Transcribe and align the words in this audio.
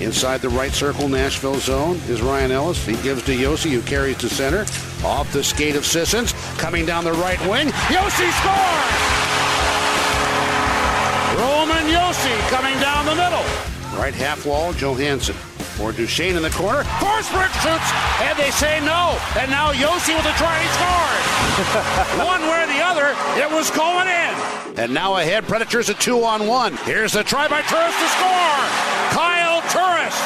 Inside 0.00 0.42
the 0.42 0.48
right 0.48 0.70
circle, 0.70 1.08
Nashville 1.08 1.58
zone 1.58 1.96
is 2.06 2.22
Ryan 2.22 2.52
Ellis. 2.52 2.86
He 2.86 2.94
gives 3.02 3.24
to 3.24 3.32
Josi, 3.32 3.72
who 3.72 3.82
carries 3.82 4.16
to 4.18 4.28
center. 4.28 4.62
Off 5.04 5.32
the 5.32 5.42
skate 5.42 5.74
of 5.74 5.84
Sissons. 5.84 6.32
Coming 6.56 6.86
down 6.86 7.02
the 7.02 7.12
right 7.14 7.40
wing. 7.50 7.68
Josi 7.90 8.30
scores! 8.38 8.98
Roman 11.34 11.86
Josi 11.90 12.38
coming 12.48 12.78
down 12.78 13.06
the 13.06 13.16
middle. 13.16 13.42
Right 13.98 14.14
half 14.14 14.46
wall, 14.46 14.72
Johansen. 14.72 15.34
For 15.74 15.90
Duchene 15.92 16.36
in 16.36 16.42
the 16.42 16.50
corner. 16.50 16.82
Forsberg 17.02 17.50
shoots, 17.62 17.90
and 18.22 18.38
they 18.38 18.50
say 18.50 18.78
no. 18.80 19.18
And 19.38 19.50
now 19.50 19.72
Josi 19.72 20.14
with 20.14 20.26
a 20.26 20.34
try, 20.38 20.62
he 20.62 20.68
scores. 20.78 21.26
one 22.26 22.42
way 22.42 22.62
or 22.62 22.66
the 22.66 22.82
other, 22.82 23.14
it 23.40 23.50
was 23.50 23.70
going 23.70 24.06
in. 24.06 24.78
And 24.78 24.94
now 24.94 25.16
ahead, 25.16 25.44
Predators 25.48 25.88
a 25.88 25.94
two 25.94 26.22
on 26.22 26.46
one. 26.46 26.76
Here's 26.78 27.12
the 27.12 27.24
try 27.24 27.48
by 27.48 27.62
Turris 27.62 27.98
to 27.98 28.08
score. 28.14 28.58
Kyle 29.10 29.47
Turris 29.70 30.16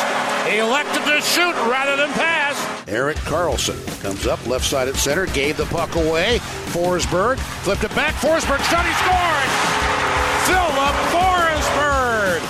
elected 0.55 1.03
to 1.05 1.21
shoot 1.21 1.55
rather 1.71 1.97
than 1.97 2.13
pass. 2.13 2.55
Erik 2.89 3.17
Karlsson 3.19 3.79
comes 4.03 4.27
up 4.27 4.45
left 4.47 4.65
side 4.65 4.89
at 4.89 4.97
center, 4.97 5.27
gave 5.27 5.57
the 5.57 5.67
puck 5.67 5.95
away. 5.97 6.39
Forsberg 6.71 7.39
flipped 7.63 7.85
it 7.85 7.95
back. 7.95 8.15
Forsberg 8.15 8.61
shot, 8.71 8.85
he 8.87 8.95
scored. 9.03 9.51
Filip 10.47 10.97
Forsberg. 11.11 12.43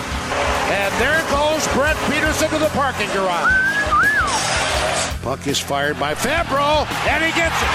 And 0.73 0.93
there 1.01 1.20
goes 1.31 1.67
Brett 1.75 1.97
Peterson 2.11 2.48
to 2.51 2.59
the 2.59 2.70
parking 2.70 3.09
garage. 3.12 3.53
Puck 5.23 5.47
is 5.47 5.61
fired 5.61 5.98
by 6.01 6.15
Fabbro, 6.15 6.84
and 7.06 7.23
he 7.23 7.31
gets 7.33 7.55
it. 7.62 7.73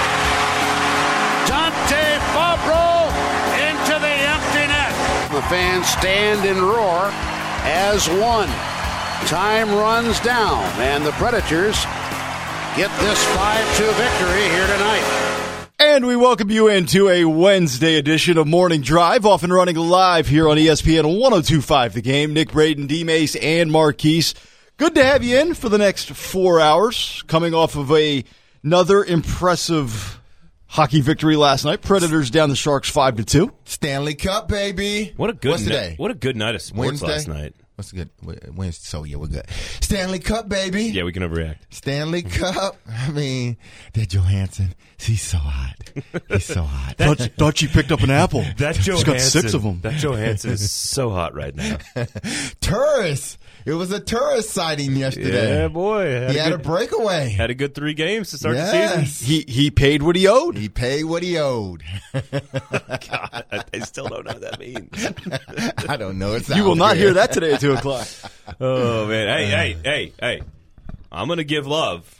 Dante 1.48 2.18
Fabbro 2.36 3.08
into 3.56 3.96
the 3.98 4.14
empty 4.28 4.66
net. 4.68 4.92
The 5.32 5.42
fans 5.48 5.86
stand 5.86 6.44
and 6.46 6.60
roar 6.60 7.10
as 7.64 8.06
one. 8.08 8.50
Time 9.26 9.70
runs 9.70 10.18
down, 10.20 10.62
and 10.80 11.04
the 11.04 11.10
Predators 11.12 11.76
get 12.76 12.90
this 13.00 13.22
5 13.36 13.76
2 13.76 13.84
victory 13.84 14.42
here 14.48 14.66
tonight. 14.66 15.66
And 15.78 16.06
we 16.06 16.16
welcome 16.16 16.50
you 16.50 16.68
into 16.68 17.08
a 17.10 17.24
Wednesday 17.26 17.96
edition 17.96 18.38
of 18.38 18.46
Morning 18.46 18.80
Drive, 18.80 19.26
off 19.26 19.42
and 19.42 19.52
running 19.52 19.76
live 19.76 20.28
here 20.28 20.48
on 20.48 20.56
ESPN 20.56 21.04
1025 21.18 21.92
The 21.94 22.00
Game. 22.00 22.32
Nick 22.32 22.52
Braden, 22.52 22.86
D 22.86 23.04
Mace, 23.04 23.36
and 23.36 23.70
Marquise. 23.70 24.34
Good 24.78 24.94
to 24.94 25.04
have 25.04 25.22
you 25.22 25.38
in 25.38 25.52
for 25.54 25.68
the 25.68 25.78
next 25.78 26.08
four 26.10 26.58
hours, 26.60 27.22
coming 27.26 27.52
off 27.52 27.76
of 27.76 27.92
a, 27.92 28.24
another 28.64 29.04
impressive 29.04 30.20
hockey 30.68 31.02
victory 31.02 31.36
last 31.36 31.64
night. 31.66 31.82
Predators 31.82 32.30
down 32.30 32.48
the 32.48 32.56
Sharks 32.56 32.88
5 32.88 33.16
to 33.16 33.24
2. 33.24 33.52
Stanley 33.64 34.14
Cup, 34.14 34.48
baby. 34.48 35.12
What 35.16 35.28
a 35.28 35.34
good 35.34 35.50
What's 35.50 35.62
ni- 35.64 35.68
today? 35.68 35.94
What 35.98 36.10
a 36.10 36.14
good 36.14 36.36
night 36.36 36.54
of 36.54 36.62
sports 36.62 36.86
Wednesday? 36.86 37.06
last 37.08 37.28
night. 37.28 37.54
What's 37.78 37.92
good? 37.92 38.10
Wednesday. 38.56 38.82
So 38.82 39.04
yeah, 39.04 39.18
we're 39.18 39.28
good. 39.28 39.48
Stanley 39.80 40.18
Cup, 40.18 40.48
baby. 40.48 40.86
Yeah, 40.86 41.04
we 41.04 41.12
can 41.12 41.22
overreact. 41.22 41.58
Stanley 41.70 42.24
mm-hmm. 42.24 42.42
Cup. 42.42 42.76
I 42.90 43.12
mean, 43.12 43.56
that 43.92 44.08
Johansen. 44.08 44.74
He's 45.00 45.22
so 45.22 45.38
hot. 45.38 45.76
He's 46.28 46.44
so 46.44 46.62
hot. 46.62 46.96
Thought, 46.98 47.18
thought 47.38 47.62
you 47.62 47.68
picked 47.68 47.92
up 47.92 48.02
an 48.02 48.10
apple. 48.10 48.44
That 48.56 48.76
He's 48.76 49.04
got 49.04 49.20
six 49.20 49.54
of 49.54 49.62
them. 49.62 49.80
That 49.82 49.94
Johansen 49.94 50.50
is 50.50 50.72
so 50.72 51.10
hot 51.10 51.34
right 51.34 51.54
now. 51.54 51.78
tourist. 52.60 53.38
It 53.64 53.74
was 53.74 53.92
a 53.92 54.00
tourist 54.00 54.50
sighting 54.50 54.96
yesterday. 54.96 55.60
Yeah, 55.60 55.68
boy. 55.68 56.28
he 56.28 56.36
had 56.38 56.52
a 56.52 56.58
breakaway. 56.58 57.28
had 57.28 57.50
a 57.50 57.54
good 57.54 57.74
three 57.74 57.94
games 57.94 58.30
to 58.30 58.38
start 58.38 58.56
the 58.56 59.04
season. 59.04 59.26
He, 59.26 59.44
he 59.46 59.70
paid 59.70 60.02
what 60.02 60.16
he 60.16 60.26
owed. 60.26 60.56
He 60.56 60.68
paid 60.68 61.04
what 61.04 61.22
he 61.22 61.38
owed. 61.38 61.84
God, 62.12 63.44
I 63.72 63.78
still 63.80 64.08
don't 64.08 64.24
know 64.24 64.32
what 64.32 64.40
that 64.40 64.58
means. 64.58 65.86
I 65.88 65.96
don't 65.96 66.18
know. 66.18 66.34
It's 66.34 66.48
You 66.48 66.64
will 66.64 66.76
not 66.76 66.96
hear 66.96 67.14
that 67.14 67.32
today 67.32 67.52
at 67.52 67.60
2 67.72 67.78
o'clock. 67.78 68.08
Oh 68.60 69.06
man, 69.06 69.28
hey, 69.28 69.46
hey, 69.46 69.76
hey, 69.84 70.12
hey! 70.20 70.42
I'm 71.12 71.28
gonna 71.28 71.44
give 71.44 71.66
love 71.66 72.14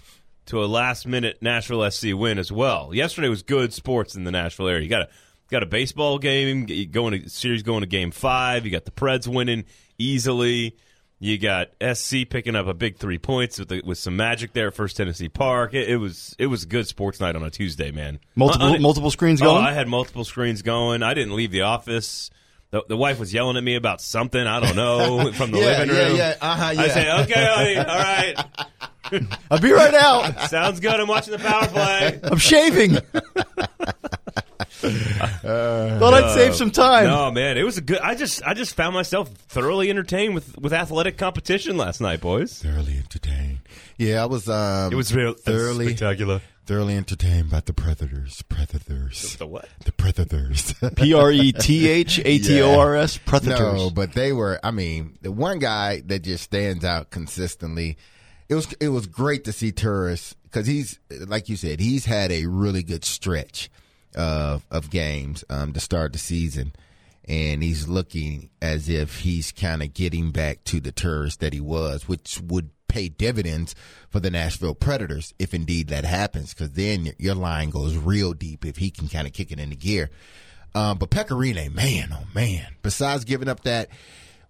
to 0.47 0.63
a 0.63 0.67
last 0.67 1.07
minute 1.07 1.39
Nashville 1.41 1.91
SC 1.91 2.09
win 2.15 2.39
as 2.39 2.51
well. 2.53 2.95
Yesterday 2.95 3.29
was 3.29 3.43
good 3.43 3.73
sports 3.73 4.15
in 4.15 4.25
the 4.25 4.31
Nashville 4.31 4.69
area. 4.69 4.83
You 4.83 4.89
got 4.89 5.03
a 5.03 5.09
got 5.51 5.63
a 5.63 5.67
baseball 5.67 6.19
game 6.19 6.67
you 6.69 6.87
going 6.87 7.23
to 7.23 7.29
series 7.31 7.63
going 7.63 7.81
to 7.81 7.87
game 7.87 8.11
five. 8.11 8.65
You 8.65 8.71
got 8.71 8.85
the 8.85 8.91
Preds 8.91 9.27
winning 9.27 9.65
easily. 9.99 10.77
You 11.21 11.37
got 11.37 11.71
SC 11.83 12.29
picking 12.31 12.55
up 12.55 12.69
a 12.69 12.75
big 12.75 12.97
three 12.99 13.19
points 13.19 13.59
with 13.59 13.69
the, 13.71 13.83
with 13.85 13.99
some 13.99 14.17
magic 14.17 14.53
there 14.53 14.69
at 14.69 14.75
First 14.75 14.97
Tennessee 14.97 15.29
Park. 15.29 15.75
It, 15.75 15.89
it 15.89 15.97
was 15.97 16.37
it 16.39 16.47
was 16.47 16.63
a 16.63 16.67
good 16.67 16.87
sports 16.87 17.19
night 17.21 17.35
on 17.35 17.43
a 17.43 17.51
Tuesday, 17.51 17.91
man. 17.91 18.21
Multiple, 18.37 18.69
Uh, 18.69 18.75
uh, 18.77 18.79
multiple 18.79 19.11
screens 19.11 19.43
Oh, 19.43 19.47
going? 19.47 19.65
I 19.65 19.73
had 19.73 19.89
multiple 19.89 20.25
screens 20.25 20.63
going. 20.63 21.03
I 21.03 21.15
didn't 21.15 21.35
leave 21.35 21.51
the 21.51 21.63
office. 21.63 22.31
The, 22.71 22.85
the 22.87 22.97
wife 22.99 23.19
was 23.19 23.33
yelling 23.33 23.57
at 23.57 23.65
me 23.65 23.77
about 23.77 24.01
something 24.03 24.41
I 24.47 24.61
don't 24.61 24.77
know 24.77 25.33
from 25.37 25.51
the 25.53 25.59
Yeah, 25.59 25.65
living 25.79 25.89
room. 25.97 26.17
yeah. 26.17 26.37
Uh-huh, 26.41 26.65
I 26.65 26.73
yeah. 26.73 26.89
say, 26.95 27.23
okay, 27.23 27.47
honey, 27.47 27.77
all 27.79 27.85
right, 29.23 29.37
I'll 29.51 29.59
be 29.61 29.73
right 29.73 29.95
out. 29.95 30.51
sounds 30.51 30.79
good. 30.81 31.01
I'm 31.01 31.09
watching 31.09 31.33
the 31.33 31.39
power 31.39 31.67
play. 31.69 32.21
I'm 32.25 32.37
shaving. 32.39 32.99
Thought 34.81 36.15
I'd 36.15 36.35
save 36.35 36.55
some 36.55 36.71
time. 36.71 37.05
No, 37.05 37.31
man, 37.31 37.57
it 37.57 37.63
was 37.65 37.79
a 37.79 37.81
good. 37.81 37.99
I 38.01 38.15
just, 38.15 38.43
I 38.45 38.55
just 38.55 38.75
found 38.75 38.95
myself 38.95 39.29
thoroughly 39.49 39.91
entertained 39.91 40.35
with 40.35 40.57
with 40.59 40.73
athletic 40.73 41.17
competition 41.17 41.77
last 41.77 42.01
night, 42.01 42.21
boys. 42.21 42.63
Thoroughly 42.63 42.97
entertained. 42.99 43.59
Yeah, 43.97 44.23
I 44.23 44.27
was. 44.27 44.49
Um, 44.49 44.93
It 44.93 44.97
was 44.97 45.15
real 45.15 45.33
thoroughly 45.35 45.87
spectacular. 45.89 46.41
Thoroughly 46.69 46.99
entertained 46.99 47.49
by 47.49 47.61
the 47.61 47.73
Predators. 47.73 48.43
Predators. 48.43 49.37
The 49.37 49.47
what? 49.47 49.67
The 49.87 49.93
Predators. 49.93 50.75
P 50.97 51.15
R 51.15 51.33
E 51.33 51.51
T 51.51 51.89
H 51.89 52.19
A 52.19 52.39
T 52.39 52.61
O 52.61 52.79
R 52.79 52.95
S. 52.95 53.17
Predators. 53.17 53.59
No, 53.59 53.89
but 53.89 54.13
they 54.13 54.35
were. 54.35 54.61
I 54.63 54.71
mean, 54.71 55.17
the 55.23 55.33
one 55.33 55.61
guy 55.61 56.03
that 56.03 56.21
just 56.21 56.45
stands 56.45 56.85
out 56.85 57.11
consistently. 57.11 57.97
It 58.51 58.55
was 58.55 58.71
it 58.81 58.91
was 58.91 59.07
great 59.07 59.45
to 59.45 59.53
see 59.53 59.73
Turris 59.73 60.35
because 60.43 60.67
he's 60.67 60.99
like 61.27 61.49
you 61.49 61.57
said 61.57 61.81
he's 61.81 62.05
had 62.05 62.31
a 62.31 62.45
really 62.47 62.83
good 62.83 63.05
stretch 63.05 63.71
of 64.15 64.67
of 64.71 64.91
games 64.91 65.45
um, 65.49 65.73
to 65.73 65.81
start 65.81 66.13
the 66.13 66.19
season, 66.19 66.75
and 67.27 67.63
he's 67.63 67.89
looking 67.89 68.51
as 68.61 68.91
if 68.91 69.21
he's 69.21 69.53
kind 69.53 69.83
of 69.83 69.95
getting 69.95 70.33
back 70.33 70.65
to 70.65 70.81
the 70.81 70.93
Turris 70.93 71.37
that 71.37 71.55
he 71.55 71.61
was, 71.61 72.07
which 72.09 72.41
would 72.43 72.69
pay 72.89 73.09
dividends 73.09 73.75
for 74.09 74.21
the 74.21 74.31
Nashville 74.31 74.75
Predators 74.75 75.35
if 75.39 75.55
indeed 75.55 75.89
that 75.89 76.05
happens, 76.05 76.55
because 76.55 76.73
then 76.73 77.05
your, 77.07 77.15
your 77.19 77.35
line 77.35 77.71
goes 77.71 77.97
real 77.97 78.33
deep 78.33 78.65
if 78.65 78.77
he 78.79 78.91
can 78.91 79.09
kind 79.09 79.27
of 79.27 79.33
kick 79.33 79.53
it 79.53 79.61
into 79.61 79.77
gear. 79.77 80.11
Um, 80.75 80.99
but 80.99 81.11
Pekka 81.11 81.31
Rinne, 81.31 81.73
man, 81.73 82.11
oh 82.13 82.27
man. 82.35 82.67
Besides 82.83 83.25
giving 83.25 83.49
up 83.49 83.63
that 83.65 83.89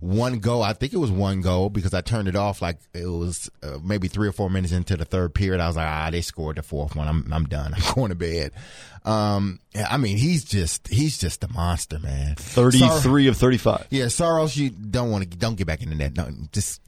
one 0.01 0.39
goal, 0.39 0.63
I 0.63 0.75
think 0.75 0.93
it 0.93 0.99
was 0.99 1.11
one 1.11 1.41
goal 1.41 1.71
because 1.71 1.93
I 1.93 2.01
turned 2.01 2.29
it 2.29 2.37
off 2.37 2.63
like 2.63 2.79
it 2.95 3.07
was 3.07 3.51
uh, 3.63 3.79
maybe 3.83 4.07
three 4.09 4.29
or 4.29 4.33
four 4.33 4.49
minutes 4.49 4.73
into 4.73 4.97
the 4.97 5.05
third 5.05 5.35
period. 5.35 5.61
I 5.61 5.67
was 5.67 5.77
like, 5.77 5.89
ah, 5.89 6.09
they 6.11 6.21
scored 6.21 6.57
the 6.57 6.63
fourth 6.63 6.95
one. 6.95 7.09
I'm 7.09 7.33
I'm 7.33 7.47
done. 7.47 7.75
I'm 7.77 7.95
going 7.95 8.11
to 8.11 8.15
bed. 8.15 8.53
Um, 9.05 9.61
I 9.75 9.97
mean, 9.97 10.17
he's 10.17 10.45
just 10.45 10.87
he's 10.89 11.19
just 11.19 11.43
a 11.45 11.53
monster, 11.53 11.99
man. 11.99 12.37
Sor- 12.37 12.71
33 12.71 13.29
of 13.29 13.37
35. 13.37 13.87
yeah, 13.91 14.09
Saros, 14.09 14.57
you 14.57 14.71
don't 14.71 15.11
want 15.11 15.31
to 15.31 15.37
don't 15.37 15.57
get 15.57 15.67
back 15.67 15.83
in 15.83 15.91
the 15.91 15.95
net. 15.95 16.17
Just. 16.53 16.81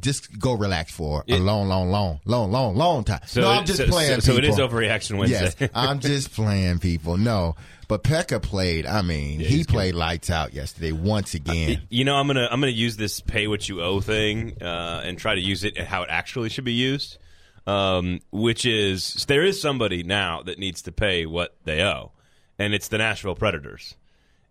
Just 0.00 0.38
go 0.38 0.54
relax 0.54 0.92
for 0.92 1.24
a 1.28 1.38
long, 1.38 1.68
long, 1.68 1.90
long, 1.90 2.20
long, 2.24 2.50
long, 2.50 2.74
long 2.76 3.04
time. 3.04 3.20
So, 3.26 3.42
no, 3.42 3.50
I'm 3.50 3.64
just 3.64 3.78
so, 3.78 3.86
playing. 3.86 4.20
so, 4.20 4.32
so 4.32 4.38
it 4.38 4.44
is 4.44 4.56
overreaction 4.56 5.18
Wednesday. 5.18 5.52
Yes, 5.58 5.70
I'm 5.74 6.00
just 6.00 6.32
playing 6.32 6.78
people. 6.78 7.16
No, 7.16 7.56
but 7.90 8.04
Pekka 8.04 8.40
played. 8.40 8.86
I 8.86 9.02
mean, 9.02 9.40
he 9.40 9.46
he's 9.46 9.66
good. 9.66 9.72
played 9.72 9.94
lights 9.94 10.30
out 10.30 10.54
yesterday 10.54 10.92
once 10.92 11.34
again. 11.34 11.82
You 11.88 12.04
know, 12.04 12.14
I'm 12.14 12.28
gonna 12.28 12.48
I'm 12.50 12.60
gonna 12.60 12.72
use 12.72 12.96
this 12.96 13.20
pay 13.20 13.48
what 13.48 13.68
you 13.68 13.82
owe 13.82 14.00
thing 14.00 14.62
uh, 14.62 15.02
and 15.04 15.18
try 15.18 15.34
to 15.34 15.40
use 15.40 15.64
it 15.64 15.76
how 15.76 16.04
it 16.04 16.08
actually 16.10 16.50
should 16.50 16.64
be 16.64 16.72
used. 16.72 17.18
Um, 17.66 18.20
which 18.30 18.64
is 18.64 19.24
there 19.26 19.44
is 19.44 19.60
somebody 19.60 20.02
now 20.02 20.42
that 20.42 20.58
needs 20.58 20.82
to 20.82 20.92
pay 20.92 21.26
what 21.26 21.56
they 21.64 21.82
owe, 21.82 22.12
and 22.58 22.74
it's 22.74 22.88
the 22.88 22.98
Nashville 22.98 23.34
Predators, 23.34 23.96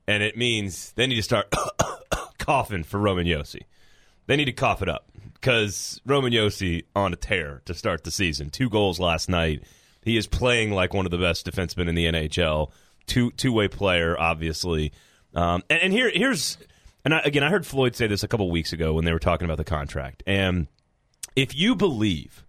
and 0.06 0.22
it 0.22 0.38
means 0.38 0.92
they 0.94 1.08
need 1.08 1.16
to 1.16 1.24
start 1.24 1.54
coughing 2.40 2.84
for 2.84 3.00
Roman 3.00 3.26
Josi. 3.26 3.62
They 4.30 4.36
need 4.36 4.46
to 4.46 4.52
cough 4.52 4.84
it 4.84 4.90
up 4.90 5.10
because 5.34 6.00
Roman 6.06 6.32
Josi 6.32 6.84
on 6.96 7.14
a 7.14 7.16
tear 7.16 7.64
to 7.66 7.74
start 7.74 8.04
the 8.04 8.12
season. 8.12 8.52
Two 8.52 8.70
goals 8.70 9.00
last 9.00 9.28
night. 9.28 9.64
He 10.04 10.18
is 10.18 10.28
playing 10.28 10.72
like 10.72 10.94
one 10.94 11.06
of 11.06 11.12
the 11.12 11.18
best 11.18 11.48
defensemen 11.48 11.90
in 11.90 11.96
the 11.96 12.06
NHL. 12.06 12.70
Two 13.08 13.32
two 13.32 13.52
way 13.52 13.68
player, 13.68 14.16
obviously. 14.20 14.94
Um, 15.34 15.64
and, 15.68 15.82
and 15.82 15.94
here 15.94 16.12
here's 16.14 16.60
and 17.04 17.16
I, 17.16 17.22
again, 17.22 17.42
I 17.42 17.50
heard 17.50 17.66
Floyd 17.66 17.96
say 17.96 18.06
this 18.06 18.22
a 18.22 18.28
couple 18.28 18.52
weeks 18.52 18.72
ago 18.72 18.94
when 18.94 19.04
they 19.04 19.14
were 19.14 19.18
talking 19.18 19.46
about 19.46 19.58
the 19.58 19.64
contract. 19.64 20.22
And 20.28 20.68
if 21.36 21.56
you 21.56 21.76
believe 21.76 22.46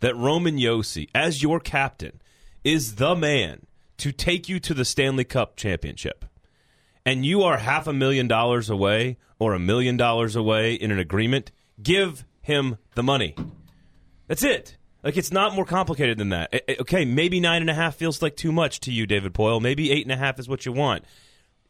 that 0.00 0.16
Roman 0.16 0.56
Josi, 0.56 1.10
as 1.14 1.42
your 1.42 1.60
captain, 1.60 2.22
is 2.64 2.94
the 2.94 3.14
man 3.14 3.66
to 3.98 4.12
take 4.12 4.48
you 4.48 4.58
to 4.60 4.72
the 4.72 4.86
Stanley 4.86 5.24
Cup 5.24 5.56
championship, 5.56 6.24
and 7.04 7.26
you 7.26 7.42
are 7.42 7.58
half 7.58 7.86
a 7.86 7.92
million 7.92 8.28
dollars 8.28 8.70
away 8.70 9.18
or 9.38 9.54
a 9.54 9.58
million 9.58 9.96
dollars 9.96 10.36
away 10.36 10.74
in 10.74 10.90
an 10.90 10.98
agreement, 10.98 11.50
give 11.82 12.24
him 12.40 12.78
the 12.94 13.02
money. 13.02 13.34
That's 14.26 14.42
it. 14.42 14.76
Like 15.02 15.16
it's 15.16 15.32
not 15.32 15.54
more 15.54 15.64
complicated 15.64 16.18
than 16.18 16.30
that. 16.30 16.50
Eh, 16.52 16.60
eh, 16.68 16.74
Okay, 16.80 17.04
maybe 17.04 17.40
nine 17.40 17.60
and 17.62 17.70
a 17.70 17.74
half 17.74 17.94
feels 17.96 18.20
like 18.20 18.36
too 18.36 18.52
much 18.52 18.80
to 18.80 18.92
you, 18.92 19.06
David 19.06 19.32
Poile. 19.32 19.60
Maybe 19.60 19.90
eight 19.90 20.04
and 20.04 20.12
a 20.12 20.16
half 20.16 20.38
is 20.38 20.48
what 20.48 20.66
you 20.66 20.72
want. 20.72 21.04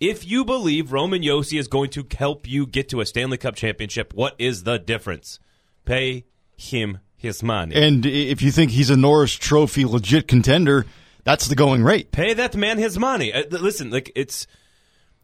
If 0.00 0.26
you 0.26 0.44
believe 0.44 0.93
Roman 0.93 1.23
Josi 1.23 1.59
is 1.59 1.67
going 1.67 1.91
to 1.91 2.06
help 2.17 2.49
you 2.49 2.67
get 2.67 2.88
to 2.91 3.00
a 3.00 3.06
Stanley 3.06 3.37
Cup 3.37 3.56
championship, 3.56 4.14
what 4.14 4.35
is 4.38 4.62
the 4.62 4.79
difference? 4.79 5.41
Pay 5.85 6.25
him 6.56 6.99
his 7.17 7.43
money. 7.43 7.75
And 7.75 8.06
if 8.06 8.41
you 8.41 8.53
think 8.53 8.71
he's 8.71 8.91
a 8.91 8.97
Norris 8.97 9.35
Trophy 9.35 9.85
legit 9.85 10.29
contender, 10.29 10.87
that's 11.25 11.49
the 11.49 11.56
going 11.56 11.82
rate. 11.82 12.12
Pay 12.12 12.35
that 12.35 12.56
man 12.56 12.79
his 12.79 12.97
money. 12.97 13.32
Uh, 13.32 13.43
listen, 13.50 13.91
like 13.91 14.12
it's 14.14 14.47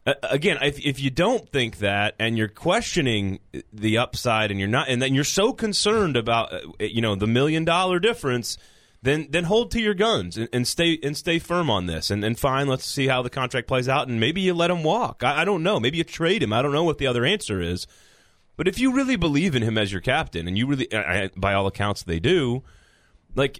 again, 0.05 0.57
if, 0.61 0.79
if 0.79 0.99
you 0.99 1.09
don't 1.09 1.49
think 1.49 1.79
that 1.79 2.15
and 2.19 2.37
you're 2.37 2.47
questioning 2.47 3.39
the 3.73 3.97
upside 3.97 4.51
and 4.51 4.59
you're 4.59 4.69
not, 4.69 4.87
and 4.89 5.01
then 5.01 5.15
you're 5.15 5.23
so 5.23 5.53
concerned 5.53 6.15
about 6.15 6.53
uh, 6.53 6.59
you 6.79 7.01
know 7.01 7.15
the 7.15 7.27
million 7.27 7.65
dollar 7.65 7.99
difference, 7.99 8.57
then 9.01 9.27
then 9.29 9.45
hold 9.45 9.71
to 9.71 9.81
your 9.81 9.93
guns 9.93 10.37
and, 10.37 10.49
and 10.53 10.67
stay 10.67 10.99
and 11.01 11.17
stay 11.17 11.39
firm 11.39 11.69
on 11.69 11.87
this. 11.87 12.11
And, 12.11 12.23
and 12.23 12.37
fine, 12.37 12.67
let's 12.67 12.85
see 12.85 13.07
how 13.07 13.21
the 13.21 13.29
contract 13.29 13.67
plays 13.67 13.89
out, 13.89 14.07
and 14.07 14.19
maybe 14.19 14.41
you 14.41 14.53
let 14.53 14.71
him 14.71 14.83
walk. 14.83 15.23
I, 15.23 15.41
I 15.41 15.45
don't 15.45 15.63
know. 15.63 15.79
Maybe 15.79 15.97
you 15.97 16.03
trade 16.03 16.43
him. 16.43 16.53
I 16.53 16.61
don't 16.61 16.71
know 16.73 16.83
what 16.83 16.99
the 16.99 17.07
other 17.07 17.25
answer 17.25 17.61
is. 17.61 17.87
But 18.57 18.67
if 18.67 18.79
you 18.79 18.93
really 18.93 19.17
believe 19.17 19.53
in 19.55 19.63
him 19.63 19.77
as 19.77 19.91
your 19.91 19.99
captain, 20.01 20.47
and 20.47 20.57
you 20.57 20.65
really, 20.65 20.87
by 21.35 21.53
all 21.53 21.67
accounts, 21.67 22.03
they 22.03 22.21
do, 22.21 22.63
like 23.35 23.59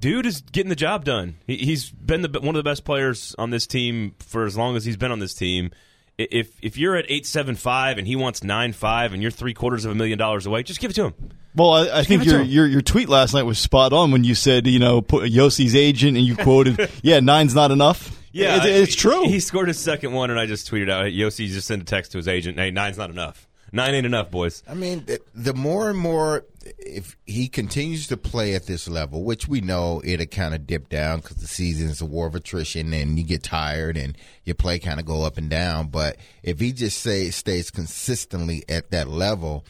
dude 0.00 0.26
is 0.26 0.40
getting 0.40 0.70
the 0.70 0.76
job 0.76 1.04
done. 1.04 1.36
He, 1.46 1.70
has 1.70 1.90
been 1.90 2.22
the, 2.22 2.40
one 2.40 2.48
of 2.48 2.54
the 2.54 2.68
best 2.68 2.84
players 2.84 3.34
on 3.38 3.50
this 3.50 3.66
team 3.66 4.14
for 4.18 4.44
as 4.44 4.56
long 4.56 4.76
as 4.76 4.84
he's 4.84 4.96
been 4.96 5.12
on 5.12 5.18
this 5.18 5.34
team. 5.34 5.70
If 6.18 6.58
if 6.60 6.76
you're 6.76 6.96
at 6.96 7.06
eight 7.08 7.26
seven 7.26 7.54
five 7.54 7.96
and 7.96 8.06
he 8.06 8.14
wants 8.14 8.44
nine 8.44 8.74
five 8.74 9.14
and 9.14 9.22
you're 9.22 9.30
three 9.30 9.54
quarters 9.54 9.86
of 9.86 9.92
a 9.92 9.94
million 9.94 10.18
dollars 10.18 10.44
away, 10.44 10.62
just 10.62 10.78
give 10.78 10.90
it 10.90 10.94
to 10.94 11.04
him. 11.04 11.14
Well, 11.54 11.72
I, 11.72 12.00
I 12.00 12.04
think 12.04 12.26
your, 12.26 12.42
your 12.42 12.66
your 12.66 12.82
tweet 12.82 13.08
last 13.08 13.32
night 13.32 13.44
was 13.44 13.58
spot 13.58 13.94
on 13.94 14.10
when 14.10 14.22
you 14.22 14.34
said 14.34 14.66
you 14.66 14.78
know 14.78 15.00
put 15.00 15.32
Josi's 15.32 15.74
agent 15.74 16.18
and 16.18 16.26
you 16.26 16.36
quoted 16.36 16.90
yeah 17.02 17.20
nine's 17.20 17.54
not 17.54 17.70
enough. 17.70 18.16
Yeah, 18.32 18.64
it, 18.64 18.66
it's 18.66 18.94
true. 18.94 19.28
He 19.28 19.40
scored 19.40 19.68
his 19.68 19.78
second 19.78 20.12
one, 20.12 20.30
and 20.30 20.38
I 20.38 20.46
just 20.46 20.70
tweeted 20.70 20.90
out 20.90 21.06
Josi 21.06 21.48
just 21.48 21.66
sent 21.66 21.82
a 21.82 21.84
text 21.84 22.12
to 22.12 22.18
his 22.18 22.28
agent. 22.28 22.58
Hey, 22.58 22.70
nine's 22.70 22.98
not 22.98 23.10
enough. 23.10 23.48
Nine 23.72 23.94
ain't 23.94 24.06
enough, 24.06 24.30
boys. 24.30 24.62
I 24.68 24.74
mean, 24.74 25.06
the 25.34 25.54
more 25.54 25.90
and 25.90 25.98
more, 25.98 26.44
if 26.78 27.16
he 27.24 27.48
continues 27.48 28.08
to 28.08 28.16
play 28.16 28.54
at 28.54 28.66
this 28.66 28.88
level, 28.88 29.22
which 29.22 29.46
we 29.46 29.60
know 29.60 30.02
it'll 30.04 30.26
kind 30.26 30.54
of 30.54 30.66
dip 30.66 30.88
down 30.88 31.20
because 31.20 31.36
the 31.36 31.46
season 31.46 31.88
is 31.88 32.00
a 32.00 32.06
war 32.06 32.26
of 32.26 32.34
attrition 32.34 32.92
and 32.92 33.18
you 33.18 33.24
get 33.24 33.42
tired 33.42 33.96
and 33.96 34.18
your 34.44 34.54
play 34.54 34.78
kind 34.78 34.98
of 34.98 35.06
go 35.06 35.22
up 35.22 35.38
and 35.38 35.48
down. 35.48 35.88
But 35.88 36.16
if 36.42 36.58
he 36.58 36.72
just 36.72 36.98
say, 36.98 37.30
stays 37.30 37.70
consistently 37.70 38.64
at 38.68 38.90
that 38.90 39.08
level, 39.08 39.64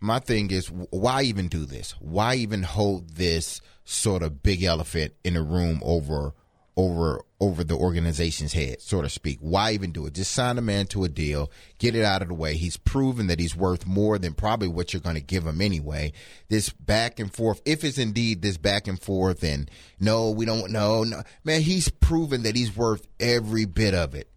my 0.00 0.18
thing 0.18 0.50
is, 0.50 0.68
why 0.68 1.22
even 1.22 1.48
do 1.48 1.64
this? 1.64 1.92
Why 2.00 2.36
even 2.36 2.62
hold 2.62 3.16
this 3.16 3.60
sort 3.84 4.22
of 4.22 4.42
big 4.42 4.62
elephant 4.62 5.14
in 5.24 5.34
the 5.34 5.42
room 5.42 5.80
over 5.84 6.34
over 6.76 7.22
over 7.38 7.64
the 7.64 7.74
organization's 7.74 8.52
head, 8.52 8.80
so 8.80 9.02
to 9.02 9.08
speak. 9.08 9.38
Why 9.40 9.72
even 9.72 9.90
do 9.90 10.06
it? 10.06 10.14
Just 10.14 10.30
sign 10.30 10.58
a 10.58 10.62
man 10.62 10.86
to 10.86 11.02
a 11.02 11.08
deal, 11.08 11.50
get 11.78 11.96
it 11.96 12.04
out 12.04 12.22
of 12.22 12.28
the 12.28 12.34
way. 12.34 12.54
He's 12.54 12.76
proven 12.76 13.26
that 13.26 13.40
he's 13.40 13.56
worth 13.56 13.84
more 13.84 14.16
than 14.16 14.32
probably 14.32 14.68
what 14.68 14.92
you're 14.92 15.02
going 15.02 15.16
to 15.16 15.20
give 15.20 15.44
him 15.44 15.60
anyway. 15.60 16.12
This 16.48 16.70
back 16.70 17.18
and 17.18 17.34
forth, 17.34 17.60
if 17.64 17.82
it's 17.82 17.98
indeed 17.98 18.42
this 18.42 18.58
back 18.58 18.86
and 18.86 19.00
forth, 19.00 19.42
and 19.42 19.68
no, 19.98 20.30
we 20.30 20.44
don't 20.44 20.70
know, 20.70 21.02
no, 21.02 21.22
man, 21.42 21.62
he's 21.62 21.88
proven 21.88 22.44
that 22.44 22.54
he's 22.54 22.76
worth 22.76 23.06
every 23.18 23.64
bit 23.64 23.92
of 23.92 24.14
it. 24.14 24.28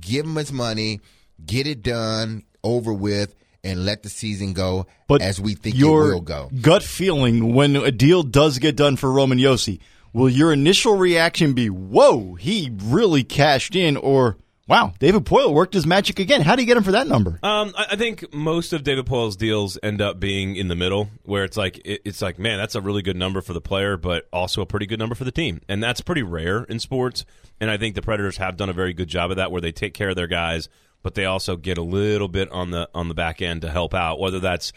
Give 0.00 0.24
him 0.24 0.36
his 0.36 0.52
money, 0.52 1.00
get 1.44 1.66
it 1.66 1.82
done, 1.82 2.44
over 2.64 2.92
with. 2.92 3.34
And 3.64 3.84
let 3.84 4.04
the 4.04 4.08
season 4.08 4.52
go 4.52 4.86
but 5.08 5.20
as 5.20 5.40
we 5.40 5.54
think 5.54 5.74
it 5.74 5.84
will 5.84 6.20
go. 6.20 6.52
Gut 6.60 6.84
feeling 6.84 7.52
when 7.52 7.74
a 7.74 7.90
deal 7.90 8.22
does 8.22 8.60
get 8.60 8.76
done 8.76 8.94
for 8.94 9.10
Roman 9.10 9.38
Josi, 9.38 9.80
will 10.12 10.28
your 10.28 10.52
initial 10.52 10.96
reaction 10.96 11.52
be, 11.52 11.68
whoa, 11.68 12.34
he 12.34 12.70
really 12.84 13.24
cashed 13.24 13.76
in, 13.76 13.96
or 13.96 14.36
wow, 14.68 14.92
David 14.98 15.24
Poile 15.24 15.52
worked 15.52 15.74
his 15.74 15.86
magic 15.86 16.18
again? 16.18 16.40
How 16.40 16.56
do 16.56 16.62
you 16.62 16.66
get 16.66 16.76
him 16.76 16.82
for 16.82 16.92
that 16.92 17.06
number? 17.06 17.38
Um, 17.42 17.72
I, 17.76 17.86
I, 17.92 17.96
think 17.96 18.32
most 18.34 18.72
of 18.72 18.82
David 18.82 19.06
Poile's 19.06 19.36
deals 19.36 19.78
end 19.82 20.00
up 20.00 20.18
being 20.18 20.56
in 20.56 20.68
the 20.68 20.74
middle, 20.74 21.08
where 21.24 21.44
it's 21.44 21.56
like 21.56 21.78
it, 21.84 22.02
it's 22.04 22.22
like, 22.22 22.38
man, 22.38 22.58
that's 22.58 22.74
a 22.74 22.80
really 22.80 23.02
good 23.02 23.16
number 23.16 23.40
for 23.40 23.52
the 23.52 23.60
player, 23.60 23.96
but 23.96 24.28
also 24.32 24.62
a 24.62 24.66
pretty 24.66 24.86
good 24.86 24.98
number 24.98 25.14
for 25.14 25.24
the 25.24 25.32
team, 25.32 25.60
and 25.68 25.82
that's 25.82 26.00
pretty 26.00 26.22
rare 26.22 26.64
in 26.64 26.78
sports. 26.78 27.24
And 27.60 27.70
I 27.70 27.76
think 27.76 27.94
the 27.94 28.02
Predators 28.02 28.36
have 28.36 28.56
done 28.56 28.68
a 28.68 28.74
very 28.74 28.92
good 28.92 29.08
job 29.08 29.30
of 29.30 29.36
that, 29.36 29.50
where 29.50 29.60
they 29.60 29.72
take 29.72 29.94
care 29.94 30.10
of 30.10 30.16
their 30.16 30.26
guys, 30.26 30.68
but 31.02 31.14
they 31.14 31.24
also 31.24 31.56
get 31.56 31.78
a 31.78 31.82
little 31.82 32.28
bit 32.28 32.50
on 32.50 32.70
the 32.70 32.88
on 32.94 33.08
the 33.08 33.14
back 33.14 33.40
end 33.40 33.62
to 33.62 33.70
help 33.70 33.94
out, 33.94 34.18
whether 34.18 34.40
that's 34.40 34.72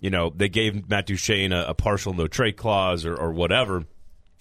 you 0.00 0.10
know 0.10 0.32
they 0.34 0.48
gave 0.48 0.88
Matt 0.88 1.06
Duchene 1.06 1.52
a, 1.52 1.66
a 1.68 1.74
partial 1.74 2.12
no 2.12 2.26
trade 2.26 2.56
clause 2.56 3.04
or, 3.04 3.14
or 3.14 3.32
whatever 3.32 3.84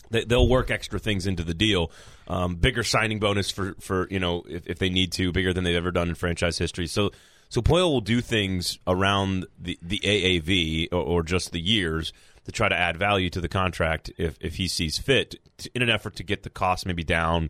they, 0.09 0.23
will 0.35 0.49
work 0.49 0.71
extra 0.71 0.99
things 0.99 1.27
into 1.27 1.43
the 1.43 1.53
deal. 1.53 1.91
Um, 2.27 2.55
bigger 2.55 2.83
signing 2.83 3.19
bonus 3.19 3.51
for, 3.51 3.75
for 3.79 4.07
you 4.09 4.19
know 4.19 4.43
if, 4.47 4.67
if 4.67 4.79
they 4.79 4.89
need 4.89 5.11
to, 5.13 5.31
bigger 5.31 5.53
than 5.53 5.63
they've 5.63 5.75
ever 5.75 5.91
done 5.91 6.09
in 6.09 6.15
franchise 6.15 6.57
history. 6.57 6.87
So 6.87 7.11
so 7.49 7.61
Poile 7.61 7.89
will 7.89 8.01
do 8.01 8.21
things 8.21 8.79
around 8.85 9.45
the 9.57 9.77
the 9.81 9.99
AAV 9.99 10.89
or, 10.91 11.01
or 11.01 11.23
just 11.23 11.51
the 11.51 11.61
years 11.61 12.13
to 12.45 12.51
try 12.51 12.69
to 12.69 12.75
add 12.75 12.97
value 12.97 13.29
to 13.29 13.41
the 13.41 13.49
contract 13.49 14.11
if 14.17 14.37
if 14.41 14.55
he 14.55 14.67
sees 14.67 14.97
fit 14.97 15.35
in 15.73 15.81
an 15.81 15.89
effort 15.89 16.15
to 16.17 16.23
get 16.23 16.43
the 16.43 16.49
cost 16.49 16.85
maybe 16.85 17.03
down. 17.03 17.49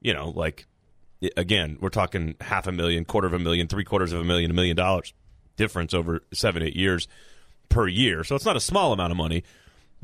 You 0.00 0.14
know, 0.14 0.30
like 0.30 0.66
again, 1.36 1.78
we're 1.80 1.88
talking 1.88 2.34
half 2.40 2.66
a 2.66 2.72
million, 2.72 3.04
quarter 3.04 3.26
of 3.26 3.32
a 3.32 3.38
million, 3.38 3.68
three 3.68 3.84
quarters 3.84 4.12
of 4.12 4.20
a 4.20 4.24
million, 4.24 4.50
a 4.50 4.54
million 4.54 4.76
dollars 4.76 5.12
difference 5.56 5.94
over 5.94 6.22
seven 6.32 6.62
eight 6.62 6.76
years 6.76 7.08
per 7.68 7.86
year. 7.86 8.24
So 8.24 8.34
it's 8.34 8.44
not 8.44 8.56
a 8.56 8.60
small 8.60 8.92
amount 8.92 9.12
of 9.12 9.16
money. 9.16 9.44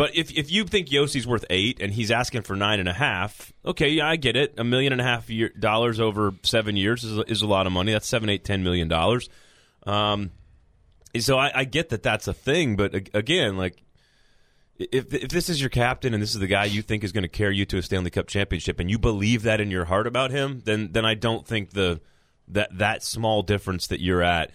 But 0.01 0.17
if 0.17 0.33
if 0.33 0.51
you 0.51 0.65
think 0.65 0.89
Josi's 0.89 1.27
worth 1.27 1.45
eight 1.51 1.79
and 1.79 1.93
he's 1.93 2.11
asking 2.11 2.41
for 2.45 2.57
nine 2.57 2.81
and 2.81 2.89
a 2.89 2.93
half, 2.95 3.53
okay, 3.67 3.91
yeah, 3.91 4.09
I 4.09 4.17
get 4.17 4.35
it. 4.35 4.55
A 4.57 4.65
million 4.65 4.95
and 4.95 5.01
a 5.03 5.05
half 5.05 5.29
year, 5.29 5.51
dollars 5.51 6.01
over 6.01 6.33
seven 6.43 6.75
years 6.75 7.05
is, 7.05 7.23
is 7.29 7.43
a 7.43 7.47
lot 7.47 7.67
of 7.67 7.75
money. 7.75 7.93
That's 7.93 8.09
seven, 8.09 8.31
eight, 8.31 8.43
ten 8.43 8.63
million 8.63 8.89
dollars. 8.89 9.29
Um, 9.85 10.31
so 11.19 11.37
I, 11.37 11.53
I 11.55 11.65
get 11.65 11.91
that 11.91 12.03
that's 12.03 12.27
a 12.29 12.33
thing, 12.33 12.77
but 12.77 12.95
again, 13.13 13.59
like 13.59 13.83
if 14.79 15.13
if 15.13 15.29
this 15.29 15.51
is 15.51 15.61
your 15.61 15.69
captain 15.69 16.15
and 16.15 16.23
this 16.23 16.33
is 16.33 16.41
the 16.41 16.47
guy 16.47 16.65
you 16.65 16.81
think 16.81 17.05
is 17.05 17.13
going 17.13 17.25
to 17.25 17.29
carry 17.29 17.59
you 17.59 17.67
to 17.67 17.77
a 17.77 17.83
Stanley 17.83 18.09
Cup 18.09 18.27
championship, 18.27 18.81
and 18.81 18.91
you 18.91 18.99
believe 18.99 19.43
that 19.43 19.61
in 19.61 19.71
your 19.71 19.85
heart 19.85 20.07
about 20.07 20.31
him, 20.31 20.63
then 20.65 20.93
then 20.93 21.05
I 21.05 21.13
don't 21.13 21.47
think 21.47 21.73
the 21.73 22.01
that 22.49 22.71
that 22.79 23.03
small 23.03 23.43
difference 23.43 23.89
that 23.89 24.01
you're 24.01 24.23
at 24.23 24.51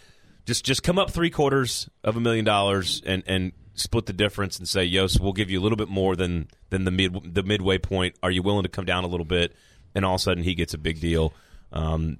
just 0.48 0.66
just 0.66 0.82
come 0.82 0.98
up 0.98 1.12
three 1.12 1.30
quarters 1.30 1.88
of 2.04 2.18
a 2.18 2.20
million 2.20 2.46
dollars 2.46 3.04
and 3.06 3.22
and 3.28 3.52
split 3.76 4.06
the 4.06 4.14
difference 4.14 4.58
and 4.58 4.68
say, 4.68 4.84
"Yos, 4.84 5.20
we'll 5.20 5.34
give 5.34 5.50
you 5.50 5.60
a 5.60 5.64
little 5.64 5.76
bit 5.76 5.90
more 5.90 6.16
than 6.16 6.48
than 6.70 6.86
the 6.86 6.92
mid 6.92 7.34
the 7.34 7.44
midway 7.44 7.78
point. 7.78 8.16
Are 8.24 8.32
you 8.32 8.42
willing 8.42 8.64
to 8.64 8.70
come 8.70 8.86
down 8.86 9.04
a 9.04 9.08
little 9.08 9.26
bit?" 9.26 9.56
And 9.94 10.04
all 10.04 10.16
of 10.16 10.22
a 10.22 10.24
sudden, 10.24 10.44
he 10.44 10.56
gets 10.56 10.74
a 10.74 10.78
big 10.78 11.00
deal. 11.00 11.34
Um, 11.72 12.20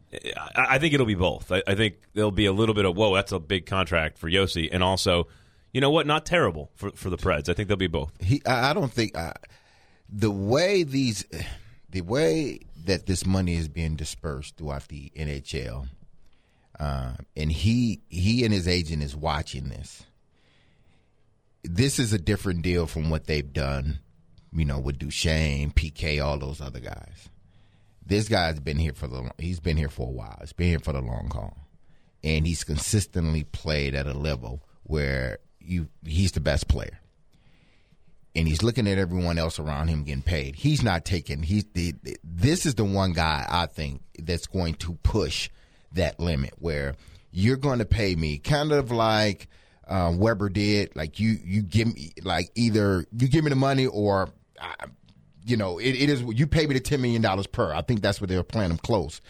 I, 0.56 0.76
I, 0.76 0.80
think 0.80 0.94
it'll 0.94 1.06
be 1.06 1.16
both. 1.16 1.52
I, 1.52 1.64
I, 1.66 1.76
think 1.76 1.96
there'll 2.14 2.32
be 2.32 2.46
a 2.46 2.52
little 2.52 2.76
bit 2.76 2.86
of 2.86 2.96
whoa, 2.96 3.16
that's 3.16 3.32
a 3.32 3.40
big 3.40 3.66
contract 3.66 4.18
for 4.18 4.30
Josi, 4.30 4.68
and 4.72 4.84
also, 4.84 5.28
you 5.72 5.82
know 5.82 5.90
what, 5.90 6.06
not 6.06 6.26
terrible 6.26 6.72
for 6.76 6.92
for 6.92 7.10
the 7.10 7.18
Preds. 7.18 7.48
I 7.48 7.54
think 7.54 7.68
they'll 7.68 7.78
be 7.78 7.88
both. 7.88 8.12
He, 8.20 8.42
I 8.46 8.74
don't 8.74 8.92
think 8.92 9.18
uh, 9.18 9.34
the 10.10 10.32
way 10.32 10.84
these, 10.84 11.26
the 11.90 12.02
way 12.02 12.60
that 12.86 13.06
this 13.06 13.26
money 13.26 13.56
is 13.56 13.68
being 13.68 13.96
dispersed 13.96 14.58
throughout 14.58 14.88
the 14.90 15.12
NHL, 15.16 15.88
uh, 16.80 17.14
and 17.38 17.52
he 17.52 18.02
he 18.10 18.44
and 18.44 18.54
his 18.54 18.68
agent 18.68 19.04
is 19.04 19.16
watching 19.16 19.70
this 19.70 20.04
this 21.70 22.00
is 22.00 22.14
a 22.14 22.20
different 22.20 22.62
deal 22.62 22.88
from 22.88 23.10
what 23.10 23.26
they've 23.26 23.54
done, 23.54 24.00
you 24.54 24.66
know, 24.66 24.80
with 24.80 25.00
Duchene, 25.00 25.72
PK, 25.72 26.24
all 26.24 26.38
those 26.38 26.62
other 26.62 26.80
guys. 26.80 27.30
This 28.06 28.28
guy's 28.28 28.60
been 28.60 28.78
here 28.78 28.94
for 28.94 29.08
the 29.08 29.32
he's 29.38 29.60
been 29.60 29.78
here 29.78 29.90
for 29.90 30.08
a 30.08 30.12
while. 30.12 30.38
He's 30.40 30.54
been 30.54 30.70
here 30.70 30.80
for 30.80 30.94
the 30.94 31.02
long 31.02 31.30
haul, 31.34 31.58
and 32.24 32.46
he's 32.46 32.64
consistently 32.64 33.44
played 33.44 33.96
at 33.96 34.08
a 34.08 34.14
level 34.14 34.62
where 34.84 35.40
you 35.60 35.88
he's 36.06 36.34
the 36.34 36.40
best 36.40 36.68
player. 36.68 37.00
And 38.36 38.50
he's 38.50 38.62
looking 38.62 38.86
at 38.88 38.98
everyone 38.98 39.38
else 39.38 39.60
around 39.60 39.88
him 39.88 40.04
getting 40.04 40.22
paid. 40.22 40.56
He's 40.56 40.84
not 40.84 41.06
taking. 41.06 41.42
He's 41.42 41.64
the, 41.74 41.96
this 42.22 42.66
is 42.66 42.76
the 42.76 42.84
one 42.84 43.14
guy 43.14 43.46
I 43.50 43.66
think 43.66 44.02
that's 44.20 44.46
going 44.46 44.74
to 44.76 44.96
push 45.04 45.50
that 45.94 46.20
limit 46.20 46.54
where 46.60 46.96
you're 47.32 47.56
going 47.56 47.80
to 47.80 47.86
pay 47.86 48.14
me 48.14 48.38
kind 48.38 48.74
of 48.74 48.92
like 48.92 49.48
uh, 49.88 50.14
Weber 50.16 50.50
did. 50.50 50.96
Like 50.96 51.20
you, 51.20 51.38
you 51.44 51.62
give 51.62 51.94
me 51.94 52.14
like 52.24 52.52
either 52.56 53.06
you 53.18 53.28
give 53.28 53.44
me 53.44 53.50
the 53.50 53.56
money 53.56 53.88
or, 53.88 54.30
uh, 54.60 54.88
you 55.46 55.58
know, 55.58 55.78
it, 55.78 55.92
it 55.92 56.10
is 56.10 56.22
you 56.22 56.48
pay 56.48 56.66
me 56.66 56.74
the 56.74 56.80
ten 56.80 57.02
million 57.02 57.22
dollars 57.22 57.48
per. 57.48 57.74
I 57.74 57.82
think 57.82 58.02
that's 58.02 58.20
what 58.20 58.30
they 58.30 58.38
were 58.38 58.44
playing 58.44 58.70
them 58.70 58.78
close 58.80 59.22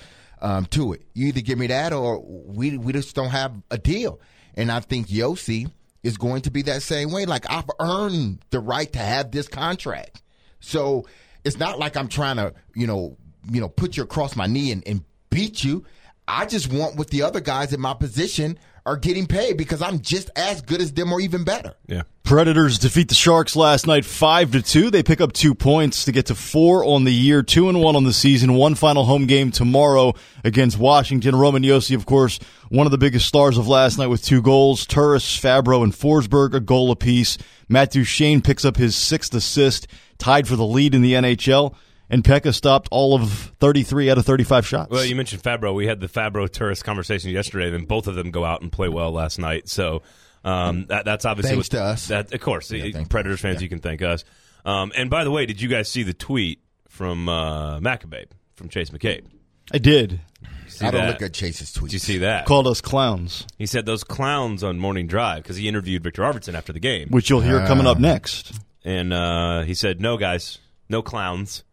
um, 0.42 0.66
to 0.68 0.94
it. 0.94 1.04
You 1.14 1.28
either 1.28 1.42
give 1.42 1.58
me 1.58 1.68
that 1.68 1.94
or 1.94 2.22
we 2.22 2.78
we 2.78 2.94
just 2.94 3.16
don't 3.16 3.30
have 3.30 3.54
a 3.72 3.78
deal. 3.78 4.20
And 4.56 4.72
I 4.72 4.80
think 4.80 5.08
Josi 5.08 5.70
is 6.04 6.18
going 6.18 6.44
to 6.44 6.52
be 6.52 6.62
that 6.64 6.82
same 6.82 7.12
way. 7.12 7.26
Like 7.26 7.50
I've 7.50 7.70
earned 7.80 8.40
the 8.52 8.60
right 8.60 8.92
to 8.94 9.00
have 9.00 9.32
this 9.32 9.48
contract, 9.48 10.22
so 10.60 11.06
it's 11.44 11.58
not 11.58 11.80
like 11.80 11.98
I'm 11.98 12.08
trying 12.08 12.38
to 12.38 12.54
you 12.76 12.88
know 12.88 13.18
you 13.50 13.60
know 13.60 13.70
put 13.70 13.98
you 13.98 14.04
across 14.04 14.36
my 14.36 14.48
knee 14.48 14.72
and, 14.72 14.88
and 14.88 15.04
beat 15.30 15.64
you. 15.64 15.84
I 16.28 16.46
just 16.46 16.72
want 16.72 16.96
what 16.96 17.10
the 17.10 17.22
other 17.22 17.40
guys 17.40 17.74
in 17.74 17.82
my 17.82 17.94
position 17.94 18.58
are 18.86 18.98
getting 18.98 19.26
paid 19.26 19.58
because 19.58 19.82
I'm 19.82 20.00
just 20.02 20.30
as 20.36 20.62
good 20.62 20.80
as 20.80 20.94
them 20.94 21.12
or 21.12 21.20
even 21.20 21.44
better. 21.44 21.74
Yeah. 21.88 22.04
Predators 22.24 22.78
defeat 22.80 23.10
the 23.10 23.16
Sharks 23.16 23.56
last 23.56 23.88
night 23.88 24.06
five 24.06 24.52
to 24.52 24.62
two. 24.62 24.90
They 24.90 25.04
pick 25.04 25.22
up 25.22 25.34
two 25.34 25.56
points 25.56 26.06
to 26.06 26.12
get 26.12 26.28
to 26.28 26.36
four 26.36 26.86
on 26.86 27.04
the 27.04 27.14
year, 27.14 27.44
two 27.44 27.70
and 27.70 27.82
one 27.82 27.96
on 27.96 28.04
the 28.04 28.14
season. 28.14 28.54
One 28.54 28.76
final 28.76 29.06
home 29.06 29.26
game 29.26 29.52
tomorrow 29.52 30.14
against 30.44 30.78
Washington. 30.78 31.36
Roman 31.36 31.64
Josi, 31.64 31.96
of 31.96 32.06
course, 32.06 32.40
one 32.70 32.88
of 32.88 32.92
the 32.92 32.98
biggest 32.98 33.28
stars 33.28 33.58
of 33.58 33.68
last 33.68 33.98
night 33.98 34.08
with 34.08 34.24
two 34.24 34.42
goals. 34.42 34.86
Turris, 34.86 35.40
Fabbro 35.40 35.84
and 35.84 35.94
Forsberg 35.94 36.54
a 36.54 36.60
goal 36.60 36.92
apiece. 36.92 37.38
Matt 37.68 37.92
Duchene 37.92 38.42
picks 38.42 38.66
up 38.66 38.78
his 38.78 38.96
sixth 38.96 39.34
assist, 39.34 39.88
tied 40.18 40.48
for 40.48 40.56
the 40.56 40.66
lead 40.66 40.94
in 40.94 41.02
the 41.02 41.14
NHL. 41.14 41.76
And 42.10 42.24
Pekka 42.24 42.54
stopped 42.54 42.88
all 42.92 43.16
of 43.16 43.30
33 43.60 44.12
out 44.12 44.18
of 44.20 44.26
35 44.26 44.68
shots. 44.68 44.92
Well, 44.92 45.04
you 45.04 45.16
mentioned 45.16 45.42
Fabbro. 45.42 45.74
We 45.74 45.88
had 45.88 46.00
the 46.00 46.08
Fabbro 46.08 46.48
Turris 46.52 46.84
conversation 46.84 47.32
yesterday, 47.32 47.66
and 47.66 47.74
then 47.74 47.86
both 47.86 48.08
of 48.08 48.16
them 48.16 48.30
go 48.32 48.46
out 48.46 48.62
and 48.62 48.72
play 48.72 48.90
well 48.90 49.12
last 49.12 49.40
night. 49.40 49.68
So 49.68 50.04
um, 50.44 50.86
that, 50.88 51.06
that's 51.06 51.26
obviously 51.26 51.56
Thanks 51.56 51.72
what, 51.74 51.78
to 51.80 51.84
us. 51.84 52.08
That, 52.10 52.34
of 52.34 52.42
course, 52.42 52.72
Yeah, 52.72 52.84
thank 52.84 52.96
you. 52.96 53.06
Predators 53.08 53.40
fans, 53.42 53.56
Yeah. 53.56 53.62
you 53.64 53.70
can 53.70 53.80
thank 53.80 54.02
us. 54.04 54.24
Um, 54.66 54.92
and 54.96 55.10
by 55.10 55.24
the 55.24 55.32
way, 55.32 55.46
did 55.48 55.60
you 55.62 55.68
guys 55.68 55.90
see 55.90 56.04
the 56.04 56.14
tweet 56.14 56.60
from 56.90 57.28
uh, 57.28 57.80
Maccababe 57.80 58.28
from 58.56 58.70
Chase 58.70 58.90
McCabe? 58.92 59.26
I 59.74 59.80
did. 59.80 60.22
See 60.68 60.86
I 60.86 60.92
don't 60.92 61.02
that? 61.02 61.08
look 61.14 61.22
at 61.24 61.34
Chase's 61.34 61.72
tweets. 61.74 61.82
Did 61.86 61.94
you 61.94 62.00
see 62.00 62.18
that? 62.20 62.46
Called 62.46 62.68
us 62.68 62.82
clowns, 62.82 63.48
He 63.58 63.66
said 63.66 63.86
those 63.88 64.04
clowns 64.04 64.64
on 64.64 64.78
Morning 64.78 65.08
Drive 65.08 65.42
because 65.44 65.58
he 65.58 65.68
interviewed 65.68 66.04
Viktor 66.04 66.22
Arvidsson 66.22 66.54
after 66.54 66.72
the 66.74 66.80
game, 66.80 67.10
which 67.10 67.30
you'll 67.32 67.42
hear 67.42 67.66
coming 67.66 67.88
up 67.88 67.98
next. 68.00 68.54
and 68.84 69.12
uh, 69.14 69.62
he 69.64 69.74
said, 69.74 70.00
"No, 70.02 70.18
guys, 70.18 70.60
no 70.90 71.02
clowns." 71.02 71.64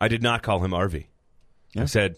I 0.00 0.08
did 0.08 0.22
not 0.22 0.42
call 0.42 0.64
him 0.64 0.70
Arvy. 0.72 1.06
I 1.76 1.84
said, 1.84 2.16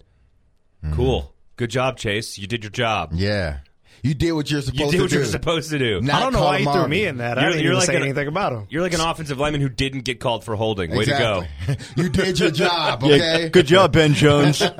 mm-hmm. 0.84 0.94
"Cool, 0.94 1.34
good 1.56 1.70
job, 1.70 1.98
Chase. 1.98 2.38
You 2.38 2.46
did 2.46 2.62
your 2.64 2.70
job. 2.70 3.10
Yeah. 3.14 3.58
You 4.04 4.14
did 4.14 4.32
what 4.32 4.50
you're 4.50 4.58
You 4.58 4.66
supposed 4.66 4.90
did 4.90 4.96
to 4.96 5.02
what 5.02 5.10
do. 5.10 5.16
you're 5.16 5.24
supposed 5.26 5.70
to 5.70 5.78
do." 5.78 6.00
Not 6.00 6.16
I 6.16 6.20
don't 6.24 6.32
know 6.32 6.38
call 6.40 6.48
why 6.48 6.58
he 6.58 6.64
threw 6.64 6.72
Arby. 6.72 6.90
me 6.90 7.04
in 7.06 7.18
that. 7.18 7.38
I 7.38 7.42
You're- 7.42 7.52
didn't 7.52 7.64
you're 7.64 7.72
even 7.74 7.78
like 7.80 7.86
say 7.86 7.96
an- 7.96 8.02
anything 8.02 8.26
about 8.28 8.52
him. 8.52 8.66
You're 8.68 8.82
like 8.82 8.94
an 8.94 9.00
offensive 9.00 9.38
lineman 9.38 9.60
who 9.60 9.68
didn't 9.68 10.00
get 10.00 10.18
called 10.18 10.42
for 10.42 10.56
holding. 10.56 10.90
Way 10.90 11.04
to 11.04 11.10
go. 11.10 11.44
Exactly. 11.68 11.86
you 12.02 12.08
did 12.08 12.40
your 12.40 12.50
job, 12.62 13.02
Yeah, 13.04 13.14
okay? 13.14 13.48
good 13.50 13.66
job, 13.66 13.92
Ben 13.92 14.14
Jones. 14.14 14.60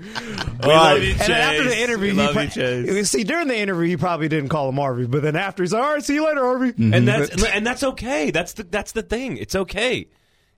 We 0.00 0.06
All 0.06 0.68
love 0.68 0.92
right. 0.96 1.02
you, 1.02 1.12
Chase. 1.12 1.20
And 1.22 1.30
then 1.32 1.40
after 1.40 1.64
the 1.64 1.78
interview, 1.78 2.08
we 2.08 2.10
he 2.10 2.16
love 2.16 2.32
pro- 2.32 2.42
you, 2.42 2.48
Chase. 2.50 2.86
you 2.86 3.04
see 3.04 3.24
during 3.24 3.48
the 3.48 3.56
interview 3.56 3.88
he 3.88 3.96
probably 3.96 4.28
didn't 4.28 4.48
call 4.48 4.68
him 4.68 4.76
Harvey, 4.76 5.06
but 5.06 5.22
then 5.22 5.36
after 5.36 5.62
he's 5.62 5.72
like, 5.72 5.82
"All 5.82 5.92
right, 5.94 6.02
see 6.02 6.14
you 6.14 6.24
later, 6.26 6.40
Harvey." 6.42 6.68
and 6.68 6.94
mm-hmm. 6.94 7.04
that's 7.04 7.44
and 7.44 7.66
that's 7.66 7.82
okay. 7.82 8.30
That's 8.30 8.52
the 8.54 8.62
that's 8.64 8.92
the 8.92 9.02
thing. 9.02 9.36
It's 9.36 9.54
okay. 9.54 10.08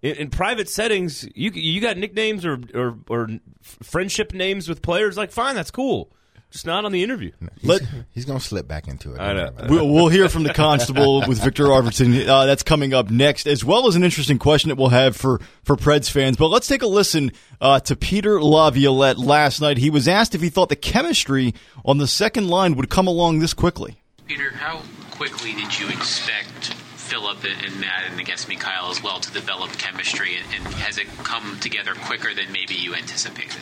In, 0.03 0.17
in 0.17 0.31
private 0.31 0.69
settings, 0.69 1.27
you 1.35 1.51
you 1.53 1.81
got 1.81 1.97
nicknames 1.97 2.45
or, 2.45 2.61
or 2.75 2.99
or 3.09 3.29
friendship 3.63 4.35
names 4.35 4.69
with 4.69 4.83
players. 4.83 5.17
Like, 5.17 5.31
fine, 5.33 5.55
that's 5.55 5.71
cool. 5.71 6.13
Just 6.51 6.67
not 6.67 6.85
on 6.85 6.93
the 6.93 7.03
interview. 7.03 7.33
Let, 7.63 7.81
He's 8.11 8.27
going 8.27 8.39
to 8.39 8.45
slip 8.45 8.69
back 8.69 8.87
into 8.87 9.15
it. 9.15 9.19
I 9.19 9.33
know. 9.33 9.33
Don't 9.33 9.37
worry 9.37 9.49
about 9.49 9.65
it. 9.65 9.71
we'll, 9.71 9.89
we'll 9.89 10.09
hear 10.09 10.29
from 10.29 10.43
the 10.43 10.53
constable 10.53 11.25
with 11.27 11.43
Viktor 11.43 11.65
Arvidsson. 11.65 12.29
Uh, 12.29 12.45
that's 12.45 12.63
coming 12.63 12.93
up 12.93 13.11
next, 13.11 13.47
as 13.47 13.65
well 13.65 13.87
as 13.89 13.97
an 13.97 14.05
interesting 14.05 14.39
question 14.39 14.69
that 14.69 14.77
we'll 14.77 14.91
have 14.91 15.17
for, 15.17 15.41
for 15.65 15.77
Preds 15.77 16.11
fans. 16.11 16.37
But 16.37 16.49
let's 16.49 16.67
take 16.69 16.83
a 16.83 16.87
listen 16.87 17.33
uh, 17.59 17.81
to 17.81 17.97
Peter 17.97 18.43
Laviolette 18.43 19.17
last 19.17 19.63
night. 19.63 19.79
He 19.79 19.89
was 19.89 20.07
asked 20.07 20.35
if 20.35 20.43
he 20.43 20.51
thought 20.51 20.69
the 20.69 20.77
chemistry 20.77 21.55
on 21.87 21.97
the 21.97 22.07
second 22.07 22.49
line 22.49 22.75
would 22.75 22.91
come 22.91 23.07
along 23.07 23.39
this 23.39 23.55
quickly. 23.55 23.97
Peter, 24.27 24.51
how 24.51 24.83
quickly 25.13 25.55
did 25.55 25.79
you 25.79 25.89
expect 25.89 26.75
Filip 27.13 27.45
and 27.45 27.79
Matt 27.79 28.05
and 28.11 28.19
I 28.19 28.23
guess 28.23 28.49
Mikael 28.49 28.91
as 28.91 29.03
well 29.03 29.21
to 29.21 29.31
develop 29.33 29.71
chemistry, 29.73 30.37
and, 30.37 30.47
and 30.55 30.75
has 30.77 30.97
it 30.97 31.07
come 31.19 31.59
together 31.61 31.93
quicker 31.93 32.33
than 32.33 32.51
maybe 32.53 32.73
you 32.73 32.95
anticipated? 32.95 33.61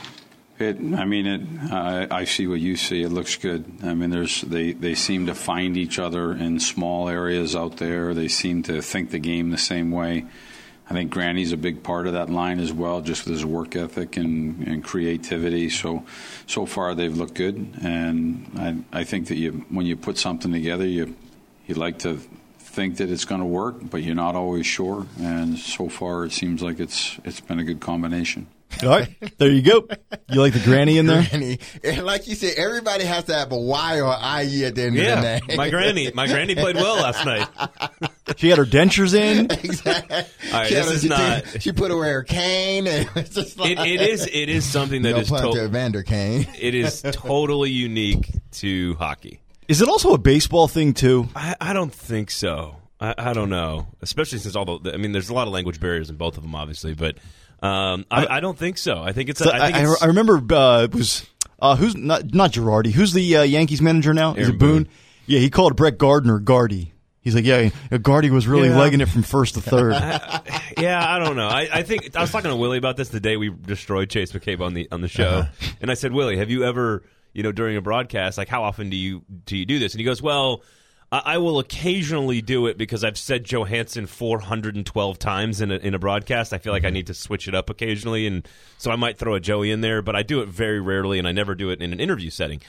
It, 0.61 0.76
I 0.76 1.04
mean, 1.04 1.26
it. 1.26 1.73
I 1.73 2.07
I 2.12 2.25
see 2.26 2.47
what 2.47 2.61
you 2.61 2.76
see. 2.76 3.02
It 3.02 3.09
looks 3.09 3.35
good. 3.35 3.64
I 3.83 3.95
mean, 3.95 4.11
there's 4.11 4.42
they 4.42 4.71
they 4.71 4.95
seem 4.95 5.26
to 5.26 5.35
find 5.35 5.76
each 5.76 5.99
other 5.99 6.33
in 6.33 6.61
small 6.61 7.09
areas 7.09 7.57
out 7.57 7.78
there. 7.78 8.14
They 8.14 8.28
seem 8.28 8.62
to 8.64 8.80
think 8.83 9.11
the 9.11 9.19
game 9.19 9.50
the 9.50 9.59
same 9.59 9.90
way. 9.90 10.26
I 10.88 10.92
think 10.92 11.11
Granny's 11.11 11.50
a 11.50 11.57
big 11.57 11.83
part 11.83 12.07
of 12.07 12.12
that 12.12 12.30
line 12.30 12.61
as 12.61 12.73
well, 12.73 13.00
just 13.00 13.25
with 13.25 13.35
his 13.35 13.45
work 13.45 13.75
ethic 13.75 14.16
and, 14.16 14.64
and 14.66 14.85
creativity. 14.85 15.71
So, 15.71 16.04
so 16.47 16.66
far 16.66 16.95
they've 16.95 17.16
looked 17.16 17.35
good, 17.35 17.57
and 17.83 18.85
I 18.92 19.00
I 19.00 19.04
think 19.04 19.26
that 19.26 19.38
you 19.38 19.64
when 19.71 19.87
you 19.87 19.97
put 19.97 20.19
something 20.19 20.52
together, 20.52 20.87
you 20.87 21.16
you 21.66 21.75
like 21.75 21.99
to 22.00 22.21
think 22.71 22.97
that 22.99 23.11
it's 23.11 23.25
going 23.25 23.41
to 23.41 23.47
work, 23.47 23.77
but 23.91 24.03
you're 24.03 24.15
not 24.15 24.37
always 24.37 24.67
sure. 24.67 25.07
And 25.21 25.59
so 25.59 25.89
far, 25.89 26.25
it 26.25 26.33
seems 26.33 26.62
like 26.62 26.79
it's 26.81 27.19
it's 27.25 27.41
been 27.41 27.59
a 27.59 27.65
good 27.65 27.81
combination. 27.81 28.47
All 28.85 28.89
right, 28.91 29.09
there 29.39 29.50
you 29.50 29.62
go. 29.62 29.89
You 30.31 30.41
like 30.41 30.53
the 30.53 30.61
granny 30.61 30.97
in 30.99 31.07
there? 31.07 31.27
Granny. 31.29 31.59
and 31.83 32.05
like 32.07 32.29
you 32.29 32.37
said, 32.37 32.55
everybody 32.57 33.03
has 33.03 33.25
to 33.25 33.35
have 33.35 33.50
a 33.50 33.59
Y 33.59 34.00
or 34.00 34.15
IE 34.43 34.65
at 34.65 34.77
the 34.77 34.83
end 34.85 34.97
of 34.97 35.03
Yeah, 35.03 35.17
the 35.41 35.47
name. 35.49 35.57
my 35.57 35.71
granny, 35.71 36.12
my 36.15 36.29
granny 36.29 36.55
played 36.55 36.77
well 36.77 36.95
last 36.95 37.25
night. 37.27 37.49
She 38.37 38.49
had 38.49 38.59
her 38.59 38.65
dentures 38.65 39.12
in. 39.12 39.47
exactly. 39.50 40.17
All 40.19 40.61
right, 40.61 40.69
She, 40.69 40.75
this 40.77 40.89
a- 40.89 40.93
is 40.95 41.03
she 41.03 41.09
not- 41.09 41.45
she 41.62 41.73
put 41.73 41.91
away 41.91 42.11
her 42.11 42.23
cane. 42.23 42.87
And 42.87 43.09
it's 43.17 43.35
just 43.35 43.59
like, 43.59 43.73
It, 43.73 43.81
it 43.81 44.00
is 44.03 44.29
it 44.33 44.49
is 44.49 44.65
something 44.65 45.03
that 45.03 45.11
no 45.11 45.19
is 45.19 45.31
pun 45.31 45.47
to- 45.50 45.59
to 45.59 45.65
Evander 45.65 46.05
Kane. 46.05 46.47
it 46.57 46.77
is 46.77 47.03
totally 47.11 47.71
unique 47.71 48.31
to 48.53 48.95
hockey. 48.95 49.41
Is 49.71 49.81
it 49.81 49.89
also 49.89 50.12
a 50.15 50.19
baseball 50.19 50.67
thing 50.69 50.95
too? 50.95 51.29
I, 51.35 51.55
I 51.61 51.73
don't 51.73 51.93
think 51.95 52.31
so. 52.31 52.77
I, 53.00 53.15
I 53.17 53.33
don't 53.33 53.50
know, 53.50 53.87
especially 54.03 54.39
since 54.39 54.57
all 54.57 54.79
the. 54.81 54.93
I 54.93 54.97
mean, 54.97 55.12
there's 55.12 55.31
a 55.31 55.35
lot 55.35 55.47
of 55.47 55.53
language 55.53 55.81
barriers 55.81 56.11
in 56.11 56.17
both 56.17 56.37
of 56.37 56.43
them, 56.43 56.55
obviously, 56.55 56.93
but 56.95 57.17
um, 57.62 58.05
I, 58.11 58.27
I 58.27 58.41
don't 58.41 58.59
think 58.59 58.77
so. 58.79 59.00
I 59.03 59.12
think 59.12 59.31
it's. 59.31 59.39
So 59.39 59.50
I 59.50 59.67
think 59.73 59.77
I, 59.77 59.83
it's 59.93 60.03
I 60.03 60.07
remember 60.07 60.43
uh, 60.55 60.83
it 60.83 60.95
was 60.95 61.25
uh, 61.61 61.77
who's 61.77 61.97
not 61.97 62.35
not 62.35 62.53
Girardi. 62.53 62.91
Who's 62.91 63.12
the 63.12 63.37
uh, 63.39 63.43
Yankees 63.43 63.81
manager 63.81 64.12
now? 64.12 64.35
Is 64.35 64.49
it 64.49 64.59
Boone? 64.59 64.85
Boone. 64.85 64.89
Yeah, 65.27 65.39
he 65.39 65.49
called 65.50 65.77
Brett 65.77 65.97
Gardner 65.99 66.41
Gardy. 66.41 66.93
He's 67.23 67.35
like, 67.35 67.45
yeah, 67.45 67.69
Gardy 68.03 68.31
was 68.31 68.49
really 68.49 68.69
Yeah. 68.69 68.79
legging 68.79 69.00
it 69.03 69.09
from 69.09 69.23
first 69.23 69.55
to 69.55 69.61
third. 69.61 69.93
yeah, 70.79 71.05
I 71.07 71.19
don't 71.19 71.37
know. 71.37 71.49
I, 71.49 71.69
I 71.71 71.83
think 71.83 72.17
I 72.17 72.23
was 72.23 72.31
talking 72.33 72.50
to 72.50 72.57
Willie 72.57 72.79
about 72.79 72.97
this 72.97 73.11
the 73.11 73.21
day 73.21 73.37
we 73.37 73.50
destroyed 73.50 74.09
Chase 74.11 74.33
McCabe 74.33 74.61
on 74.61 74.73
the 74.75 74.89
on 74.91 75.00
the 75.03 75.09
show, 75.09 75.45
and 75.81 75.91
I 75.91 75.95
said, 75.95 76.12
Willie, 76.12 76.39
have 76.39 76.49
you 76.50 76.65
ever, 76.65 77.03
you 77.33 77.43
know, 77.43 77.53
during 77.53 77.77
a 77.77 77.81
broadcast, 77.81 78.39
like 78.39 78.49
how 78.49 78.63
often 78.63 78.91
do 78.91 78.97
you 78.97 79.23
do 79.45 79.57
you 79.57 79.67
do 79.67 79.79
this? 79.79 79.93
And 79.93 80.01
he 80.01 80.05
goes, 80.05 80.23
Well, 80.23 80.63
I, 81.13 81.23
I 81.25 81.39
will 81.39 81.59
occasionally 81.59 82.43
do 82.43 82.67
it 82.67 82.79
because 82.79 83.05
I've 83.05 83.19
said 83.19 83.45
Johansen 83.45 84.07
412 84.07 85.19
times 85.19 85.61
in 85.61 85.71
a 85.71 85.77
in 85.77 85.95
a 85.95 85.99
broadcast. 85.99 86.53
I 86.53 86.59
feel 86.59 86.73
like 86.73 86.85
I 86.85 86.91
need 86.91 87.07
to 87.09 87.15
switch 87.15 87.49
it 87.49 87.55
up 87.55 87.71
occasionally, 87.71 88.27
and 88.27 88.47
so 88.79 88.91
I 88.91 88.97
might 88.97 89.19
throw 89.19 89.35
a 89.35 89.41
Joey 89.41 89.71
in 89.71 89.81
there, 89.81 90.03
but 90.03 90.17
I 90.17 90.23
do 90.23 90.41
it 90.41 90.49
very 90.49 90.81
rarely, 90.81 91.19
and 91.19 91.27
I 91.29 91.33
never 91.33 91.55
do 91.55 91.71
it 91.71 91.81
in 91.81 91.93
an 91.93 92.01
interview 92.01 92.31
setting. 92.31 92.61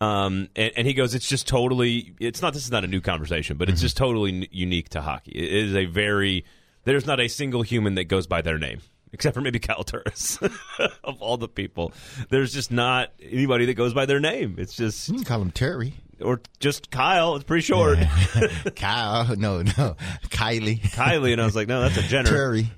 Um, 0.00 0.48
and, 0.56 0.72
and 0.76 0.86
he 0.86 0.94
goes, 0.94 1.14
it's 1.14 1.28
just 1.28 1.46
totally, 1.46 2.16
it's 2.18 2.42
not, 2.42 2.54
this 2.54 2.64
is 2.64 2.72
not 2.72 2.82
a 2.82 2.88
new 2.88 3.00
conversation, 3.00 3.56
but 3.56 3.68
it's 3.68 3.80
just 3.80 3.96
totally 3.96 4.32
n- 4.32 4.46
unique 4.50 4.88
to 4.90 5.00
hockey. 5.00 5.30
It 5.30 5.52
is 5.52 5.76
a 5.76 5.84
very, 5.84 6.44
there's 6.82 7.06
not 7.06 7.20
a 7.20 7.28
single 7.28 7.62
human 7.62 7.94
that 7.94 8.04
goes 8.04 8.26
by 8.26 8.42
their 8.42 8.58
name, 8.58 8.80
except 9.12 9.34
for 9.34 9.40
maybe 9.40 9.58
Kyle 9.58 9.84
Turris 9.84 10.38
of 11.04 11.20
all 11.20 11.36
the 11.36 11.48
people. 11.48 11.92
There's 12.30 12.52
just 12.52 12.70
not 12.70 13.12
anybody 13.20 13.66
that 13.66 13.74
goes 13.74 13.94
by 13.94 14.06
their 14.06 14.20
name. 14.20 14.56
It's 14.58 14.74
just, 14.74 15.08
You 15.08 15.16
can 15.16 15.24
call 15.24 15.42
him 15.42 15.50
Terry. 15.50 15.94
or 16.20 16.40
just 16.60 16.90
Kyle. 16.90 17.34
It's 17.36 17.44
pretty 17.44 17.62
short. 17.62 17.98
Kyle. 18.76 19.36
No, 19.36 19.62
no. 19.62 19.96
Kylie. 20.28 20.80
Kylie. 20.80 21.32
And 21.32 21.40
I 21.40 21.44
was 21.44 21.56
like, 21.56 21.68
no, 21.68 21.80
that's 21.82 21.96
a 21.96 22.02
Jenner. 22.02 22.30
Terry. 22.30 22.70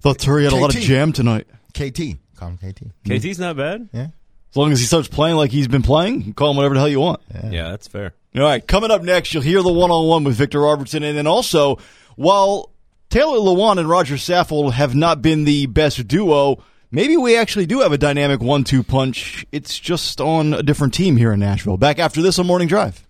Thought 0.00 0.18
Terry 0.18 0.44
had 0.44 0.52
a 0.52 0.56
lot 0.56 0.74
of 0.74 0.80
jam 0.80 1.12
tonight. 1.12 1.46
KT. 1.74 2.00
Call 2.36 2.48
him 2.50 2.56
KT. 2.58 2.82
KT's 3.06 3.38
not 3.38 3.56
bad. 3.56 3.88
Yeah. 3.92 4.08
As 4.50 4.56
long 4.56 4.72
as 4.72 4.80
he 4.80 4.86
starts 4.86 5.06
playing 5.08 5.36
like 5.36 5.50
he's 5.50 5.68
been 5.68 5.82
playing, 5.82 6.32
call 6.32 6.50
him 6.50 6.56
whatever 6.56 6.74
the 6.74 6.80
hell 6.80 6.88
you 6.88 6.98
want. 7.00 7.20
Yeah, 7.50 7.70
that's 7.70 7.86
fair. 7.86 8.14
All 8.34 8.42
right, 8.42 8.66
coming 8.66 8.90
up 8.90 9.02
next, 9.02 9.32
you'll 9.34 9.42
hear 9.42 9.62
the 9.62 9.72
one-on-one 9.72 10.24
with 10.24 10.36
Viktor 10.36 10.58
Arvidsson. 10.60 11.02
and 11.04 11.16
then 11.18 11.26
also, 11.26 11.78
while 12.16 12.70
Taylor 13.10 13.38
Lewan 13.38 13.78
and 13.78 13.88
Rodger 13.88 14.14
Saffold 14.14 14.74
have 14.74 14.94
not 14.94 15.20
been 15.20 15.42
the 15.42 15.66
best 15.66 16.06
duo, 16.06 16.62
maybe 16.92 17.16
we 17.16 17.36
actually 17.36 17.66
do 17.66 17.80
have 17.80 17.90
a 17.90 17.98
dynamic 17.98 18.40
one-two 18.40 18.84
punch. 18.84 19.44
It's 19.50 19.80
just 19.80 20.20
on 20.20 20.54
a 20.54 20.62
different 20.62 20.94
team 20.94 21.16
here 21.16 21.32
in 21.32 21.40
Nashville. 21.40 21.76
Back 21.76 21.98
after 21.98 22.22
this 22.22 22.38
on 22.38 22.46
Morning 22.46 22.68
Drive. 22.68 23.04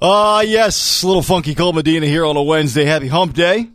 Ah, 0.00 0.40
yes, 0.40 1.04
little 1.04 1.22
funky 1.22 1.54
Cold 1.54 1.76
Medina 1.76 2.06
here 2.06 2.26
on 2.26 2.36
a 2.36 2.42
Wednesday. 2.42 2.84
Happy 2.84 3.06
Hump 3.06 3.34
Day. 3.34 3.68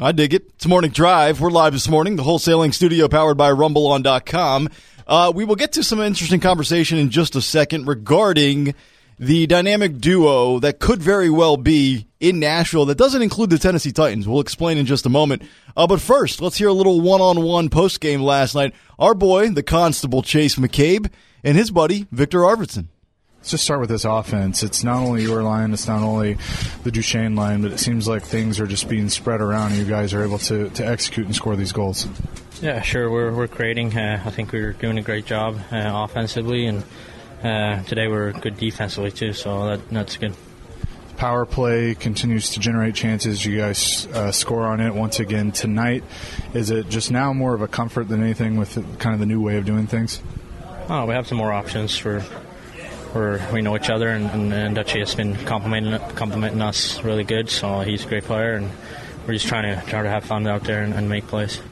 I 0.00 0.12
dig 0.12 0.32
it. 0.32 0.50
It's 0.54 0.66
Morning 0.66 0.92
Drive. 0.92 1.40
We're 1.40 1.50
live 1.50 1.72
this 1.72 1.88
morning, 1.88 2.14
the 2.14 2.22
wholesaling 2.22 2.72
studio 2.72 3.08
powered 3.08 3.36
by 3.36 3.50
RumbleOn.com. 3.50 4.68
Uh, 5.04 5.32
we 5.34 5.44
will 5.44 5.56
get 5.56 5.72
to 5.72 5.82
some 5.82 6.00
interesting 6.00 6.38
conversation 6.38 6.96
in 6.96 7.10
just 7.10 7.34
a 7.34 7.42
second 7.42 7.88
regarding 7.88 8.74
the 9.18 9.46
dynamic 9.46 9.98
duo 9.98 10.58
that 10.60 10.78
could 10.78 11.02
very 11.02 11.30
well 11.30 11.56
be 11.56 12.06
in 12.20 12.38
Nashville 12.38 12.86
that 12.86 12.98
doesn't 12.98 13.22
include 13.22 13.50
the 13.50 13.58
Tennessee 13.58 13.92
Titans. 13.92 14.28
We'll 14.28 14.40
explain 14.40 14.78
in 14.78 14.86
just 14.86 15.06
a 15.06 15.10
moment. 15.10 15.42
Uh, 15.76 15.86
but 15.86 16.00
first, 16.00 16.40
let's 16.40 16.56
hear 16.56 16.68
a 16.68 16.72
little 16.72 17.00
one-on-one 17.00 17.68
post-game 17.68 18.20
last 18.22 18.54
night. 18.54 18.74
Our 18.98 19.14
boy, 19.14 19.50
the 19.50 19.62
Constable 19.62 20.22
Chase 20.22 20.56
McCabe, 20.56 21.10
and 21.44 21.56
his 21.56 21.70
buddy, 21.70 22.06
Viktor 22.10 22.40
Arvidsson. 22.40 22.88
let's 23.38 23.50
just 23.50 23.64
start 23.64 23.80
with 23.80 23.90
this 23.90 24.04
offense. 24.04 24.62
It's 24.62 24.82
not 24.82 25.02
only 25.02 25.22
your 25.22 25.42
line, 25.42 25.72
it's 25.72 25.86
not 25.86 26.02
only 26.02 26.36
the 26.82 26.90
Duchene 26.90 27.36
line, 27.36 27.62
but 27.62 27.72
it 27.72 27.78
seems 27.78 28.08
like 28.08 28.22
things 28.24 28.58
are 28.58 28.66
just 28.66 28.88
being 28.88 29.08
spread 29.08 29.40
around, 29.40 29.72
and 29.72 29.80
you 29.80 29.86
guys 29.86 30.12
are 30.14 30.24
able 30.24 30.38
to, 30.38 30.68
to 30.70 30.86
execute 30.86 31.26
and 31.26 31.34
score 31.34 31.56
these 31.56 31.72
goals. 31.72 32.08
Yeah, 32.60 32.80
sure. 32.82 33.10
We're, 33.10 33.32
we're 33.32 33.48
creating. 33.48 33.96
Uh, 33.96 34.22
I 34.24 34.30
think 34.30 34.52
we're 34.52 34.72
doing 34.72 34.98
a 34.98 35.02
great 35.02 35.26
job 35.26 35.58
uh, 35.70 35.90
offensively, 35.94 36.66
and 36.66 36.82
uh, 37.46 37.82
today 37.84 38.08
we're 38.08 38.32
good 38.32 38.56
defensively 38.56 39.10
too. 39.10 39.32
So 39.32 39.66
that, 39.66 39.88
that's 39.90 40.16
good. 40.16 40.34
Power 41.16 41.46
play 41.46 41.94
continues 41.94 42.50
to 42.50 42.60
generate 42.60 42.94
chances. 42.94 43.44
You 43.44 43.56
guys 43.56 44.06
uh, 44.08 44.32
score 44.32 44.66
on 44.66 44.80
it 44.80 44.94
once 44.94 45.18
again 45.18 45.52
tonight. 45.52 46.04
Is 46.52 46.70
it 46.70 46.90
just 46.90 47.10
now 47.10 47.32
more 47.32 47.54
of 47.54 47.62
a 47.62 47.68
comfort 47.68 48.08
than 48.08 48.22
anything 48.22 48.58
with 48.58 48.74
kind 48.98 49.14
of 49.14 49.20
the 49.20 49.26
new 49.26 49.40
way 49.40 49.56
of 49.56 49.64
doing 49.64 49.86
things? 49.86 50.20
Oh, 50.88 51.06
we 51.06 51.14
have 51.14 51.26
some 51.26 51.38
more 51.38 51.52
options 51.52 51.96
for. 51.96 52.20
for 52.20 53.40
we 53.50 53.62
know 53.62 53.74
each 53.76 53.88
other, 53.88 54.08
and, 54.08 54.26
and, 54.26 54.52
and 54.52 54.74
Dutchy 54.74 54.98
has 54.98 55.14
been 55.14 55.34
complimenting 55.46 55.98
complimenting 56.16 56.60
us 56.60 57.02
really 57.02 57.24
good. 57.24 57.48
So 57.48 57.80
he's 57.80 58.04
a 58.04 58.08
great 58.08 58.24
player, 58.24 58.56
and 58.56 58.70
we're 59.26 59.32
just 59.32 59.46
trying 59.46 59.74
to 59.74 59.86
try 59.86 60.02
to 60.02 60.10
have 60.10 60.24
fun 60.24 60.46
out 60.46 60.64
there 60.64 60.82
and, 60.82 60.92
and 60.92 61.08
make 61.08 61.26
plays. 61.26 61.62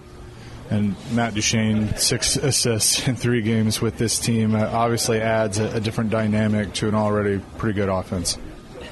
And 0.71 0.97
Matt 1.13 1.35
Duchene, 1.35 1.95
six 1.97 2.37
assists 2.37 3.07
in 3.07 3.17
three 3.17 3.43
games 3.43 3.81
with 3.81 3.99
this 3.99 4.19
team, 4.19 4.55
uh, 4.55 4.67
obviously 4.67 5.21
adds 5.21 5.59
a, 5.59 5.77
a, 5.77 5.81
different 5.81 6.11
dynamic 6.11 6.73
to 6.75 6.89
an 6.89 6.95
already 6.95 7.41
pretty 7.59 7.75
good 7.75 7.91
offense. 7.91 8.39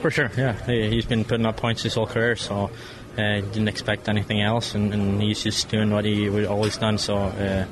For 0.01 0.11
sure, 0.11 0.31
yeah. 0.37 0.53
He's 0.67 1.07
been 1.07 1.25
putting 1.25 1.47
up 1.47 1.57
points 1.57 1.83
his 1.83 1.95
whole 1.95 2.07
career, 2.07 2.37
so 2.37 2.71
uh, 3.17 3.41
didn't 3.41 3.69
expect 3.69 4.09
anything 4.09 4.43
else, 4.43 4.75
and, 4.75 4.93
and, 4.93 5.23
he's 5.23 5.43
just 5.43 5.69
doing 5.69 5.91
what 5.91 6.05
he 6.05 6.29
would 6.29 6.45
always 6.45 6.77
done. 6.77 6.99
So 6.99 7.17
uh, 7.17 7.67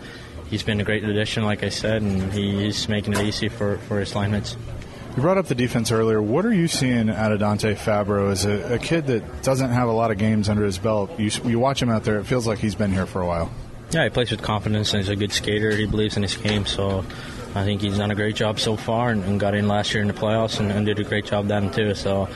he's 0.49 0.63
been 0.63 0.81
a 0.81 0.85
great 0.85 1.05
addition, 1.05 1.45
like 1.45 1.63
I 1.63 1.69
said, 1.69 2.03
and 2.03 2.33
he's 2.33 2.89
making 2.89 3.15
it 3.15 3.21
easy 3.21 3.49
for, 3.49 3.79
for 3.79 4.01
his 4.01 4.15
line 4.15 4.31
mates. 4.31 4.57
You 5.17 5.23
brought 5.23 5.39
up 5.39 5.47
the 5.47 5.57
defense 5.57 5.91
earlier. 5.91 6.23
What 6.23 6.47
are 6.47 6.55
you 6.55 6.69
seeing 6.69 7.11
out 7.11 7.33
of 7.33 7.41
Dante 7.41 7.75
Fabbro 7.75 8.31
as 8.31 8.45
a, 8.45 8.75
a, 8.75 8.79
kid 8.79 9.09
that 9.09 9.43
doesn't 9.43 9.71
have 9.71 9.89
a 9.89 9.93
lot 9.93 10.13
of 10.13 10.19
games 10.19 10.49
under 10.49 10.65
his 10.65 10.79
belt? 10.79 11.19
You, 11.19 11.31
you 11.45 11.59
watch 11.59 11.83
him 11.83 11.91
out 11.91 12.05
there, 12.05 12.21
it 12.21 12.25
feels 12.25 12.47
like 12.47 12.61
he's 12.61 12.77
been 12.77 12.93
here 12.93 13.07
for 13.07 13.21
a 13.21 13.27
while. 13.27 13.51
Yeah, 13.91 14.05
he 14.05 14.11
plays 14.11 14.31
with 14.31 14.43
confidence 14.43 14.93
and 14.93 15.03
he's 15.03 15.09
a 15.09 15.17
good 15.17 15.33
skater. 15.33 15.75
He 15.75 15.87
believes 15.87 16.17
in 16.17 16.23
his 16.23 16.37
game, 16.37 16.65
so 16.65 17.05
I 17.55 17.65
think 17.65 17.81
he's 17.81 17.99
done 17.99 18.13
a 18.13 18.15
great 18.15 18.37
job 18.37 18.61
so 18.61 18.77
far 18.77 19.11
and, 19.11 19.25
and 19.25 19.41
got 19.41 19.55
in 19.55 19.67
last 19.67 19.93
year 19.93 20.03
in 20.03 20.09
the 20.09 20.15
playoffs 20.15 20.61
and, 20.61 20.71
and, 20.71 20.87
did 20.87 21.01
a 21.01 21.05
great 21.05 21.27
job 21.27 21.49
then 21.49 21.73
too. 21.73 21.95
So 21.97 22.29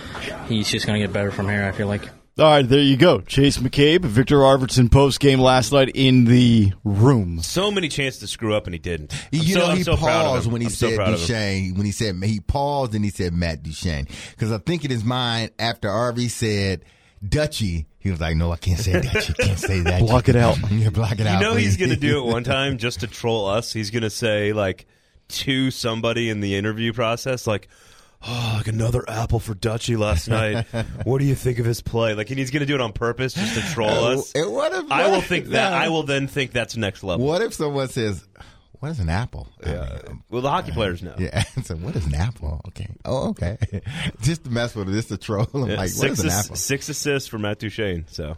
he's 0.48 0.68
just 0.68 0.86
going 0.86 1.00
to 1.00 1.06
get 1.06 1.12
better 1.12 1.30
from 1.30 1.48
here. 1.48 1.64
I 1.64 1.72
feel 1.72 1.86
like. 1.86 2.08
All 2.36 2.46
right, 2.46 2.68
there 2.68 2.80
you 2.80 2.96
go. 2.96 3.20
Chase 3.20 3.58
McCabe, 3.58 4.04
Viktor 4.04 4.38
Arvidsson 4.38 4.90
post 4.90 5.20
game 5.20 5.38
last 5.38 5.72
night 5.72 5.92
in 5.94 6.24
the 6.24 6.72
room. 6.82 7.38
So 7.42 7.70
many 7.70 7.88
chances 7.88 8.18
to 8.22 8.26
screw 8.26 8.56
up 8.56 8.66
and 8.66 8.74
he 8.74 8.80
didn't. 8.80 9.14
I'm 9.14 9.38
you 9.38 9.54
so, 9.54 9.60
know, 9.60 9.74
he 9.76 9.84
so 9.84 9.96
paused 9.96 10.50
when 10.50 10.60
he 10.60 10.66
I'm 10.66 10.72
said 10.72 10.96
so 10.96 11.04
Duchene. 11.04 11.76
When 11.76 11.86
he 11.86 11.92
said 11.92 12.16
he 12.24 12.40
paused 12.40 12.92
and 12.96 13.04
he 13.04 13.12
said 13.12 13.34
Matt 13.34 13.62
Duchene 13.62 14.08
because 14.30 14.50
I 14.50 14.58
think 14.58 14.84
in 14.84 14.90
his 14.90 15.04
mind 15.04 15.52
after 15.60 15.88
Arvy 15.88 16.28
said 16.28 16.84
Dutchy, 17.26 17.86
he 18.04 18.10
was 18.12 18.20
like, 18.20 18.36
"No, 18.36 18.52
I 18.52 18.56
can't 18.56 18.78
say 18.78 18.92
that. 18.92 19.28
You 19.28 19.34
Can't 19.34 19.58
say 19.58 19.80
that. 19.80 20.00
block 20.02 20.28
it 20.28 20.36
out. 20.36 20.56
yeah, 20.70 20.90
block 20.90 21.12
it 21.12 21.18
you 21.20 21.26
out." 21.26 21.40
You 21.40 21.46
know 21.46 21.52
please. 21.54 21.64
he's 21.64 21.76
going 21.78 21.90
to 21.90 21.96
do 21.96 22.18
it 22.18 22.26
one 22.30 22.44
time 22.44 22.78
just 22.78 23.00
to 23.00 23.08
troll 23.08 23.46
us. 23.48 23.72
He's 23.72 23.90
going 23.90 24.02
to 24.04 24.10
say 24.10 24.52
like 24.52 24.86
to 25.28 25.70
somebody 25.72 26.28
in 26.30 26.38
the 26.40 26.54
interview 26.54 26.92
process, 26.92 27.46
like, 27.46 27.66
"Oh, 28.22 28.54
like 28.58 28.68
another 28.68 29.04
apple 29.08 29.40
for 29.40 29.54
Dutchy 29.54 29.96
last 29.96 30.28
night. 30.28 30.66
what 31.04 31.18
do 31.18 31.24
you 31.24 31.34
think 31.34 31.58
of 31.58 31.64
his 31.66 31.80
play?" 31.82 32.14
Like, 32.14 32.28
and 32.30 32.38
he's 32.38 32.50
going 32.50 32.60
to 32.60 32.66
do 32.66 32.74
it 32.74 32.80
on 32.80 32.92
purpose 32.92 33.32
just 33.34 33.54
to 33.54 33.60
troll 33.72 33.88
Uh, 33.90 34.14
us. 34.18 34.32
and 34.34 34.52
what 34.52 34.72
if- 34.72 34.92
I 34.92 35.08
will 35.08 35.22
think 35.22 35.46
that. 35.48 35.72
I 35.72 35.88
will 35.88 36.02
then 36.04 36.28
think 36.28 36.52
that's 36.52 36.76
next 36.76 37.02
level. 37.02 37.26
What 37.26 37.40
if 37.42 37.54
someone 37.54 37.88
says, 37.88 38.22
"What 38.84 38.90
is 38.92 38.98
an 39.00 39.08
apple?" 39.08 39.48
I 39.64 39.70
Yeah. 39.70 39.80
mean, 39.80 39.90
um, 40.08 40.22
Well, 40.30 40.42
the 40.42 40.50
hockey 40.50 40.72
players 40.72 41.02
know. 41.02 41.14
Yeah. 41.18 41.42
So 41.64 41.74
what 41.76 41.96
is 41.96 42.04
an 42.06 42.14
apple? 42.14 42.60
Okay. 42.68 42.88
Oh, 43.04 43.30
okay. 43.30 43.56
just 44.20 44.44
to 44.44 44.50
mess 44.50 44.74
with 44.74 44.88
it, 44.88 44.92
just 44.92 45.08
to 45.08 45.16
troll. 45.16 45.48
I'm 45.54 45.60
Yeah, 45.70 45.76
like, 45.76 45.78
what 45.78 45.90
six, 45.90 46.18
is 46.18 46.24
an 46.24 46.30
ass- 46.30 46.44
apple? 46.46 46.56
six 46.56 46.88
assists 46.90 47.28
for 47.28 47.38
Matt 47.38 47.58
Duchene. 47.60 48.04
So 48.10 48.36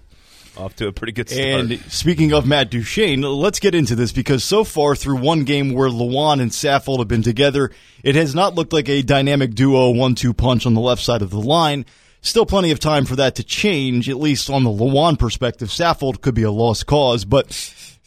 off 0.56 0.76
to 0.76 0.86
a 0.86 0.92
pretty 0.92 1.12
good 1.12 1.28
start. 1.28 1.44
And 1.44 1.80
speaking 1.92 2.32
of 2.32 2.46
Matt 2.46 2.70
Duchene, 2.70 3.20
let's 3.22 3.58
get 3.58 3.74
into 3.74 3.94
this 3.94 4.12
because 4.12 4.42
so 4.44 4.64
far 4.64 4.94
through 4.96 5.16
one 5.16 5.44
game 5.44 5.72
where 5.72 5.88
Lewan 5.90 6.40
and 6.40 6.50
Saffold 6.50 6.98
have 7.00 7.08
been 7.08 7.22
together, 7.22 7.70
it 8.02 8.14
has 8.14 8.34
not 8.34 8.54
looked 8.54 8.72
like 8.72 8.88
a 8.88 9.02
dynamic 9.02 9.54
duo 9.54 9.90
one-two 9.90 10.32
punch 10.32 10.64
on 10.64 10.74
the 10.74 10.80
left 10.80 11.02
side 11.02 11.20
of 11.22 11.30
the 11.30 11.40
line. 11.40 11.84
Still 12.22 12.46
plenty 12.46 12.70
of 12.70 12.80
time 12.80 13.04
for 13.04 13.16
that 13.16 13.34
to 13.36 13.44
change, 13.44 14.08
at 14.08 14.16
least 14.16 14.48
on 14.48 14.64
the 14.64 14.70
Lewan 14.70 15.18
perspective. 15.18 15.68
Saffold 15.68 16.20
could 16.22 16.34
be 16.34 16.42
a 16.42 16.50
lost 16.50 16.86
cause, 16.86 17.24
but 17.24 17.46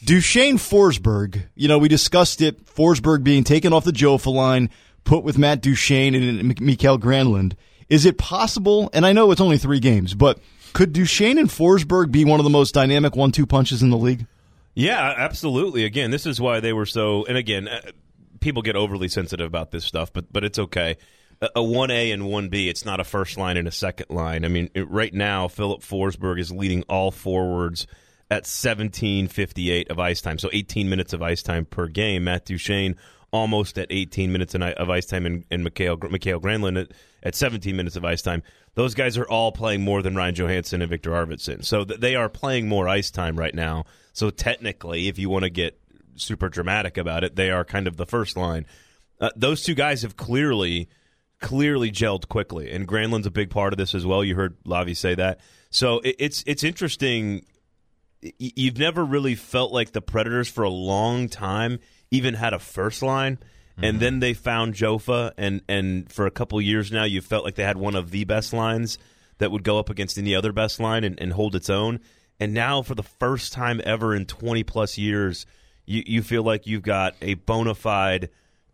Duchene 0.03 0.58
Forsberg, 0.58 1.44
you 1.56 1.68
know, 1.68 1.77
we 1.77 1.88
discussed 1.88 2.41
it. 2.41 2.65
Forsberg 2.65 3.24
being 3.24 3.44
taken 3.44 3.74
off 3.74 3.84
the 3.84 3.91
Jofa 3.91 4.34
line, 4.34 4.70
put 5.03 5.24
with 5.24 5.38
Matt 5.38 5.62
Duchene 5.62 6.15
and 6.15 6.60
Mikael 6.62 6.98
Granlund. 6.98 7.53
Is 7.89 8.06
it 8.06 8.18
possible? 8.18 8.89
And 8.94 9.06
I 9.06 9.13
know 9.13 9.32
it's 9.32 9.41
only 9.41 9.58
three 9.58 9.79
games, 9.79 10.13
but 10.13 10.39
could 10.73 10.93
Duchene 10.93 11.38
and 11.38 11.50
Forsberg 11.50 12.12
be 12.12 12.23
one 12.23 12.39
of 12.39 12.43
the 12.43 12.50
most 12.50 12.73
dynamic 12.73 13.15
one-two 13.15 13.45
punches 13.45 13.82
in 13.82 13.89
the 13.89 13.97
league? 13.97 14.26
Yeah, 14.76 15.13
absolutely. 15.17 15.84
Again, 15.84 16.12
this 16.12 16.26
is 16.26 16.39
why 16.39 16.60
they 16.60 16.71
were 16.71 16.86
so. 16.86 17.26
And 17.26 17.36
again, 17.36 17.67
uh, 17.67 17.82
people 18.39 18.62
get 18.62 18.76
overly 18.76 19.10
sensitive 19.10 19.47
about 19.47 19.71
this 19.71 19.84
stuff, 19.84 20.13
but 20.13 20.32
but 20.32 20.43
it's 20.43 20.60
okay. 20.60 20.97
A 21.56 21.63
one 21.63 21.89
A 21.89 22.12
and 22.12 22.28
one 22.28 22.50
B. 22.50 22.69
It's 22.69 22.86
not 22.86 23.00
a 23.00 23.04
first 23.04 23.38
line 23.38 23.58
and 23.58 23.67
a 23.67 23.71
second 23.71 24.10
line. 24.10 24.45
I 24.45 24.47
mean, 24.47 24.69
right 24.76 25.13
now, 25.13 25.47
Filip 25.47 25.82
Forsberg 25.82 26.39
is 26.39 26.52
leading 26.52 26.84
all 26.84 27.12
forwards 27.12 27.88
at 28.32 28.46
seventeen 28.46 29.28
fifty 29.28 29.72
eight 29.72 29.89
of 29.89 30.00
ice 30.00 30.22
time, 30.22 30.38
so 30.38 30.50
eighteen 30.54 30.89
minutes 30.89 31.13
of 31.13 31.22
ice 31.22 31.42
time 31.44 31.65
per 31.65 31.88
game. 31.88 32.26
Matt 32.26 32.46
Duchene 32.46 32.96
almost 33.32 33.78
at 33.78 33.88
18 33.89 34.32
minutes 34.32 34.56
of 34.56 34.89
ice 34.89 35.06
time, 35.06 35.26
and, 35.26 35.46
and 35.52 35.63
Mikael, 35.63 35.98
Mikael 36.10 36.39
Granlund 36.39 36.82
at, 36.82 36.92
at 37.24 37.36
17 37.36 37.76
minutes 37.76 37.96
of 37.96 38.04
ice 38.04 38.22
time. 38.22 38.42
Those 38.76 38.96
guys 38.96 39.18
are 39.18 39.28
all 39.28 39.52
playing 39.52 39.82
more 39.82 40.02
than 40.02 40.15
Ryan 40.15 40.36
Johansen 40.36 40.82
and 40.82 40.89
Viktor 40.89 41.12
Arvidsson. 41.12 41.63
So 41.63 41.86
th- 41.86 42.00
they 42.00 42.15
are 42.15 42.30
playing 42.30 42.68
more 42.68 42.88
ice 42.88 43.12
time 43.12 43.38
right 43.38 43.54
now. 43.54 43.86
So 44.13 44.30
technically, 44.30 45.08
if 45.08 45.20
you 45.20 45.30
want 45.30 45.44
to 45.44 45.50
get 45.50 45.80
super 46.15 46.50
dramatic 46.50 46.98
about 46.98 47.24
it, 47.24 47.36
they 47.36 47.52
are 47.52 47.63
kind 47.63 47.88
of 47.88 47.98
the 47.98 48.06
first 48.06 48.38
line. 48.38 48.65
Uh, 49.20 49.30
those 49.36 49.63
two 49.63 49.76
guys 49.76 50.02
have 50.02 50.18
clearly, 50.18 50.89
clearly 51.39 51.92
gelled 51.92 52.28
quickly, 52.30 52.72
and 52.72 52.88
Granlund's 52.88 53.28
a 53.28 53.32
big 53.32 53.50
part 53.50 53.74
of 53.74 53.78
this 53.78 53.94
as 53.94 54.06
well. 54.06 54.24
You 54.24 54.36
heard 54.36 54.58
Lavi 54.63 54.96
say 54.96 55.15
that. 55.15 55.39
So 55.70 56.00
it, 56.00 56.15
it's 56.20 56.44
it's 56.48 56.63
interesting. 56.63 57.46
You've 58.38 58.77
never 58.77 59.03
really 59.03 59.36
felt 59.36 59.71
like 59.71 59.91
the 59.91 60.01
Predators 60.01 60.49
for 60.49 60.63
a 60.63 60.69
long 60.69 61.29
time 61.29 61.79
even 62.12 62.34
had 62.34 62.53
a 62.53 62.60
first 62.60 63.01
line, 63.01 63.39
and 63.77 63.93
mm-hmm. 63.93 63.99
then 63.99 64.19
they 64.19 64.34
found 64.34 64.73
Jofa, 64.73 65.32
and 65.38 65.62
and 65.69 66.12
for 66.12 66.25
a 66.25 66.32
couple 66.32 66.60
years 66.62 66.91
now, 66.91 67.05
you 67.05 67.21
felt 67.21 67.45
like 67.45 67.55
they 67.55 67.63
had 67.63 67.77
one 67.77 67.95
of 67.95 68.12
the 68.12 68.25
best 68.25 68.51
lines 68.51 68.97
that 69.38 69.51
would 69.51 69.63
go 69.63 69.79
up 69.79 69.89
against 69.89 70.17
any 70.17 70.36
other 70.36 70.51
best 70.51 70.79
line 70.79 71.03
and, 71.03 71.19
and 71.19 71.34
hold 71.34 71.55
its 71.55 71.69
own. 71.69 71.99
And 72.39 72.53
now, 72.53 72.82
for 72.82 72.95
the 72.95 73.03
first 73.03 73.53
time 73.53 73.82
ever 73.84 74.15
in 74.15 74.25
20 74.25 74.63
plus 74.63 74.97
years, 74.97 75.45
you, 75.86 76.03
you 76.05 76.21
feel 76.21 76.43
like 76.43 76.67
you've 76.67 76.84
got 76.84 77.15
a 77.21 77.34
bona 77.34 77.75
fide 77.75 78.29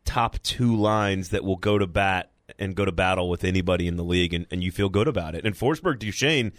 top 0.06 0.38
two 0.44 0.76
lines 0.76 1.30
that 1.30 1.44
will 1.44 1.56
go 1.56 1.78
to 1.78 1.88
bat 1.88 2.32
and 2.60 2.76
go 2.76 2.86
to 2.86 2.92
battle 2.92 3.30
with 3.30 3.44
anybody 3.44 3.88
in 3.88 3.96
the 3.96 4.04
league, 4.04 4.34
and, 4.34 4.46
and 4.52 4.64
you 4.64 4.72
feel 4.72 4.90
good 4.90 5.08
about 5.08 5.34
it. 5.34 5.46
And 5.46 5.56
Forsberg 5.56 6.00
Duchene, 6.00 6.52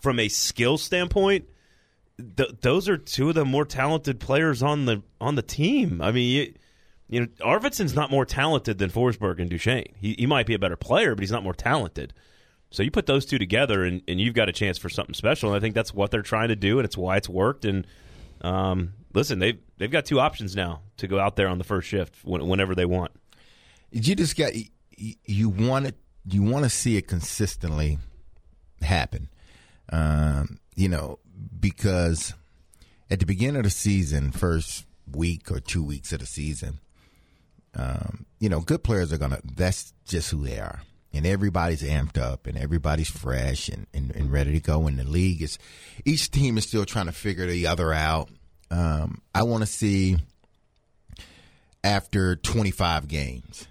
from 0.00 0.18
a 0.18 0.28
skill 0.28 0.78
standpoint, 0.78 1.46
th- 2.36 2.56
those 2.60 2.88
are 2.88 2.96
two 2.96 3.30
of 3.30 3.34
the 3.34 3.44
more 3.44 3.64
talented 3.64 4.20
players 4.20 4.62
on 4.62 4.84
the 4.86 5.02
on 5.20 5.34
the 5.34 5.42
team. 5.42 6.00
I 6.00 6.12
mean, 6.12 6.30
you, 6.30 6.54
you 7.08 7.20
know, 7.20 7.26
Arvidsson's 7.40 7.94
not 7.94 8.10
more 8.10 8.26
talented 8.26 8.78
than 8.78 8.90
Forsberg 8.90 9.40
and 9.40 9.48
Duchene. 9.48 9.94
He, 10.00 10.14
he 10.18 10.26
might 10.26 10.46
be 10.46 10.54
a 10.54 10.58
better 10.58 10.76
player, 10.76 11.14
but 11.14 11.22
he's 11.22 11.32
not 11.32 11.42
more 11.42 11.54
talented. 11.54 12.12
So 12.70 12.82
you 12.82 12.90
put 12.90 13.06
those 13.06 13.24
two 13.24 13.38
together, 13.38 13.82
and, 13.82 14.02
and 14.06 14.20
you've 14.20 14.34
got 14.34 14.50
a 14.50 14.52
chance 14.52 14.76
for 14.76 14.90
something 14.90 15.14
special. 15.14 15.50
And 15.50 15.56
I 15.56 15.60
think 15.60 15.74
that's 15.74 15.94
what 15.94 16.10
they're 16.10 16.20
trying 16.20 16.48
to 16.48 16.56
do, 16.56 16.78
and 16.78 16.84
it's 16.84 16.98
why 16.98 17.16
it's 17.16 17.28
worked. 17.28 17.64
And 17.64 17.86
um, 18.42 18.92
listen, 19.14 19.38
they've 19.38 19.58
they've 19.78 19.90
got 19.90 20.04
two 20.04 20.20
options 20.20 20.54
now 20.54 20.82
to 20.98 21.08
go 21.08 21.18
out 21.18 21.36
there 21.36 21.48
on 21.48 21.58
the 21.58 21.64
first 21.64 21.88
shift 21.88 22.16
when, 22.24 22.46
whenever 22.46 22.74
they 22.74 22.84
want. 22.84 23.12
You 23.90 24.14
just 24.14 24.36
got 24.36 24.52
you, 24.98 25.48
want 25.48 25.86
it. 25.86 25.96
You 26.26 26.42
want 26.42 26.64
to 26.64 26.70
see 26.70 26.98
it 26.98 27.08
consistently 27.08 27.98
happen. 28.82 29.30
Um, 29.90 30.58
you 30.74 30.90
know, 30.90 31.18
because 31.60 32.34
at 33.10 33.20
the 33.20 33.26
beginning 33.26 33.56
of 33.56 33.64
the 33.64 33.70
season, 33.70 34.32
first 34.32 34.84
week 35.10 35.50
or 35.50 35.60
two 35.60 35.82
weeks 35.82 36.12
of 36.12 36.20
the 36.20 36.26
season, 36.26 36.78
um, 37.74 38.26
you 38.40 38.48
know, 38.48 38.60
good 38.60 38.82
players 38.82 39.12
are 39.12 39.18
gonna. 39.18 39.40
That's 39.44 39.92
just 40.04 40.30
who 40.30 40.44
they 40.44 40.58
are, 40.58 40.82
and 41.12 41.26
everybody's 41.26 41.82
amped 41.82 42.18
up, 42.18 42.46
and 42.46 42.58
everybody's 42.58 43.10
fresh 43.10 43.68
and, 43.68 43.86
and, 43.94 44.14
and 44.14 44.32
ready 44.32 44.52
to 44.52 44.60
go. 44.60 44.86
And 44.86 44.98
the 44.98 45.04
league 45.04 45.42
is, 45.42 45.58
each 46.04 46.30
team 46.30 46.58
is 46.58 46.64
still 46.64 46.84
trying 46.84 47.06
to 47.06 47.12
figure 47.12 47.46
the 47.46 47.66
other 47.66 47.92
out. 47.92 48.30
Um, 48.70 49.22
I 49.34 49.44
want 49.44 49.62
to 49.62 49.66
see 49.66 50.18
after 51.84 52.36
25 52.36 53.08
games, 53.08 53.66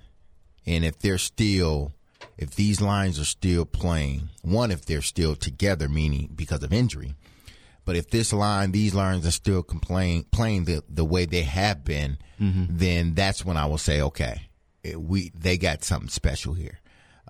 and 0.66 0.86
if 0.86 1.00
they're 1.00 1.18
still, 1.18 1.92
if 2.38 2.56
these 2.56 2.82
lines 2.82 3.20
are 3.20 3.26
still 3.26 3.66
playing, 3.66 4.30
one, 4.42 4.72
if 4.72 4.86
they're 4.86 5.02
still 5.02 5.36
together, 5.36 5.90
meaning 5.90 6.32
because 6.36 6.64
of 6.64 6.72
injury, 6.72 7.16
but 7.88 7.96
if 7.96 8.12
this 8.12 8.32
line, 8.32 8.72
these 8.72 8.94
lines 8.94 9.26
are 9.26 9.32
still 9.32 9.64
complain, 9.64 10.26
playing 10.32 10.66
the, 10.66 10.84
the 10.88 11.04
way 11.04 11.26
they 11.26 11.42
have 11.42 11.84
been, 11.84 12.20
then 12.40 13.16
that's 13.16 13.44
when 13.44 13.58
I 13.58 13.66
will 13.66 13.80
say, 13.80 14.02
okay, 14.02 14.42
we 14.96 15.32
they 15.34 15.58
got 15.58 15.84
something 15.84 16.10
special 16.10 16.54
here. 16.54 16.80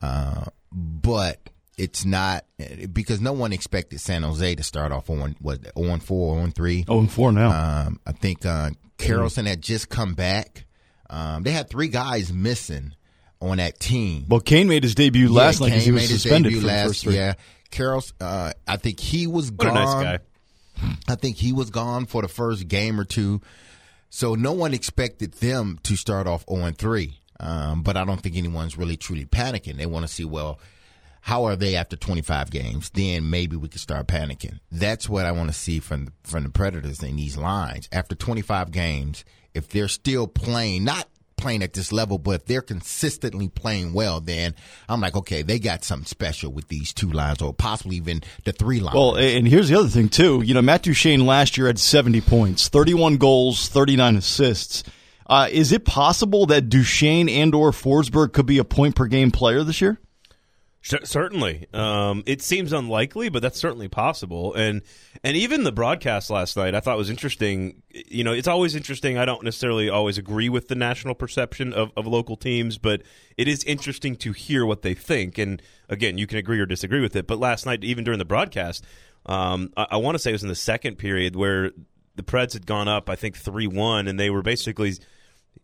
Uh, 0.02 0.46
but 0.72 1.50
it's 1.78 2.04
not 2.06 2.44
because 2.92 3.22
no 3.22 3.32
one 3.34 3.54
expected 3.54 4.02
San 4.02 4.24
Jose 4.24 4.56
to 4.56 4.64
start 4.64 4.92
off 4.92 5.10
on 5.10 5.36
what 5.40 5.60
on 5.76 6.00
four 6.02 6.40
on 6.40 6.52
three. 6.52 6.84
Oh, 6.90 7.00
and 7.00 7.12
four 7.12 7.32
now. 7.32 7.52
Um, 7.88 8.00
I 8.06 8.12
think 8.12 8.46
uh, 8.46 8.72
Karlsson 8.98 9.46
had 9.48 9.62
just 9.62 9.88
come 9.90 10.14
back. 10.14 10.66
Um, 11.10 11.44
they 11.44 11.52
had 11.52 11.70
three 11.70 11.88
guys 11.88 12.34
missing 12.34 12.94
on 13.40 13.58
that 13.58 13.80
team. 13.80 14.26
Well, 14.28 14.40
Kane 14.42 14.68
made 14.68 14.84
his 14.84 14.94
debut 14.96 15.30
last 15.32 15.62
night 15.62 15.72
he 15.72 15.92
was 15.92 16.02
made 16.02 16.10
his 16.10 16.22
suspended 16.24 16.50
debut 16.52 16.62
for 16.62 16.68
the 16.68 16.74
last- 16.74 16.88
first 16.88 17.04
three. 17.04 17.16
Yeah, 17.16 17.34
Carroll's. 17.72 18.14
Uh, 18.20 18.52
I 18.68 18.78
think 18.78 19.00
he 19.00 19.26
was 19.28 19.52
What 19.52 19.68
a 19.68 19.72
gone. 19.72 19.76
nice 19.76 19.94
guy. 20.04 20.20
I 21.08 21.16
think 21.16 21.38
he 21.38 21.54
was 21.54 21.70
gone 21.70 22.06
for 22.06 22.22
the 22.22 22.28
first 22.28 22.68
game 22.68 23.00
or 23.00 23.06
two. 23.06 23.42
So 24.10 24.36
no 24.36 24.54
one 24.54 24.74
expected 24.74 25.34
them 25.34 25.80
to 25.84 25.96
start 25.96 26.28
off 26.28 26.46
0 26.50 26.72
3. 26.72 27.20
Um, 27.40 27.84
but 27.84 27.98
I 27.98 28.06
don't 28.06 28.22
think 28.22 28.36
anyone's 28.36 28.78
really 28.78 28.98
truly 28.98 29.26
panicking. 29.26 29.78
They 29.78 29.86
want 29.86 30.08
to 30.08 30.12
see, 30.12 30.26
well, 30.26 30.60
how 31.22 31.46
are 31.46 31.56
they 31.56 31.76
after 31.76 31.96
25 31.96 32.50
games? 32.50 32.90
Then 32.92 33.30
maybe 33.30 33.56
we 33.56 33.68
can 33.68 33.80
start 33.80 34.08
panicking. 34.08 34.60
That's 34.72 35.10
what 35.10 35.26
I 35.26 35.34
want 35.34 35.50
to 35.50 35.56
see 35.56 35.80
from 35.80 36.06
the, 36.06 36.12
from 36.24 36.44
the 36.44 36.50
Predators 36.50 37.04
in 37.04 37.18
these 37.18 37.38
lines. 37.38 37.90
After 37.92 38.16
25 38.16 38.72
games, 38.72 39.26
if 39.54 39.68
they're 39.68 39.88
still 39.88 40.28
playing, 40.28 40.86
not 40.86 41.08
playing 41.48 41.64
at 41.64 41.72
this 41.72 41.94
level, 41.94 42.18
but 42.18 42.32
if 42.32 42.46
they're 42.46 42.62
consistently 42.62 43.48
playing 43.48 43.94
well, 43.94 44.20
then 44.20 44.54
I'm 44.90 45.00
like, 45.00 45.16
okay, 45.16 45.44
they 45.44 45.60
got 45.60 45.86
something 45.86 46.06
special 46.06 46.52
with 46.52 46.68
these 46.68 46.92
two 46.92 47.10
lines 47.10 47.42
or 47.42 47.54
possibly 47.54 47.96
even 47.96 48.22
the 48.44 48.52
three 48.52 48.82
lines. 48.82 48.96
Well, 48.96 49.16
and 49.16 49.48
here's 49.48 49.70
the 49.70 49.80
other 49.80 49.88
thing 49.88 50.10
too. 50.10 50.42
You 50.42 50.54
know, 50.54 50.62
Matt 50.62 50.84
Duchene 50.84 51.26
last 51.26 51.58
year 51.58 51.68
had 51.68 51.80
70 51.80 52.20
points, 52.20 52.68
31 52.68 53.16
goals, 53.16 53.70
39 53.70 54.18
assists. 54.18 54.84
Uh, 55.26 55.48
is 55.50 55.72
it 55.72 55.86
possible 55.86 56.48
that 56.48 56.68
Duchene 56.68 57.30
and 57.30 57.56
or 57.56 57.72
Forsberg 57.72 58.34
could 58.34 58.46
be 58.46 58.58
a 58.58 58.66
point 58.66 58.98
per 58.98 59.06
game 59.06 59.32
player 59.32 59.64
this 59.64 59.80
year? 59.80 59.98
Cer- 60.82 61.06
Certainly, 61.06 61.68
um, 61.74 62.24
it 62.26 62.42
seems 62.42 62.72
unlikely, 62.72 63.30
but 63.30 63.42
that's 63.42 63.60
certainly 63.60 63.88
possible. 63.88 64.54
And 64.54 64.82
and 65.24 65.36
even 65.36 65.64
the 65.64 65.72
broadcast 65.72 66.30
last 66.30 66.56
night, 66.56 66.76
I 66.76 66.80
thought 66.80 66.98
was 66.98 67.10
interesting. 67.10 67.82
You 67.90 68.24
know, 68.24 68.32
it's 68.32 68.48
always 68.48 68.76
interesting. 68.76 69.18
I 69.18 69.26
don't 69.26 69.44
necessarily 69.44 69.90
always 69.90 70.18
agree 70.18 70.50
with 70.50 70.68
the 70.68 70.76
national 70.76 71.16
perception 71.16 71.74
of, 71.74 71.92
of 71.98 72.08
local 72.08 72.38
teams, 72.38 72.78
but 72.78 73.02
it 73.38 73.48
is 73.48 73.64
interesting 73.66 74.16
to 74.18 74.32
hear 74.32 74.66
what 74.66 74.82
they 74.82 74.94
think. 74.94 75.38
And 75.38 75.62
again, 75.90 76.18
you 76.18 76.28
can 76.28 76.38
agree 76.38 76.60
or 76.60 76.66
disagree 76.66 77.02
with 77.02 77.16
it. 77.16 77.28
But 77.28 77.40
last 77.40 77.66
night, 77.66 77.84
even 77.84 78.04
during 78.04 78.20
the 78.20 78.26
broadcast, 78.26 78.86
um, 79.26 79.74
I, 79.76 79.88
I 79.92 79.98
want 79.98 80.16
to 80.16 80.20
say 80.20 80.30
it 80.30 80.34
was 80.34 80.44
in 80.44 80.50
the 80.50 80.56
second 80.56 80.98
period 80.98 81.36
where 81.36 81.72
the 82.16 82.24
Preds 82.24 82.54
had 82.54 82.66
gone 82.66 82.88
up, 82.88 83.10
I 83.10 83.16
think 83.16 83.36
three 83.36 83.68
one, 83.68 84.08
and 84.08 84.20
they 84.20 84.30
were 84.30 84.42
basically 84.42 84.94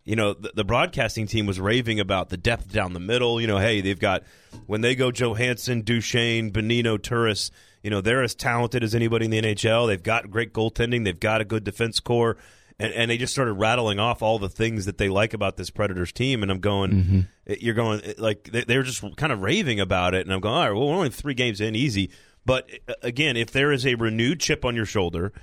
you 0.06 0.16
know, 0.16 0.34
the, 0.34 0.52
the 0.56 0.64
broadcasting 0.64 1.28
team 1.28 1.46
was 1.46 1.60
raving 1.60 2.00
about 2.00 2.30
the 2.30 2.38
depth 2.38 2.72
down 2.72 2.94
the 2.94 3.00
middle. 3.00 3.40
You 3.40 3.48
know, 3.48 3.58
hey, 3.58 3.82
they've 3.82 4.00
got 4.00 4.24
when 4.66 4.82
they 4.82 4.96
go 4.96 5.12
Johansen, 5.12 5.84
Duchene, 5.84 6.52
Bonino, 6.52 7.02
Turris. 7.02 7.52
You 7.82 7.90
know, 7.90 8.02
they're 8.02 8.24
as 8.24 8.36
talented 8.36 8.84
as 8.84 8.96
anybody 8.96 9.26
in 9.26 9.32
the 9.32 9.42
NHL. 9.42 9.88
They've 9.88 10.02
got 10.02 10.30
great 10.30 10.54
goaltending. 10.54 11.04
They've 11.04 11.20
got 11.20 11.42
a 11.42 11.46
good 11.46 11.64
defense 11.64 12.00
core, 12.00 12.38
and, 12.80 12.94
and 12.94 13.12
they 13.12 13.18
just 13.18 13.34
started 13.34 13.54
rattling 13.54 14.00
off 14.00 14.22
all 14.22 14.40
the 14.40 14.50
things 14.50 14.86
that 14.86 14.98
they 14.98 15.10
like 15.10 15.34
about 15.34 15.58
this 15.58 15.70
Predators 15.70 16.12
team. 16.12 16.44
And 16.44 16.52
I'm 16.52 16.60
going, 16.60 17.28
you're 17.46 17.74
going 17.74 18.02
like 18.18 18.50
they, 18.52 18.64
they're 18.64 18.84
just 18.84 19.04
kind 19.16 19.32
of 19.32 19.42
raving 19.42 19.80
about 19.80 20.14
it. 20.14 20.26
And 20.26 20.34
I'm 20.34 20.40
going, 20.40 20.54
all 20.54 20.62
right, 20.62 20.72
well, 20.72 20.88
we're 20.88 20.96
only 20.96 21.10
three 21.10 21.34
games 21.34 21.62
in, 21.62 21.76
easy. 21.76 22.10
But 22.46 22.70
uh, 22.88 22.94
again, 23.02 23.38
if 23.38 23.52
there 23.52 23.72
is 23.72 23.86
a 23.86 23.96
renewed 23.96 24.40
chip 24.40 24.66
on 24.66 24.76
your 24.76 24.86
shoulder, 24.86 25.34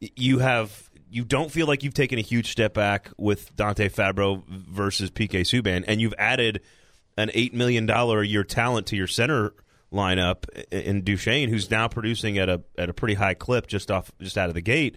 you 0.00 0.38
have 0.38 0.87
you 1.10 1.24
don't 1.24 1.50
feel 1.50 1.66
like 1.66 1.82
you've 1.82 1.94
taken 1.94 2.18
a 2.18 2.22
huge 2.22 2.50
step 2.50 2.74
back 2.74 3.10
with 3.16 3.54
Dante 3.56 3.88
Fabbro 3.88 4.46
versus 4.46 5.10
PK 5.10 5.40
Subban, 5.40 5.84
and 5.86 6.00
you've 6.00 6.14
added 6.18 6.60
an 7.16 7.30
eight 7.34 7.54
million 7.54 7.86
dollar 7.86 8.20
a 8.20 8.26
year 8.26 8.44
talent 8.44 8.86
to 8.88 8.96
your 8.96 9.06
center 9.06 9.52
lineup 9.92 10.48
in 10.70 11.02
Duchene, 11.02 11.48
who's 11.48 11.70
now 11.70 11.88
producing 11.88 12.38
at 12.38 12.48
a 12.48 12.62
at 12.76 12.88
a 12.88 12.92
pretty 12.92 13.14
high 13.14 13.34
clip 13.34 13.66
just 13.66 13.90
off 13.90 14.10
just 14.20 14.36
out 14.38 14.48
of 14.48 14.54
the 14.54 14.60
gate. 14.60 14.96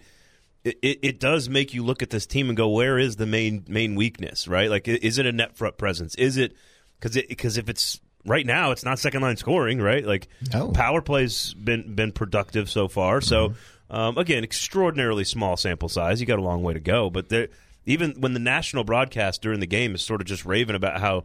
It, 0.64 0.78
it, 0.80 0.98
it 1.02 1.20
does 1.20 1.48
make 1.48 1.74
you 1.74 1.82
look 1.82 2.02
at 2.02 2.10
this 2.10 2.24
team 2.24 2.48
and 2.48 2.56
go, 2.56 2.68
where 2.68 2.96
is 2.96 3.16
the 3.16 3.26
main 3.26 3.64
main 3.68 3.94
weakness? 3.96 4.46
Right? 4.46 4.70
Like, 4.70 4.86
is 4.86 5.18
it 5.18 5.26
a 5.26 5.32
net 5.32 5.56
front 5.56 5.76
presence? 5.76 6.14
Is 6.14 6.36
it 6.36 6.54
because 7.00 7.20
because 7.28 7.58
if 7.58 7.68
it's 7.68 8.00
right 8.24 8.46
now, 8.46 8.70
it's 8.70 8.84
not 8.84 8.98
second 9.00 9.22
line 9.22 9.36
scoring, 9.36 9.80
right? 9.80 10.06
Like, 10.06 10.28
No. 10.52 10.70
power 10.70 11.02
play's 11.02 11.54
been 11.54 11.96
been 11.96 12.12
productive 12.12 12.70
so 12.70 12.86
far. 12.86 13.20
So 13.20 13.48
mm-hmm. 13.48 13.56
Um, 13.92 14.16
again, 14.16 14.42
extraordinarily 14.42 15.22
small 15.22 15.56
sample 15.56 15.88
size. 15.88 16.20
You 16.20 16.26
got 16.26 16.38
a 16.38 16.42
long 16.42 16.62
way 16.62 16.72
to 16.72 16.80
go, 16.80 17.10
but 17.10 17.28
there, 17.28 17.48
even 17.84 18.12
when 18.12 18.32
the 18.32 18.40
national 18.40 18.84
broadcast 18.84 19.42
during 19.42 19.60
the 19.60 19.66
game 19.66 19.94
is 19.94 20.02
sort 20.02 20.22
of 20.22 20.26
just 20.26 20.46
raving 20.46 20.74
about 20.74 20.98
how 20.98 21.24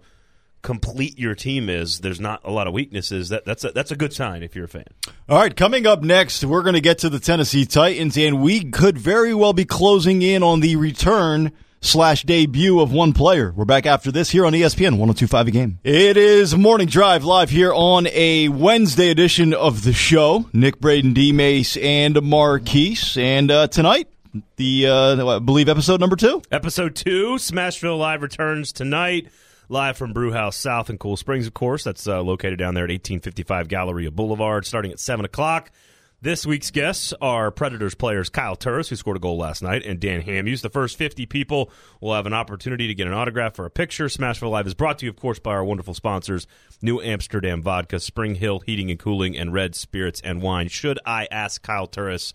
complete 0.63 1.17
your 1.17 1.33
team 1.33 1.69
is, 1.69 1.99
there's 1.99 2.19
not 2.19 2.41
a 2.43 2.51
lot 2.51 2.67
of 2.67 2.73
weaknesses. 2.73 3.29
That 3.29 3.45
that's 3.45 3.63
a, 3.63 3.71
that's 3.71 3.91
a 3.91 3.95
good 3.95 4.11
sign 4.11 4.43
if 4.43 4.53
you're 4.53 4.65
a 4.65 4.69
fan. 4.69 4.83
All 5.29 5.39
right, 5.39 5.55
coming 5.55 5.87
up 5.87 6.01
next, 6.03 6.43
we're 6.43 6.61
going 6.61 6.75
to 6.75 6.81
get 6.81 6.99
to 6.99 7.09
the 7.09 7.21
Tennessee 7.21 7.65
Titans, 7.65 8.17
and 8.17 8.41
we 8.41 8.69
could 8.69 8.97
very 8.97 9.33
well 9.33 9.53
be 9.53 9.65
closing 9.65 10.21
in 10.21 10.43
on 10.43 10.59
the 10.59 10.75
return 10.75 11.53
slash 11.81 12.23
debut 12.23 12.79
of 12.79 12.91
one 12.91 13.13
player. 13.13 13.53
We're 13.55 13.65
back 13.65 13.85
after 13.85 14.11
this 14.11 14.29
here 14.29 14.45
on 14.45 14.53
ESPN 14.53 14.97
1025 14.97 15.47
a 15.47 15.51
game. 15.51 15.79
It 15.83 16.17
is 16.17 16.55
Morning 16.55 16.87
Drive 16.87 17.23
live 17.23 17.49
here 17.49 17.73
on 17.73 18.07
a 18.07 18.49
Wednesday 18.49 19.09
edition 19.09 19.53
of 19.53 19.83
the 19.83 19.93
show. 19.93 20.49
Nick 20.53 20.79
Braden, 20.79 21.13
D 21.13 21.31
Mace, 21.31 21.77
and 21.77 22.21
Marquise. 22.21 23.17
And 23.17 23.51
uh, 23.51 23.67
tonight, 23.67 24.09
the, 24.55 24.87
uh, 24.87 25.35
I 25.35 25.39
believe, 25.39 25.69
episode 25.69 25.99
number 25.99 26.15
two. 26.15 26.41
Episode 26.51 26.95
two, 26.95 27.35
Smashville 27.35 27.97
Live 27.97 28.21
returns 28.21 28.71
tonight. 28.71 29.29
Live 29.69 29.97
from 29.97 30.13
Brewhouse 30.13 30.55
South 30.55 30.89
in 30.89 30.97
Cool 30.97 31.17
Springs, 31.17 31.45
of 31.45 31.53
course. 31.53 31.83
That's 31.83 32.07
uh, 32.07 32.21
located 32.21 32.57
down 32.57 32.73
there 32.73 32.85
at 32.85 32.89
1855 32.89 33.67
Galleria 33.67 34.11
Boulevard, 34.11 34.65
starting 34.65 34.91
at 34.91 34.99
7 34.99 35.25
o'clock. 35.25 35.71
This 36.19 36.47
week's 36.47 36.71
guests 36.71 37.13
are 37.21 37.51
Predators 37.51 37.93
players 37.93 38.29
Kyle 38.29 38.55
Turris, 38.55 38.89
who 38.89 38.95
scored 38.95 39.17
a 39.17 39.19
goal 39.19 39.37
last 39.37 39.61
night, 39.61 39.85
and 39.85 39.99
Dan 39.99 40.23
Hamhuis. 40.23 40.61
The 40.61 40.69
first 40.69 40.97
50 40.97 41.27
people 41.27 41.69
will 42.01 42.15
have 42.15 42.25
an 42.25 42.33
opportunity 42.33 42.87
to 42.87 42.95
get 42.95 43.05
an 43.05 43.13
autograph 43.13 43.59
or 43.59 43.65
a 43.67 43.69
picture. 43.69 44.05
Smashville 44.05 44.49
Live 44.49 44.65
is 44.65 44.73
brought 44.73 44.97
to 44.99 45.05
you, 45.05 45.11
of 45.11 45.15
course, 45.15 45.37
by 45.37 45.51
our 45.51 45.63
wonderful 45.63 45.93
sponsors 45.93 46.47
New 46.81 46.99
Amsterdam 47.01 47.61
Vodka, 47.61 47.99
Spring 47.99 48.33
Hill 48.33 48.61
Heating 48.61 48.89
and 48.89 48.97
Cooling, 48.99 49.37
and 49.37 49.53
Red 49.53 49.75
Spirits 49.75 50.19
and 50.21 50.41
Wine. 50.41 50.69
Should 50.69 50.97
I 51.05 51.27
ask 51.29 51.61
Kyle 51.61 51.85
Turris 51.85 52.33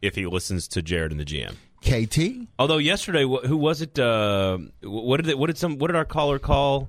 if 0.00 0.14
he 0.14 0.24
listens 0.26 0.68
to 0.68 0.80
Jared 0.80 1.10
and 1.10 1.18
the 1.20 1.24
GM? 1.24 1.56
KT? 1.82 2.48
Although 2.60 2.78
yesterday, 2.78 3.22
who 3.22 3.56
was 3.56 3.82
it? 3.82 3.98
Uh, 3.98 4.58
what 4.84 5.16
did 5.16 5.28
it, 5.30 5.36
what 5.38 5.48
did 5.48 5.58
some 5.58 5.78
what 5.78 5.88
did 5.88 5.96
our 5.96 6.04
caller 6.04 6.38
call? 6.38 6.88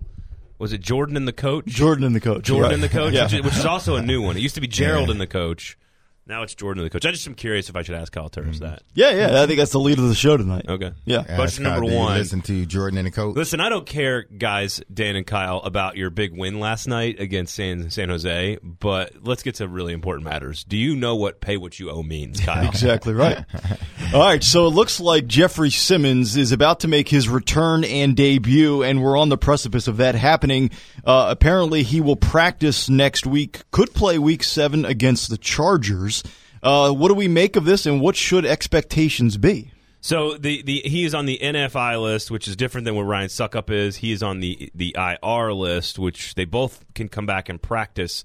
Was 0.59 0.71
it 0.71 0.81
Jordan 0.81 1.17
and 1.17 1.27
the 1.27 1.33
coach? 1.33 1.65
Jordan 1.65 2.03
and 2.03 2.15
the 2.15 2.19
coach. 2.19 2.43
Jordan 2.43 2.63
Right. 2.65 2.73
and 2.75 2.83
the 2.83 2.89
coach, 2.89 3.13
Yeah. 3.15 3.23
which, 3.23 3.33
is, 3.33 3.41
which 3.43 3.57
is 3.57 3.65
also 3.65 3.95
a 3.95 4.03
new 4.03 4.21
one. 4.21 4.37
It 4.37 4.41
used 4.41 4.55
to 4.55 4.61
be 4.61 4.67
Gerald 4.67 5.09
and 5.09 5.19
the 5.19 5.27
coach. 5.27 5.77
Now 6.27 6.43
it's 6.43 6.53
Jordan 6.53 6.81
and 6.81 6.85
the 6.85 6.93
coach. 6.93 7.05
I 7.05 7.11
just 7.11 7.25
am 7.25 7.35
curious 7.35 7.69
if 7.69 7.77
I 7.77 7.83
should 7.83 7.95
ask 7.95 8.11
Kyle 8.11 8.27
Turris 8.27 8.59
that. 8.59 8.83
Yeah, 8.93 9.11
yeah, 9.11 9.41
I 9.41 9.45
think 9.45 9.59
that's 9.59 9.71
the 9.71 9.79
lead 9.79 9.97
of 9.97 10.09
the 10.09 10.15
show 10.15 10.35
tonight. 10.35 10.65
Okay. 10.67 10.91
Yeah. 11.05 11.19
Ask 11.19 11.35
Question 11.35 11.63
how 11.65 11.75
number 11.75 11.89
they 11.89 11.95
one. 11.95 12.17
Listen 12.17 12.41
to 12.41 12.65
Jordan 12.65 12.97
and 12.97 13.07
the 13.07 13.11
coach. 13.11 13.35
Listen, 13.37 13.61
I 13.61 13.69
don't 13.69 13.85
care, 13.85 14.23
guys, 14.23 14.81
Dan 14.93 15.15
and 15.15 15.25
Kyle, 15.25 15.59
about 15.59 15.95
your 15.95 16.09
big 16.09 16.37
win 16.37 16.59
last 16.59 16.85
night 16.85 17.21
against 17.21 17.55
San 17.55 17.89
San 17.91 18.09
Jose, 18.09 18.57
but 18.61 19.13
let's 19.23 19.41
get 19.41 19.55
to 19.55 19.69
really 19.69 19.93
important 19.93 20.25
matters. 20.25 20.65
Do 20.65 20.75
you 20.75 20.97
know 20.97 21.15
what 21.15 21.39
pay 21.39 21.55
what 21.55 21.79
you 21.79 21.89
owe 21.89 22.03
means, 22.03 22.41
Kyle? 22.41 22.67
Exactly 22.77 23.13
right. 23.13 23.45
All 24.13 24.21
right, 24.21 24.43
so 24.43 24.67
it 24.67 24.71
looks 24.71 24.99
like 24.99 25.25
Jeffery 25.27 25.71
Simmons 25.71 26.35
is 26.35 26.51
about 26.51 26.81
to 26.81 26.87
make 26.87 27.07
his 27.07 27.29
return 27.29 27.83
and 27.85 28.15
debut, 28.15 28.83
and 28.83 29.01
we're 29.01 29.17
on 29.17 29.29
the 29.29 29.37
precipice 29.37 29.87
of 29.87 29.97
that 29.97 30.15
happening. 30.15 30.69
Uh, 31.05 31.27
apparently, 31.29 31.83
he 31.83 32.01
will 32.01 32.15
practice 32.15 32.89
next 32.89 33.25
week, 33.25 33.61
could 33.71 33.93
play 33.93 34.17
week 34.19 34.43
seven 34.43 34.83
against 34.85 35.29
the 35.29 35.37
Chargers. 35.37 36.16
Uh, 36.61 36.91
what 36.91 37.09
do 37.09 37.13
we 37.13 37.27
make 37.27 37.55
of 37.55 37.65
this, 37.65 37.85
and 37.85 38.01
what 38.01 38.15
should 38.15 38.45
expectations 38.45 39.37
be? 39.37 39.71
So 39.99 40.37
the, 40.37 40.61
the 40.61 40.81
he 40.85 41.03
is 41.03 41.13
on 41.13 41.25
the 41.25 41.39
NFI 41.41 42.01
list, 42.01 42.31
which 42.31 42.47
is 42.47 42.55
different 42.55 42.85
than 42.85 42.95
what 42.95 43.03
Ryan 43.03 43.29
Succop 43.29 43.69
is. 43.69 43.97
He 43.97 44.11
is 44.11 44.23
on 44.23 44.39
the 44.39 44.71
the 44.73 44.95
IR 44.97 45.53
list, 45.53 45.99
which 45.99 46.35
they 46.35 46.45
both 46.45 46.85
can 46.93 47.09
come 47.09 47.25
back 47.25 47.49
and 47.49 47.61
practice. 47.61 48.23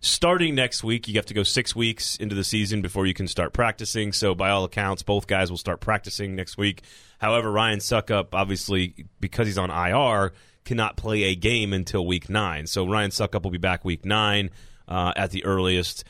Starting 0.00 0.54
next 0.54 0.84
week, 0.84 1.08
you 1.08 1.14
have 1.14 1.24
to 1.24 1.32
go 1.32 1.42
six 1.42 1.74
weeks 1.74 2.16
into 2.16 2.34
the 2.34 2.44
season 2.44 2.82
before 2.82 3.06
you 3.06 3.14
can 3.14 3.26
start 3.26 3.54
practicing. 3.54 4.12
So 4.12 4.34
by 4.34 4.50
all 4.50 4.62
accounts, 4.64 5.02
both 5.02 5.26
guys 5.26 5.50
will 5.50 5.56
start 5.56 5.80
practicing 5.80 6.36
next 6.36 6.58
week. 6.58 6.82
However, 7.18 7.50
Ryan 7.50 7.78
Succop, 7.78 8.28
obviously, 8.34 9.06
because 9.18 9.46
he's 9.46 9.56
on 9.56 9.70
IR, 9.70 10.34
cannot 10.66 10.98
play 10.98 11.22
a 11.22 11.34
game 11.34 11.72
until 11.72 12.04
week 12.04 12.28
nine. 12.28 12.66
So 12.66 12.86
Ryan 12.86 13.12
Succop 13.12 13.44
will 13.44 13.50
be 13.50 13.56
back 13.56 13.82
week 13.82 14.04
nine 14.04 14.50
uh, 14.86 15.14
at 15.16 15.30
the 15.30 15.42
earliest. 15.46 16.04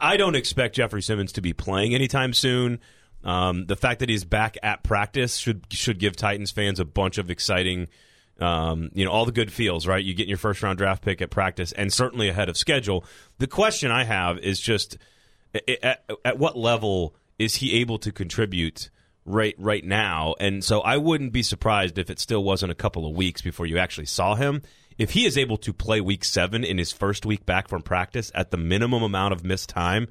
I, 0.00 0.16
don't 0.16 0.34
expect 0.34 0.76
Jeffery 0.76 1.02
Simmons 1.02 1.32
to 1.32 1.40
be 1.40 1.52
playing 1.52 1.94
anytime 1.94 2.32
soon. 2.32 2.80
Um, 3.24 3.66
the 3.66 3.76
fact 3.76 4.00
that 4.00 4.08
he's 4.08 4.24
back 4.24 4.56
at 4.62 4.82
practice 4.82 5.36
should 5.36 5.66
should 5.70 5.98
give 5.98 6.16
Titans 6.16 6.50
fans 6.50 6.80
a 6.80 6.84
bunch 6.84 7.18
of 7.18 7.30
exciting, 7.30 7.88
um, 8.40 8.90
you 8.94 9.04
know, 9.04 9.10
all 9.10 9.24
the 9.24 9.32
good 9.32 9.52
feels. 9.52 9.86
Right, 9.86 10.04
you 10.04 10.14
get 10.14 10.28
your 10.28 10.38
first 10.38 10.62
round 10.62 10.78
draft 10.78 11.02
pick 11.02 11.20
at 11.20 11.30
practice, 11.30 11.72
and 11.72 11.92
certainly 11.92 12.28
ahead 12.28 12.48
of 12.48 12.56
schedule. 12.56 13.04
The 13.38 13.46
question 13.46 13.90
I 13.90 14.04
have 14.04 14.38
is 14.38 14.60
just 14.60 14.98
at, 15.82 16.04
at 16.24 16.38
what 16.38 16.56
level 16.56 17.14
is 17.38 17.56
he 17.56 17.80
able 17.80 17.98
to 17.98 18.12
contribute 18.12 18.90
right 19.24 19.54
right 19.58 19.84
now, 19.84 20.34
and 20.38 20.62
so 20.64 20.80
I 20.80 20.96
wouldn't 20.96 21.32
be 21.32 21.42
surprised 21.42 21.98
if 21.98 22.10
it 22.10 22.18
still 22.18 22.44
wasn't 22.44 22.72
a 22.72 22.76
couple 22.76 23.06
of 23.06 23.16
weeks 23.16 23.42
before 23.42 23.66
you 23.66 23.78
actually 23.78 24.06
saw 24.06 24.34
him. 24.36 24.62
If 24.98 25.12
he 25.12 25.24
is 25.26 25.38
able 25.38 25.56
to 25.58 25.72
play 25.72 26.00
Week 26.00 26.24
Seven 26.24 26.64
in 26.64 26.76
his 26.76 26.92
first 26.92 27.24
week 27.24 27.46
back 27.46 27.68
from 27.68 27.82
practice 27.82 28.32
at 28.34 28.50
the 28.50 28.56
minimum 28.56 29.02
amount 29.02 29.32
of 29.32 29.44
missed 29.44 29.68
time, 29.68 30.08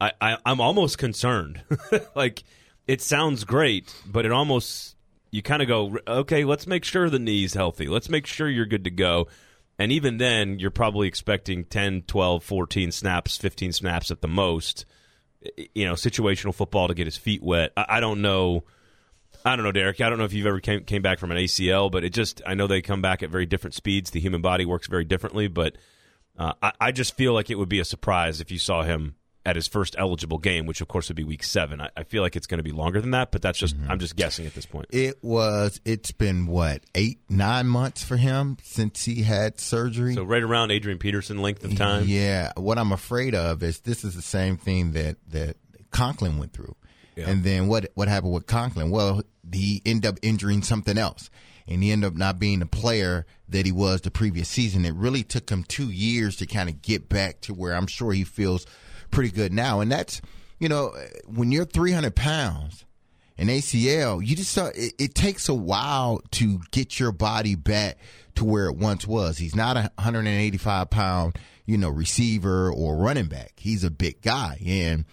I, 0.00 0.12
I 0.20 0.36
I'm 0.44 0.60
almost 0.60 0.98
concerned. 0.98 1.62
like 2.14 2.44
it 2.86 3.00
sounds 3.00 3.44
great, 3.44 3.94
but 4.06 4.26
it 4.26 4.32
almost 4.32 4.96
you 5.30 5.42
kind 5.42 5.62
of 5.62 5.68
go, 5.68 5.96
okay, 6.06 6.44
let's 6.44 6.66
make 6.66 6.84
sure 6.84 7.08
the 7.08 7.18
knee's 7.18 7.54
healthy. 7.54 7.88
Let's 7.88 8.08
make 8.08 8.26
sure 8.26 8.48
you're 8.48 8.66
good 8.66 8.84
to 8.84 8.90
go. 8.90 9.28
And 9.78 9.92
even 9.92 10.18
then, 10.18 10.58
you're 10.58 10.70
probably 10.70 11.08
expecting 11.08 11.64
10, 11.64 12.02
12, 12.02 12.44
14 12.44 12.92
snaps, 12.92 13.38
15 13.38 13.72
snaps 13.72 14.10
at 14.10 14.20
the 14.20 14.28
most. 14.28 14.84
You 15.74 15.86
know, 15.86 15.94
situational 15.94 16.54
football 16.54 16.88
to 16.88 16.94
get 16.94 17.06
his 17.06 17.16
feet 17.16 17.42
wet. 17.42 17.72
I, 17.76 17.86
I 17.88 18.00
don't 18.00 18.20
know. 18.20 18.64
I 19.44 19.56
don't 19.56 19.64
know, 19.64 19.72
Derek. 19.72 20.00
I 20.00 20.08
don't 20.08 20.18
know 20.18 20.24
if 20.24 20.32
you've 20.32 20.46
ever 20.46 20.60
came, 20.60 20.84
came 20.84 21.02
back 21.02 21.18
from 21.18 21.30
an 21.30 21.38
ACL, 21.38 21.90
but 21.90 22.04
it 22.04 22.10
just, 22.12 22.42
I 22.46 22.54
know 22.54 22.66
they 22.66 22.82
come 22.82 23.00
back 23.02 23.22
at 23.22 23.30
very 23.30 23.46
different 23.46 23.74
speeds. 23.74 24.10
The 24.10 24.20
human 24.20 24.42
body 24.42 24.64
works 24.66 24.86
very 24.86 25.04
differently, 25.04 25.48
but 25.48 25.76
uh, 26.38 26.52
I, 26.62 26.72
I 26.80 26.92
just 26.92 27.16
feel 27.16 27.32
like 27.32 27.50
it 27.50 27.56
would 27.56 27.68
be 27.68 27.80
a 27.80 27.84
surprise 27.84 28.40
if 28.40 28.50
you 28.50 28.58
saw 28.58 28.82
him 28.82 29.14
at 29.46 29.56
his 29.56 29.66
first 29.66 29.96
eligible 29.98 30.36
game, 30.36 30.66
which 30.66 30.82
of 30.82 30.88
course 30.88 31.08
would 31.08 31.16
be 31.16 31.24
week 31.24 31.42
seven. 31.42 31.80
I, 31.80 31.88
I 31.96 32.02
feel 32.04 32.22
like 32.22 32.36
it's 32.36 32.46
going 32.46 32.58
to 32.58 32.62
be 32.62 32.72
longer 32.72 33.00
than 33.00 33.12
that, 33.12 33.30
but 33.32 33.40
that's 33.40 33.58
just 33.58 33.74
Mm-hmm. 33.74 33.90
I'm 33.90 33.98
just 33.98 34.14
guessing 34.14 34.44
at 34.44 34.54
this 34.54 34.66
point. 34.66 34.86
It 34.90 35.24
was. 35.24 35.80
It's 35.86 36.12
been 36.12 36.46
what 36.46 36.82
eight, 36.94 37.20
nine 37.30 37.66
months 37.66 38.04
for 38.04 38.18
him 38.18 38.58
since 38.62 39.04
he 39.04 39.22
had 39.22 39.58
surgery. 39.58 40.14
So 40.14 40.24
right 40.24 40.42
around 40.42 40.70
Adrian 40.72 40.98
Peterson 40.98 41.38
length 41.38 41.64
of 41.64 41.74
time. 41.76 42.04
Yeah. 42.06 42.52
What 42.56 42.76
I'm 42.76 42.92
afraid 42.92 43.34
of 43.34 43.62
is 43.62 43.80
this 43.80 44.04
is 44.04 44.14
the 44.14 44.22
same 44.22 44.58
thing 44.58 44.92
that 44.92 45.16
that 45.28 45.56
Conklin 45.90 46.36
went 46.38 46.52
through, 46.52 46.76
And 47.28 47.44
then 47.44 47.68
what 47.68 47.90
what 47.94 48.08
happened 48.08 48.32
with 48.32 48.46
Conklin? 48.46 48.90
Well, 48.90 49.22
he 49.52 49.82
ended 49.84 50.08
up 50.08 50.18
injuring 50.22 50.62
something 50.62 50.96
else, 50.96 51.30
and 51.66 51.82
he 51.82 51.90
ended 51.90 52.08
up 52.12 52.16
not 52.16 52.38
being 52.38 52.60
the 52.60 52.66
player 52.66 53.26
that 53.48 53.66
he 53.66 53.72
was 53.72 54.00
the 54.00 54.10
previous 54.10 54.48
season. 54.48 54.84
It 54.84 54.94
really 54.94 55.22
took 55.22 55.50
him 55.50 55.64
two 55.64 55.90
years 55.90 56.36
to 56.36 56.46
kind 56.46 56.68
of 56.68 56.82
get 56.82 57.08
back 57.08 57.40
to 57.42 57.54
where 57.54 57.74
I'm 57.74 57.86
sure 57.86 58.12
he 58.12 58.24
feels 58.24 58.66
pretty 59.10 59.30
good 59.30 59.52
now, 59.52 59.80
and 59.80 59.90
that's 59.90 60.20
you 60.58 60.68
know 60.68 60.92
when 61.26 61.52
you're 61.52 61.64
300 61.64 62.14
pounds 62.14 62.84
an 63.40 63.48
ACL, 63.48 64.24
you 64.24 64.36
just 64.36 64.52
saw 64.52 64.66
it, 64.66 64.92
it 64.98 65.14
takes 65.14 65.48
a 65.48 65.54
while 65.54 66.20
to 66.32 66.60
get 66.72 67.00
your 67.00 67.10
body 67.10 67.54
back 67.54 67.96
to 68.34 68.44
where 68.44 68.66
it 68.66 68.76
once 68.76 69.06
was. 69.06 69.38
He's 69.38 69.56
not 69.56 69.78
a 69.78 69.90
185 69.96 70.90
pound, 70.90 71.38
you 71.64 71.78
know, 71.78 71.88
receiver 71.88 72.70
or 72.70 72.96
running 72.96 73.26
back. 73.26 73.54
He's 73.56 73.82
a 73.82 73.90
big 73.90 74.20
guy, 74.20 74.60
and 74.64 75.06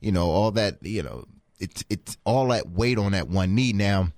you 0.00 0.12
know 0.12 0.30
all 0.30 0.50
that. 0.52 0.78
You 0.82 1.02
know, 1.02 1.24
it's 1.58 1.84
it's 1.88 2.16
all 2.24 2.48
that 2.48 2.68
weight 2.68 2.98
on 2.98 3.12
that 3.12 3.28
one 3.28 3.54
knee. 3.54 3.72
Now, 3.72 4.08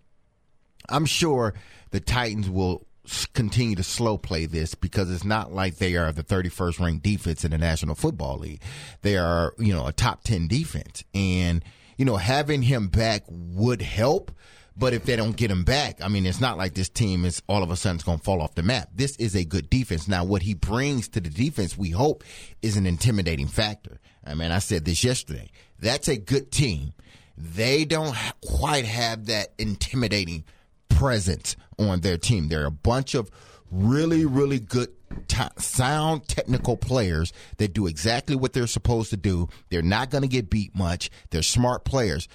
I'm 0.89 1.07
sure 1.07 1.55
the 1.91 2.01
Titans 2.01 2.49
will 2.49 2.87
continue 3.33 3.77
to 3.77 3.83
slow 3.83 4.19
play 4.19 4.47
this 4.47 4.75
because 4.75 5.11
it's 5.11 5.25
not 5.25 5.53
like 5.53 5.77
they 5.77 5.97
are 5.97 6.13
the 6.13 6.25
31st 6.25 6.81
ranked 6.81 7.03
defense 7.03 7.45
in 7.45 7.51
the 7.53 7.59
National 7.59 7.95
Football 7.95 8.39
League. 8.39 8.61
They 9.03 9.17
are, 9.17 9.55
you 9.59 9.73
know, 9.73 9.87
a 9.87 9.93
top 9.93 10.25
10 10.25 10.49
defense. 10.49 11.05
And, 11.15 11.65
you 11.97 12.05
know, 12.05 12.17
having 12.17 12.63
him 12.63 12.89
back 12.89 13.23
would 13.29 13.83
help. 13.83 14.33
But 14.79 14.93
if 14.93 15.05
they 15.05 15.17
don't 15.17 15.37
get 15.37 15.51
him 15.51 15.65
back, 15.65 16.03
I 16.03 16.09
mean, 16.09 16.27
it's 16.27 16.41
not 16.41 16.59
like 16.59 16.75
this 16.75 16.91
team 16.91 17.25
is 17.25 17.43
all 17.49 17.63
of 17.63 17.71
a 17.71 17.77
sudden 17.77 17.99
going 18.05 18.19
to 18.19 18.25
fall 18.25 18.43
off 18.43 18.57
the 18.57 18.63
map. 18.63 18.91
This 18.95 19.17
is 19.17 19.35
a 19.35 19.43
good 19.43 19.71
defense. 19.71 20.07
Now, 20.07 20.23
what 20.25 20.43
he 20.43 20.53
brings 20.53 21.09
to 21.11 21.21
the 21.21 21.31
defense, 21.31 21.79
we 21.79 21.91
hope, 21.91 22.25
is 22.61 22.77
an 22.77 22.87
intimidating 22.87 23.47
factor. 23.47 24.01
I 24.23 24.35
mean, 24.35 24.51
I 24.51 24.59
said 24.59 24.85
this 24.85 25.03
yesterday. 25.03 25.51
That's 25.79 26.09
a 26.09 26.19
good 26.19 26.53
team. 26.53 26.93
They 27.37 27.85
don't 27.85 28.17
quite 28.45 28.85
have 28.85 29.27
that 29.27 29.53
intimidating 29.59 30.45
presence 30.89 31.57
on 31.79 32.01
their 32.01 32.17
team. 32.17 32.49
They're 32.49 32.67
a 32.67 32.71
bunch 32.71 33.15
of 33.15 33.31
really, 33.71 34.25
really 34.25 34.59
good, 34.59 34.89
t- 35.29 35.43
sound 35.59 36.27
technical 36.29 36.77
players 36.77 37.33
that 37.59 37.75
do 37.75 37.87
exactly 37.87 38.37
what 38.37 38.53
they're 38.53 38.67
supposed 38.67 39.11
to 39.11 39.17
do. 39.17 39.49
They're 39.69 39.83
not 39.83 40.11
going 40.11 40.23
to 40.23 40.29
get 40.29 40.51
beat 40.51 40.75
much. 40.75 41.11
They're 41.31 41.43
smart 41.43 41.85
players. 41.85 42.29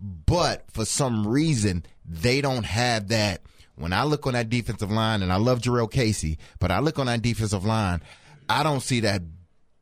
But 0.00 0.70
for 0.70 0.84
some 0.84 1.26
reason, 1.26 1.84
they 2.04 2.40
don't 2.40 2.64
have 2.66 3.08
that. 3.08 3.42
When 3.76 3.92
I 3.92 4.04
look 4.04 4.26
on 4.26 4.32
that 4.32 4.48
defensive 4.48 4.90
line, 4.90 5.22
and 5.22 5.30
I 5.30 5.36
love 5.36 5.60
Jurrell 5.60 5.90
Casey, 5.90 6.38
but 6.58 6.70
I 6.70 6.78
look 6.80 6.98
on 6.98 7.06
that 7.06 7.20
defensive 7.20 7.64
line, 7.64 8.02
I 8.48 8.62
don't 8.62 8.80
see 8.80 9.00
that 9.00 9.22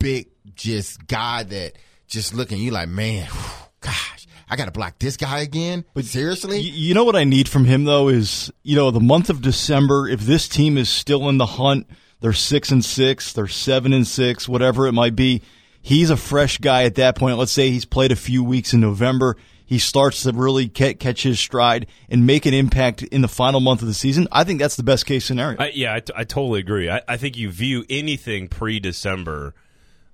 big, 0.01 0.29
just 0.55 1.07
guy 1.07 1.45
that 1.45 1.79
just 2.09 2.35
looking, 2.35 2.59
you 2.59 2.73
like, 2.73 2.89
man, 2.89 3.27
whew, 3.27 3.69
gosh, 3.81 4.14
I 4.49 4.57
got 4.57 4.67
to 4.67 4.71
block 4.71 4.99
this 4.99 5.17
guy 5.17 5.41
again? 5.41 5.85
But 5.95 6.05
seriously? 6.05 6.61
You 6.61 6.95
know 6.95 7.05
what 7.05 7.17
I 7.17 7.25
need 7.25 7.49
from 7.49 7.65
him 7.65 7.85
though 7.85 8.09
is 8.09 8.53
you 8.63 8.77
know 8.77 8.91
the 8.91 9.01
month 9.01 9.31
of 9.31 9.43
December. 9.43 10.09
If 10.09 10.21
this 10.21 10.49
team 10.49 10.77
is 10.79 10.89
still 10.89 11.29
in 11.29 11.39
the 11.39 11.47
hunt, 11.47 11.87
they're 12.21 12.33
six 12.33 12.71
and 12.71 12.85
six, 12.85 13.33
they're 13.33 13.47
seven 13.47 13.93
and 13.93 14.07
six, 14.07 14.49
whatever 14.49 14.87
it 14.87 14.93
might 14.93 15.17
be. 15.17 15.43
He's 15.83 16.09
a 16.11 16.17
fresh 16.17 16.59
guy 16.59 16.85
at 16.85 16.95
that 16.95 17.17
point. 17.17 17.37
Let's 17.37 17.53
say 17.53 17.71
he's 17.71 17.85
played 17.85 18.13
a 18.13 18.17
few 18.17 18.43
weeks 18.43 18.73
in 18.73 18.81
November. 18.81 19.37
He 19.67 19.79
starts 19.79 20.23
to 20.23 20.33
really 20.33 20.69
catch 20.69 21.23
his 21.23 21.39
stride 21.39 21.87
and 22.09 22.27
make 22.27 22.47
an 22.47 22.55
impact 22.55 23.03
in 23.03 23.23
the 23.23 23.29
final 23.29 23.61
month 23.61 23.81
of 23.81 23.89
the 23.89 23.95
season. 23.95 24.29
I 24.31 24.45
think 24.45 24.61
that's 24.61 24.77
the 24.77 24.83
best 24.83 25.07
case 25.07 25.25
scenario. 25.25 25.59
I, 25.59 25.73
yeah, 25.75 25.95
I, 25.95 26.01
t- 26.01 26.13
I 26.15 26.25
totally 26.25 26.61
agree. 26.61 26.91
I, 26.91 27.01
I 27.09 27.17
think 27.17 27.37
you 27.37 27.51
view 27.51 27.85
anything 27.89 28.49
pre-December 28.49 29.55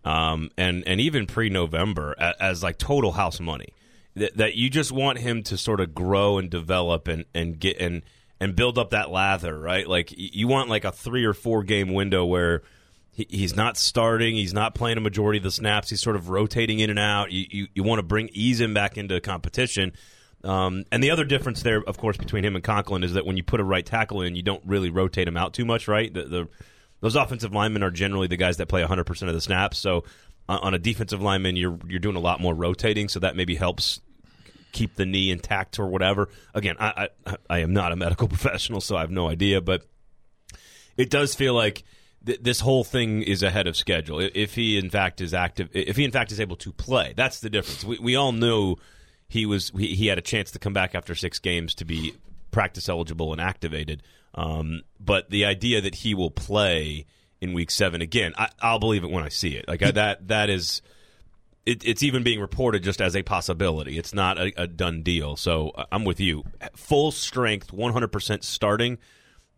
um, 0.04 0.50
and 0.56 0.86
and 0.86 1.00
even 1.00 1.26
pre-November 1.26 2.14
as, 2.18 2.34
as 2.40 2.62
like 2.62 2.78
total 2.78 3.12
house 3.12 3.40
money. 3.40 3.74
That, 4.16 4.36
that 4.36 4.54
you 4.56 4.68
just 4.68 4.90
want 4.90 5.18
him 5.18 5.42
to 5.44 5.56
sort 5.56 5.80
of 5.80 5.94
grow 5.94 6.38
and 6.38 6.50
develop 6.50 7.06
and, 7.06 7.24
and 7.32 7.58
get 7.58 7.78
and 7.78 8.02
and 8.40 8.56
build 8.56 8.78
up 8.78 8.90
that 8.90 9.10
lather, 9.10 9.58
right? 9.58 9.86
Like 9.86 10.12
you 10.16 10.48
want 10.48 10.68
like 10.68 10.84
a 10.84 10.92
three 10.92 11.24
or 11.24 11.34
four 11.34 11.62
game 11.62 11.92
window 11.92 12.24
where 12.24 12.62
he, 13.12 13.26
he's 13.28 13.54
not 13.54 13.76
starting, 13.76 14.34
he's 14.34 14.54
not 14.54 14.74
playing 14.74 14.96
a 14.96 15.00
majority 15.00 15.38
of 15.38 15.44
the 15.44 15.50
snaps, 15.50 15.90
he's 15.90 16.00
sort 16.00 16.16
of 16.16 16.30
rotating 16.30 16.80
in 16.80 16.90
and 16.90 16.98
out. 16.98 17.30
You 17.30 17.46
you, 17.50 17.66
you 17.74 17.82
want 17.82 17.98
to 17.98 18.02
bring 18.02 18.30
ease 18.32 18.60
him 18.60 18.74
back 18.74 18.96
into 18.96 19.20
competition. 19.20 19.92
Um, 20.42 20.84
and 20.90 21.02
the 21.02 21.10
other 21.10 21.24
difference 21.24 21.62
there, 21.62 21.82
of 21.86 21.98
course, 21.98 22.16
between 22.16 22.44
him 22.44 22.54
and 22.54 22.64
Conklin 22.64 23.04
is 23.04 23.12
that 23.12 23.26
when 23.26 23.36
you 23.36 23.42
put 23.42 23.60
a 23.60 23.64
right 23.64 23.84
tackle 23.84 24.22
in, 24.22 24.34
you 24.34 24.42
don't 24.42 24.62
really 24.64 24.88
rotate 24.88 25.28
him 25.28 25.36
out 25.36 25.52
too 25.52 25.66
much, 25.66 25.86
right? 25.86 26.12
The, 26.12 26.24
the 26.24 26.48
those 27.00 27.16
offensive 27.16 27.52
linemen 27.52 27.82
are 27.82 27.90
generally 27.90 28.26
the 28.26 28.36
guys 28.36 28.58
that 28.58 28.66
play 28.66 28.82
100% 28.82 29.28
of 29.28 29.34
the 29.34 29.40
snaps. 29.40 29.78
So 29.78 30.04
on 30.58 30.74
a 30.74 30.78
defensive 30.78 31.22
lineman, 31.22 31.56
you're 31.56 31.78
you're 31.86 32.00
doing 32.00 32.16
a 32.16 32.20
lot 32.20 32.40
more 32.40 32.54
rotating, 32.54 33.08
so 33.08 33.20
that 33.20 33.36
maybe 33.36 33.54
helps 33.54 34.00
keep 34.72 34.94
the 34.94 35.06
knee 35.06 35.30
intact 35.30 35.78
or 35.78 35.86
whatever. 35.86 36.28
Again, 36.54 36.76
I 36.78 37.08
I, 37.26 37.36
I 37.48 37.58
am 37.60 37.72
not 37.72 37.92
a 37.92 37.96
medical 37.96 38.28
professional, 38.28 38.80
so 38.80 38.96
I 38.96 39.00
have 39.00 39.10
no 39.10 39.28
idea, 39.28 39.60
but 39.60 39.86
it 40.96 41.10
does 41.10 41.34
feel 41.34 41.54
like 41.54 41.84
th- 42.24 42.40
this 42.42 42.60
whole 42.60 42.84
thing 42.84 43.22
is 43.22 43.42
ahead 43.42 43.66
of 43.66 43.76
schedule. 43.76 44.20
If 44.20 44.54
he 44.54 44.78
in 44.78 44.90
fact 44.90 45.20
is 45.20 45.34
active, 45.34 45.68
if 45.72 45.96
he 45.96 46.04
in 46.04 46.10
fact 46.10 46.32
is 46.32 46.40
able 46.40 46.56
to 46.56 46.72
play, 46.72 47.14
that's 47.16 47.40
the 47.40 47.50
difference. 47.50 47.84
We 47.84 47.98
we 47.98 48.16
all 48.16 48.32
knew 48.32 48.76
he 49.28 49.46
was 49.46 49.70
he, 49.76 49.94
he 49.94 50.06
had 50.08 50.18
a 50.18 50.22
chance 50.22 50.50
to 50.52 50.58
come 50.58 50.72
back 50.72 50.94
after 50.94 51.14
six 51.14 51.38
games 51.38 51.74
to 51.76 51.84
be 51.84 52.14
practice 52.50 52.88
eligible 52.88 53.32
and 53.32 53.40
activated. 53.40 54.02
Um, 54.34 54.82
but 54.98 55.30
the 55.30 55.44
idea 55.44 55.80
that 55.80 55.96
he 55.96 56.14
will 56.14 56.30
play 56.30 57.06
in 57.40 57.52
week 57.52 57.70
seven 57.70 58.00
again, 58.02 58.32
I, 58.36 58.48
I'll 58.60 58.78
believe 58.78 59.04
it 59.04 59.10
when 59.10 59.24
I 59.24 59.28
see 59.28 59.56
it. 59.56 59.66
Like 59.68 59.82
I, 59.82 59.90
that 59.92 60.28
that 60.28 60.50
is. 60.50 60.82
It, 61.66 61.84
it's 61.84 62.02
even 62.02 62.22
being 62.22 62.40
reported 62.40 62.82
just 62.82 63.02
as 63.02 63.14
a 63.14 63.22
possibility. 63.22 63.98
It's 63.98 64.14
not 64.14 64.38
a, 64.38 64.62
a 64.62 64.66
done 64.66 65.02
deal. 65.02 65.36
So 65.36 65.68
uh, 65.70 65.84
I'm 65.92 66.04
with 66.04 66.18
you. 66.18 66.44
Full 66.74 67.12
strength, 67.12 67.70
100% 67.70 68.42
starting 68.42 68.96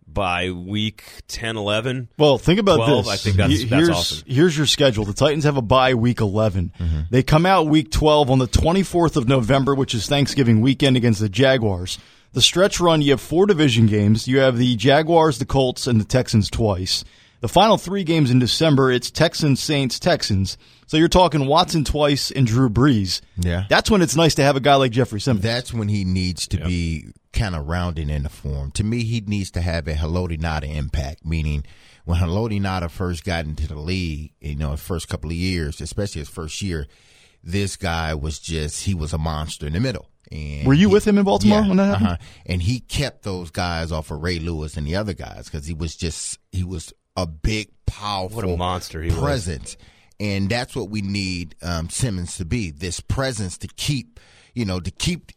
by 0.07 0.51
week 0.51 1.05
10, 1.29 1.57
11. 1.57 2.09
Well, 2.19 2.39
think 2.39 2.59
about 2.59 2.77
12, 2.77 3.05
this. 3.05 3.15
I 3.15 3.17
think 3.17 3.37
that's, 3.37 3.53
He- 3.53 3.65
that's 3.65 3.87
here's, 3.87 3.89
awesome. 3.91 4.23
Here's 4.27 4.57
your 4.57 4.67
schedule. 4.67 5.05
The 5.05 5.13
Titans 5.13 5.45
have 5.45 5.57
a 5.57 5.63
bye 5.63 5.95
week 5.95 6.21
11. 6.21 6.73
Mm-hmm. 6.79 7.01
They 7.11 7.23
come 7.23 7.47
out 7.47 7.69
week 7.69 7.93
12 7.93 8.31
on 8.31 8.39
the 8.41 8.49
24th 8.49 9.17
of 9.17 9.29
November, 9.29 9.75
which 9.75 9.95
is 9.95 10.09
Thanksgiving 10.09 10.61
weekend 10.61 10.97
against 10.97 11.21
the 11.21 11.29
Jaguars. 11.29 11.99
The 12.33 12.43
stretch 12.43 12.81
run, 12.81 13.01
you 13.01 13.13
have 13.13 13.21
four 13.21 13.47
division 13.47 13.87
games. 13.87 14.27
You 14.27 14.39
have 14.39 14.59
the 14.59 14.75
Jaguars, 14.77 15.39
the 15.39 15.47
Colts, 15.47 15.87
and 15.87 16.01
the 16.01 16.05
Texans 16.05 16.51
twice. 16.51 17.05
The 17.43 17.49
final 17.49 17.77
three 17.77 18.05
games 18.05 18.31
in 18.31 18.39
December, 18.39 18.91
it's 18.93 19.11
Texans, 19.11 19.61
Saints, 19.61 19.99
Texans. 19.99 20.57
So 20.87 20.97
you're 20.97 21.09
talking 21.09 21.47
Watson 21.47 21.85
twice 21.85 22.31
and 22.31 22.47
Drew 22.47 22.71
Brees. 22.71 23.21
Yeah. 23.37 23.65
That's 23.69 23.91
when 23.91 24.01
it's 24.01 24.17
nice 24.17 24.37
to 24.37 24.43
have 24.43 24.57
a 24.57 24.61
guy 24.61 24.77
like 24.77 24.93
Jeffery 24.93 25.21
Simmons. 25.21 25.43
That's 25.43 25.75
when 25.75 25.89
he 25.89 26.05
needs 26.05 26.47
to 26.49 26.59
be 26.65 27.09
kind 27.33 27.55
of 27.57 27.67
rounding 27.67 28.11
in 28.11 28.23
the 28.23 28.29
form. 28.29 28.71
To 28.73 28.85
me, 28.85 29.03
he 29.03 29.21
needs 29.23 29.51
to 29.53 29.61
have 29.61 29.89
a 29.89 29.95
Haloti 29.95 30.39
Ngata 30.41 30.73
impact, 30.73 31.25
meaning 31.27 31.65
when 32.05 32.19
Haloti 32.19 32.61
Ngata 32.61 32.89
first 32.91 33.25
got 33.25 33.45
into 33.45 33.67
the 33.67 33.75
league, 33.79 34.33
you 34.41 34.55
know, 34.55 34.71
his 34.71 34.81
first 34.81 35.09
couple 35.09 35.31
of 35.31 35.37
years, 35.37 35.81
especially 35.81 36.21
his 36.21 36.29
first 36.29 36.63
year, 36.63 36.87
this 37.43 37.77
guy 37.77 38.15
was 38.15 38.39
just, 38.39 38.85
he 38.85 38.95
was 38.95 39.13
a 39.13 39.19
monster 39.19 39.67
in 39.67 39.73
the 39.73 39.81
middle. 39.81 40.09
And 40.31 40.67
Were 40.67 40.75
you 40.75 40.89
he- 40.89 40.95
with 40.95 41.07
him 41.07 41.19
in 41.19 41.25
Baltimore 41.25 41.63
Yeah, 41.63 41.69
when 41.69 41.77
that 41.79 41.87
happened? 41.89 42.07
uh-huh. 42.07 42.17
And 42.47 42.63
he 42.63 42.79
kept 42.81 43.23
those 43.25 43.51
guys 43.51 43.91
off 43.91 44.11
of 44.13 44.23
Ray 44.23 44.39
Lewis 44.39 44.77
and 44.77 44.87
the 44.87 44.95
other 44.97 45.13
guys 45.13 45.47
because 45.51 45.67
he 45.67 45.75
was 45.75 45.97
just, 45.97 46.39
he 46.53 46.63
was 46.65 46.93
a 47.17 47.27
big, 47.27 47.69
powerful 47.87 48.37
What 48.37 48.45
a 48.45 48.57
monster 48.57 49.03
he 49.03 49.11
was. 49.11 49.19
presence. 49.19 49.77
And 50.21 50.49
that's 50.49 50.77
what 50.77 50.89
we 50.89 51.03
need 51.03 51.55
um, 51.63 51.91
Simmons 51.91 52.37
to 52.37 52.45
be 52.45 52.71
this 52.71 53.01
presence 53.01 53.59
to 53.59 53.69
keep, 53.69 54.21
you 54.55 54.65
know, 54.65 54.79
to 54.81 54.91
keep 54.91 55.33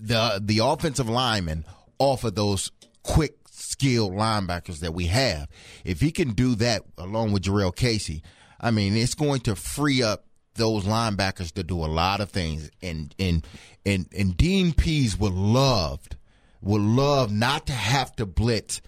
the 0.00 0.40
the 0.42 0.60
offensive 0.60 1.08
linemen 1.08 1.64
off 1.98 2.24
of 2.24 2.34
those 2.34 2.70
quick 3.02 3.34
skilled 3.50 4.12
linebackers 4.12 4.80
that 4.80 4.94
we 4.94 5.06
have. 5.06 5.48
If 5.84 6.00
he 6.00 6.12
can 6.12 6.30
do 6.32 6.54
that 6.56 6.82
along 6.96 7.32
with 7.32 7.42
Jurrell 7.42 7.74
Casey, 7.74 8.22
I 8.60 8.70
mean, 8.70 8.96
it's 8.96 9.14
going 9.14 9.40
to 9.42 9.56
free 9.56 10.02
up 10.02 10.26
those 10.54 10.84
linebackers 10.84 11.52
to 11.52 11.62
do 11.62 11.78
a 11.78 11.86
lot 11.86 12.20
of 12.20 12.30
things. 12.30 12.70
And 12.82 13.14
and 13.18 13.44
and 13.84 14.06
and 14.16 14.36
Dean 14.36 14.72
Pees 14.72 15.18
would 15.18 15.32
loved 15.34 16.16
would 16.62 16.82
love 16.82 17.32
not 17.32 17.66
to 17.66 17.72
have 17.72 18.14
to 18.16 18.26
blitz. 18.26 18.80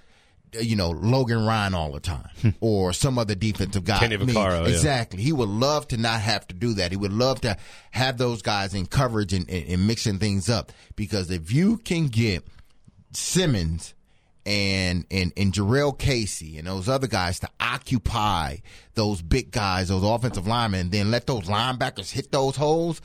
You 0.60 0.76
know 0.76 0.90
Logan 0.90 1.46
Ryan 1.46 1.74
all 1.74 1.92
the 1.92 2.00
time, 2.00 2.28
hmm. 2.40 2.50
or 2.60 2.92
some 2.92 3.18
other 3.18 3.34
defensive 3.34 3.84
guy. 3.84 3.98
Kenny 3.98 4.16
I 4.16 4.18
mean, 4.18 4.28
Vaccaro, 4.28 4.64
yeah. 4.64 4.72
exactly. 4.72 5.22
He 5.22 5.32
would 5.32 5.48
love 5.48 5.88
to 5.88 5.96
not 5.96 6.20
have 6.20 6.46
to 6.48 6.54
do 6.54 6.74
that. 6.74 6.90
He 6.90 6.96
would 6.96 7.12
love 7.12 7.40
to 7.42 7.56
have 7.90 8.18
those 8.18 8.42
guys 8.42 8.74
in 8.74 8.86
coverage 8.86 9.32
and, 9.32 9.48
and, 9.48 9.66
and 9.66 9.86
mixing 9.86 10.18
things 10.18 10.50
up. 10.50 10.72
Because 10.94 11.30
if 11.30 11.52
you 11.52 11.78
can 11.78 12.08
get 12.08 12.44
Simmons 13.12 13.94
and 14.44 15.06
and 15.10 15.32
and 15.36 15.52
Jarrell 15.52 15.96
Casey 15.96 16.58
and 16.58 16.66
those 16.66 16.88
other 16.88 17.06
guys 17.06 17.40
to 17.40 17.48
occupy 17.60 18.56
those 18.94 19.22
big 19.22 19.50
guys, 19.50 19.88
those 19.88 20.04
offensive 20.04 20.46
linemen, 20.46 20.80
and 20.80 20.90
then 20.90 21.10
let 21.10 21.26
those 21.26 21.44
linebackers 21.44 22.10
hit 22.10 22.32
those 22.32 22.56
holes. 22.56 23.00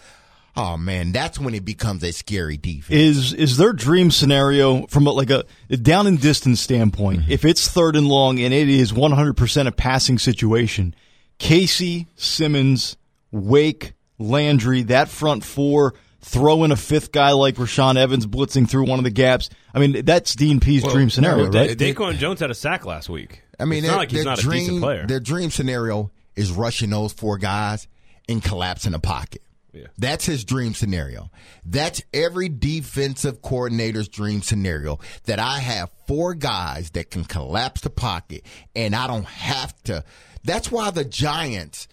Oh 0.57 0.75
man, 0.75 1.11
that's 1.11 1.39
when 1.39 1.53
it 1.53 1.63
becomes 1.63 2.03
a 2.03 2.11
scary 2.11 2.57
defense. 2.57 2.89
Is 2.89 3.33
is 3.33 3.57
their 3.57 3.73
dream 3.73 4.09
scenario 4.09 4.87
from 4.87 5.05
a, 5.05 5.11
like 5.11 5.29
a, 5.29 5.45
a 5.69 5.77
down 5.77 6.07
and 6.07 6.19
distance 6.19 6.59
standpoint? 6.59 7.21
Mm-hmm. 7.21 7.31
If 7.31 7.45
it's 7.45 7.67
third 7.67 7.95
and 7.95 8.07
long 8.07 8.39
and 8.39 8.51
it 8.51 8.67
is 8.67 8.91
100% 8.91 9.67
a 9.67 9.71
passing 9.71 10.17
situation, 10.17 10.95
Casey, 11.37 12.07
Simmons, 12.15 12.97
Wake, 13.31 13.93
Landry, 14.17 14.81
that 14.83 15.09
front 15.09 15.43
four, 15.43 15.93
throw 16.21 16.63
in 16.63 16.71
a 16.71 16.75
fifth 16.75 17.11
guy 17.11 17.33
like 17.33 17.55
Rashaan 17.55 17.95
Evans 17.95 18.25
blitzing 18.25 18.67
through 18.67 18.85
one 18.85 18.97
of 18.99 19.03
the 19.03 19.11
gaps. 19.11 19.51
I 19.75 19.79
mean, 19.79 20.05
that's 20.05 20.33
Dean 20.35 20.59
Pees' 20.59 20.83
dream 20.83 21.11
scenario, 21.11 21.51
Da- 21.51 21.59
right? 21.59 21.77
Daquan 21.77 22.17
Jones 22.17 22.39
had 22.39 22.49
a 22.49 22.55
sack 22.55 22.83
last 22.83 23.09
week. 23.09 23.43
I 23.59 23.65
mean, 23.65 23.79
it's 23.79 23.87
their, 23.87 23.91
not 23.91 23.99
like 23.99 24.11
he's 24.11 24.25
not 24.25 24.39
dream, 24.39 24.57
a 24.57 24.59
decent 24.59 24.81
player. 24.81 25.05
Their 25.05 25.19
dream 25.19 25.51
scenario 25.51 26.09
is 26.35 26.51
rushing 26.51 26.89
those 26.89 27.13
four 27.13 27.37
guys 27.37 27.87
and 28.27 28.43
collapsing 28.43 28.93
the 28.93 28.99
pocket. 28.99 29.41
Yeah. 29.77 29.87
That's 29.97 30.25
his 30.25 30.43
dream 30.43 30.73
scenario. 30.73 31.29
That's 31.65 32.01
every 32.13 32.49
defensive 32.49 33.41
coordinator's 33.41 34.07
dream 34.07 34.41
scenario 34.41 34.99
that 35.25 35.39
I 35.39 35.59
have 35.59 35.89
four 36.07 36.33
guys 36.33 36.91
that 36.91 37.11
can 37.11 37.25
collapse 37.25 37.81
the 37.81 37.89
pocket 37.89 38.45
and 38.75 38.95
I 38.95 39.07
don't 39.07 39.25
have 39.25 39.75
to. 39.83 40.03
That's 40.43 40.71
why 40.71 40.91
the 40.91 41.05
Giants, 41.05 41.87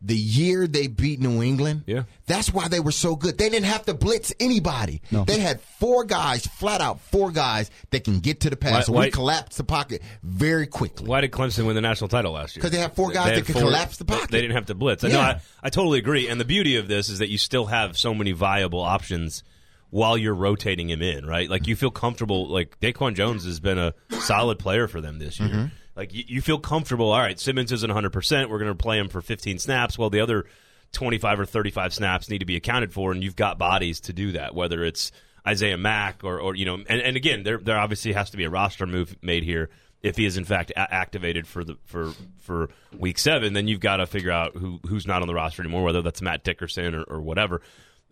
the 0.00 0.14
year 0.16 0.66
they 0.68 0.86
beat 0.86 1.18
New 1.20 1.42
England, 1.42 1.82
Yeah. 1.86 2.04
that's 2.26 2.52
why 2.52 2.68
they 2.68 2.78
were 2.78 2.92
so 2.92 3.16
good. 3.16 3.36
They 3.36 3.48
didn't 3.48 3.66
have 3.66 3.84
to 3.86 3.94
blitz 3.94 4.32
anybody. 4.38 5.02
They 5.10 5.40
had 5.40 5.60
four 5.60 6.04
guys, 6.04 6.46
flat 6.46 6.80
out 6.80 7.00
four 7.00 7.32
guys 7.32 7.70
that 7.90 8.04
can 8.04 8.20
get 8.20 8.40
to 8.40 8.50
the 8.50 8.56
pass. 8.56 8.72
Why- 8.72 8.80
so 8.82 8.92
why- 8.92 9.04
we 9.06 9.10
collapsed 9.10 9.58
the 9.58 9.64
pocket 9.64 10.02
very 10.22 10.66
quickly. 10.68 11.06
Why 11.08 11.20
did 11.20 11.32
Clemson 11.32 11.66
win 11.66 11.74
the 11.74 11.80
national 11.80 12.08
title 12.08 12.32
last 12.32 12.54
year? 12.54 12.60
Because 12.60 12.70
they 12.70 12.78
had 12.78 12.92
four 12.94 13.10
guys 13.10 13.24
They 13.26 13.30
that 13.30 13.36
had 13.38 13.46
could 13.46 13.52
four- 13.54 13.62
collapse 13.62 13.96
the 13.96 14.04
pocket. 14.04 14.30
They 14.30 14.40
didn't 14.40 14.54
have 14.56 14.66
to 14.66 14.74
blitz. 14.76 15.02
I 15.02 15.08
know. 15.08 15.18
Yeah. 15.18 15.26
I, 15.62 15.66
I 15.66 15.70
totally 15.70 15.98
agree. 15.98 16.28
And 16.28 16.40
the 16.40 16.44
beauty 16.44 16.76
of 16.76 16.86
this 16.86 17.08
is 17.08 17.18
that 17.18 17.28
you 17.28 17.38
still 17.38 17.66
have 17.66 17.98
so 17.98 18.14
many 18.14 18.30
viable 18.32 18.80
options 18.80 19.42
while 19.90 20.16
you're 20.18 20.34
rotating 20.34 20.90
him 20.90 21.00
in, 21.02 21.24
right? 21.26 21.48
Like 21.50 21.66
you 21.66 21.74
feel 21.74 21.90
comfortable. 21.90 22.46
Like 22.48 22.78
Daquan 22.80 23.14
Jones 23.16 23.44
has 23.46 23.58
been 23.58 23.78
a 23.78 23.94
solid 24.20 24.58
player 24.58 24.86
for 24.86 25.00
them 25.00 25.18
this 25.18 25.40
year. 25.40 25.48
Mm-hmm. 25.48 25.64
Like 25.98 26.14
you, 26.14 26.24
you 26.28 26.40
feel 26.40 26.60
comfortable. 26.60 27.10
All 27.10 27.18
right, 27.18 27.38
Simmons 27.38 27.72
isn't 27.72 27.90
100. 27.90 28.10
percent 28.10 28.48
We're 28.48 28.60
going 28.60 28.70
to 28.70 28.74
play 28.74 28.98
him 28.98 29.08
for 29.08 29.20
15 29.20 29.58
snaps. 29.58 29.98
Well, 29.98 30.10
the 30.10 30.20
other 30.20 30.46
25 30.92 31.40
or 31.40 31.44
35 31.44 31.92
snaps 31.92 32.30
need 32.30 32.38
to 32.38 32.46
be 32.46 32.56
accounted 32.56 32.92
for, 32.92 33.10
and 33.12 33.22
you've 33.22 33.36
got 33.36 33.58
bodies 33.58 34.00
to 34.02 34.12
do 34.12 34.32
that. 34.32 34.54
Whether 34.54 34.84
it's 34.84 35.10
Isaiah 35.46 35.76
Mack 35.76 36.22
or, 36.22 36.40
or 36.40 36.54
you 36.54 36.64
know, 36.64 36.74
and, 36.74 36.88
and 36.88 37.16
again, 37.16 37.42
there 37.42 37.58
there 37.58 37.76
obviously 37.76 38.12
has 38.12 38.30
to 38.30 38.36
be 38.36 38.44
a 38.44 38.50
roster 38.50 38.86
move 38.86 39.16
made 39.22 39.42
here. 39.42 39.70
If 40.00 40.16
he 40.16 40.24
is 40.24 40.36
in 40.36 40.44
fact 40.44 40.70
a- 40.70 40.94
activated 40.94 41.48
for 41.48 41.64
the 41.64 41.76
for 41.84 42.12
for 42.38 42.70
week 42.96 43.18
seven, 43.18 43.52
then 43.52 43.66
you've 43.66 43.80
got 43.80 43.96
to 43.96 44.06
figure 44.06 44.30
out 44.30 44.56
who 44.56 44.78
who's 44.86 45.06
not 45.06 45.20
on 45.20 45.26
the 45.26 45.34
roster 45.34 45.62
anymore, 45.62 45.82
whether 45.82 46.00
that's 46.00 46.22
Matt 46.22 46.44
Dickerson 46.44 46.94
or, 46.94 47.02
or 47.02 47.20
whatever. 47.20 47.60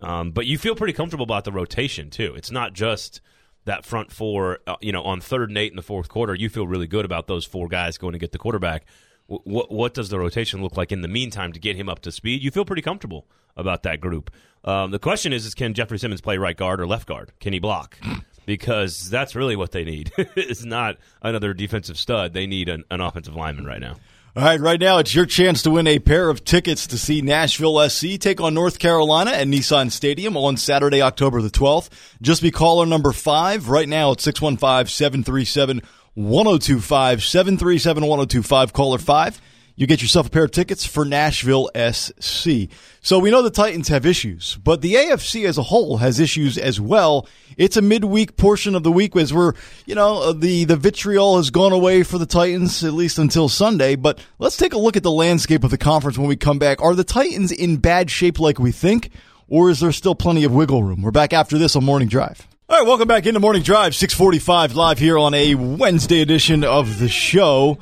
Um, 0.02 0.32
but 0.32 0.46
you 0.46 0.58
feel 0.58 0.74
pretty 0.74 0.92
comfortable 0.92 1.24
about 1.24 1.44
the 1.44 1.52
rotation 1.52 2.10
too. 2.10 2.34
It's 2.36 2.50
not 2.50 2.72
just 2.72 3.20
that 3.66 3.84
front 3.84 4.10
four. 4.10 4.58
Uh, 4.66 4.74
you 4.80 4.90
know, 4.92 5.02
on 5.02 5.20
third 5.20 5.50
and 5.50 5.58
eight 5.58 5.70
in 5.70 5.76
the 5.76 5.82
fourth 5.82 6.08
quarter, 6.08 6.34
you 6.34 6.48
feel 6.48 6.66
really 6.66 6.86
good 6.88 7.04
about 7.04 7.26
those 7.28 7.44
four 7.44 7.68
guys 7.68 7.98
going 7.98 8.12
to 8.14 8.18
get 8.18 8.32
the 8.32 8.38
quarterback. 8.38 8.84
Wh- 9.26 9.46
What 9.46 9.70
what 9.70 9.94
does 9.94 10.08
the 10.08 10.18
rotation 10.18 10.62
look 10.62 10.76
like 10.76 10.90
in 10.90 11.02
the 11.02 11.08
meantime 11.08 11.52
to 11.52 11.60
get 11.60 11.76
him 11.76 11.88
up 11.88 12.00
to 12.00 12.10
speed? 12.10 12.42
You 12.42 12.50
feel 12.50 12.64
pretty 12.64 12.82
comfortable 12.82 13.26
about 13.56 13.82
that 13.84 14.00
group. 14.00 14.30
Um, 14.64 14.90
the 14.90 14.98
question 14.98 15.32
is: 15.32 15.46
Is 15.46 15.54
can 15.54 15.74
Jeffery 15.74 15.98
Simmons 15.98 16.20
play 16.22 16.38
right 16.38 16.56
guard 16.56 16.80
or 16.80 16.86
left 16.86 17.06
guard? 17.06 17.32
Can 17.40 17.52
he 17.52 17.58
block? 17.58 17.98
Because 18.46 19.10
that's 19.10 19.34
really 19.34 19.56
what 19.56 19.72
they 19.72 19.82
need. 19.82 20.12
it's 20.16 20.64
not 20.64 20.98
another 21.20 21.52
defensive 21.52 21.98
stud. 21.98 22.32
They 22.32 22.46
need 22.46 22.68
an, 22.68 22.84
an 22.92 23.00
offensive 23.00 23.34
lineman 23.34 23.64
right 23.66 23.80
now. 23.80 23.96
All 24.36 24.42
right, 24.42 24.60
right 24.60 24.78
now 24.78 24.98
it's 24.98 25.14
your 25.14 25.24
chance 25.24 25.62
to 25.62 25.70
win 25.70 25.86
a 25.86 25.98
pair 25.98 26.28
of 26.28 26.44
tickets 26.44 26.86
to 26.88 26.98
see 26.98 27.22
Nashville 27.22 27.88
SC 27.88 28.18
take 28.20 28.38
on 28.38 28.52
North 28.52 28.78
Carolina 28.78 29.30
at 29.30 29.46
Nissan 29.46 29.90
Stadium 29.90 30.36
on 30.36 30.58
Saturday, 30.58 31.00
October 31.00 31.40
the 31.40 31.48
12th. 31.48 31.88
Just 32.20 32.42
be 32.42 32.50
caller 32.50 32.84
number 32.84 33.12
five. 33.12 33.70
Right 33.70 33.88
now 33.88 34.12
at 34.12 34.20
615 34.20 34.88
737 34.92 35.80
1025. 36.12 37.24
737 37.24 38.02
1025, 38.02 38.72
caller 38.74 38.98
five. 38.98 39.40
You 39.78 39.86
get 39.86 40.00
yourself 40.00 40.28
a 40.28 40.30
pair 40.30 40.44
of 40.44 40.52
tickets 40.52 40.86
for 40.86 41.04
Nashville 41.04 41.68
SC. 41.76 42.70
So 43.02 43.18
we 43.18 43.30
know 43.30 43.42
the 43.42 43.50
Titans 43.50 43.88
have 43.88 44.06
issues, 44.06 44.58
but 44.64 44.80
the 44.80 44.94
AFC 44.94 45.46
as 45.46 45.58
a 45.58 45.64
whole 45.64 45.98
has 45.98 46.18
issues 46.18 46.56
as 46.56 46.80
well. 46.80 47.28
It's 47.58 47.76
a 47.76 47.82
midweek 47.82 48.38
portion 48.38 48.74
of 48.74 48.84
the 48.84 48.90
week 48.90 49.14
as 49.16 49.34
we're, 49.34 49.52
you 49.84 49.94
know, 49.94 50.22
uh, 50.22 50.32
the, 50.32 50.64
the 50.64 50.76
vitriol 50.76 51.36
has 51.36 51.50
gone 51.50 51.72
away 51.72 52.04
for 52.04 52.16
the 52.16 52.24
Titans, 52.24 52.82
at 52.84 52.94
least 52.94 53.18
until 53.18 53.50
Sunday. 53.50 53.96
But 53.96 54.18
let's 54.38 54.56
take 54.56 54.72
a 54.72 54.78
look 54.78 54.96
at 54.96 55.02
the 55.02 55.10
landscape 55.10 55.62
of 55.62 55.70
the 55.70 55.76
conference 55.76 56.16
when 56.16 56.28
we 56.28 56.36
come 56.36 56.58
back. 56.58 56.80
Are 56.80 56.94
the 56.94 57.04
Titans 57.04 57.52
in 57.52 57.76
bad 57.76 58.10
shape 58.10 58.40
like 58.40 58.58
we 58.58 58.72
think, 58.72 59.10
or 59.46 59.68
is 59.68 59.80
there 59.80 59.92
still 59.92 60.14
plenty 60.14 60.44
of 60.44 60.54
wiggle 60.54 60.84
room? 60.84 61.02
We're 61.02 61.10
back 61.10 61.34
after 61.34 61.58
this 61.58 61.76
on 61.76 61.84
Morning 61.84 62.08
Drive. 62.08 62.48
All 62.70 62.78
right, 62.78 62.86
welcome 62.86 63.08
back 63.08 63.26
into 63.26 63.40
Morning 63.40 63.62
Drive, 63.62 63.94
645 63.94 64.74
live 64.74 64.98
here 64.98 65.18
on 65.18 65.34
a 65.34 65.54
Wednesday 65.54 66.22
edition 66.22 66.64
of 66.64 66.98
the 66.98 67.10
show. 67.10 67.78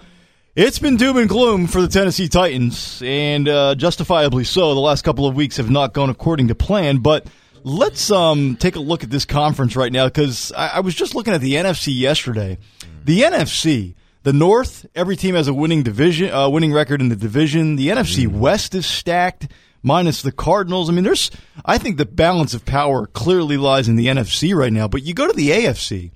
It's 0.57 0.79
been 0.79 0.97
doom 0.97 1.17
and 1.17 1.29
gloom 1.29 1.67
for 1.67 1.83
the 1.83 1.89
Tennessee 1.89 2.29
Titans, 2.29 3.03
and 3.05 3.49
uh, 3.49 3.75
justifiably 3.75 4.45
so. 4.45 4.73
The 4.73 4.81
last 4.81 5.03
couple 5.03 5.27
of 5.27 5.35
weeks 5.35 5.57
have 5.57 5.69
not 5.69 5.93
gone 5.93 6.11
according 6.11 6.47
to 6.47 6.55
plan, 6.55 6.99
but 6.99 7.27
let's 7.65 8.09
um, 8.13 8.55
take 8.55 8.77
a 8.77 8.81
look 8.81 9.03
at 9.03 9.11
this 9.11 9.25
conference 9.25 9.75
right 9.75 9.91
now 9.91 10.05
because 10.07 10.53
I, 10.53 10.69
I 10.75 10.81
was 10.81 10.95
just 10.95 11.17
looking 11.17 11.35
at 11.35 11.41
the 11.41 11.55
NFC 11.55 11.99
yesterday. 11.99 12.59
The 13.03 13.23
NFC, 13.23 13.97
the 14.23 14.33
North, 14.33 14.87
every 14.95 15.17
team 15.17 15.35
has 15.35 15.49
a 15.49 15.53
winning 15.53 15.83
division, 15.83 16.33
uh, 16.33 16.49
winning 16.49 16.73
record 16.73 17.01
in 17.01 17.09
the 17.09 17.17
division. 17.17 17.75
The 17.75 17.89
NFC 17.89 18.29
West 18.29 18.77
is 18.77 18.87
stacked, 18.87 19.49
minus 19.83 20.23
the 20.23 20.31
Cardinals. 20.31 20.89
I 20.89 20.93
mean, 20.93 21.03
there's, 21.03 21.33
I 21.65 21.79
think 21.79 21.97
the 21.97 22.07
balance 22.07 22.55
of 22.55 22.65
power 22.65 23.09
clearly 23.09 23.57
lies 23.57 23.89
in 23.89 23.97
the 23.97 24.07
NFC 24.07 24.55
right 24.55 24.73
now. 24.73 24.87
But 24.87 25.03
you 25.03 25.15
go 25.15 25.27
to 25.27 25.33
the 25.33 25.51
AFC. 25.51 26.13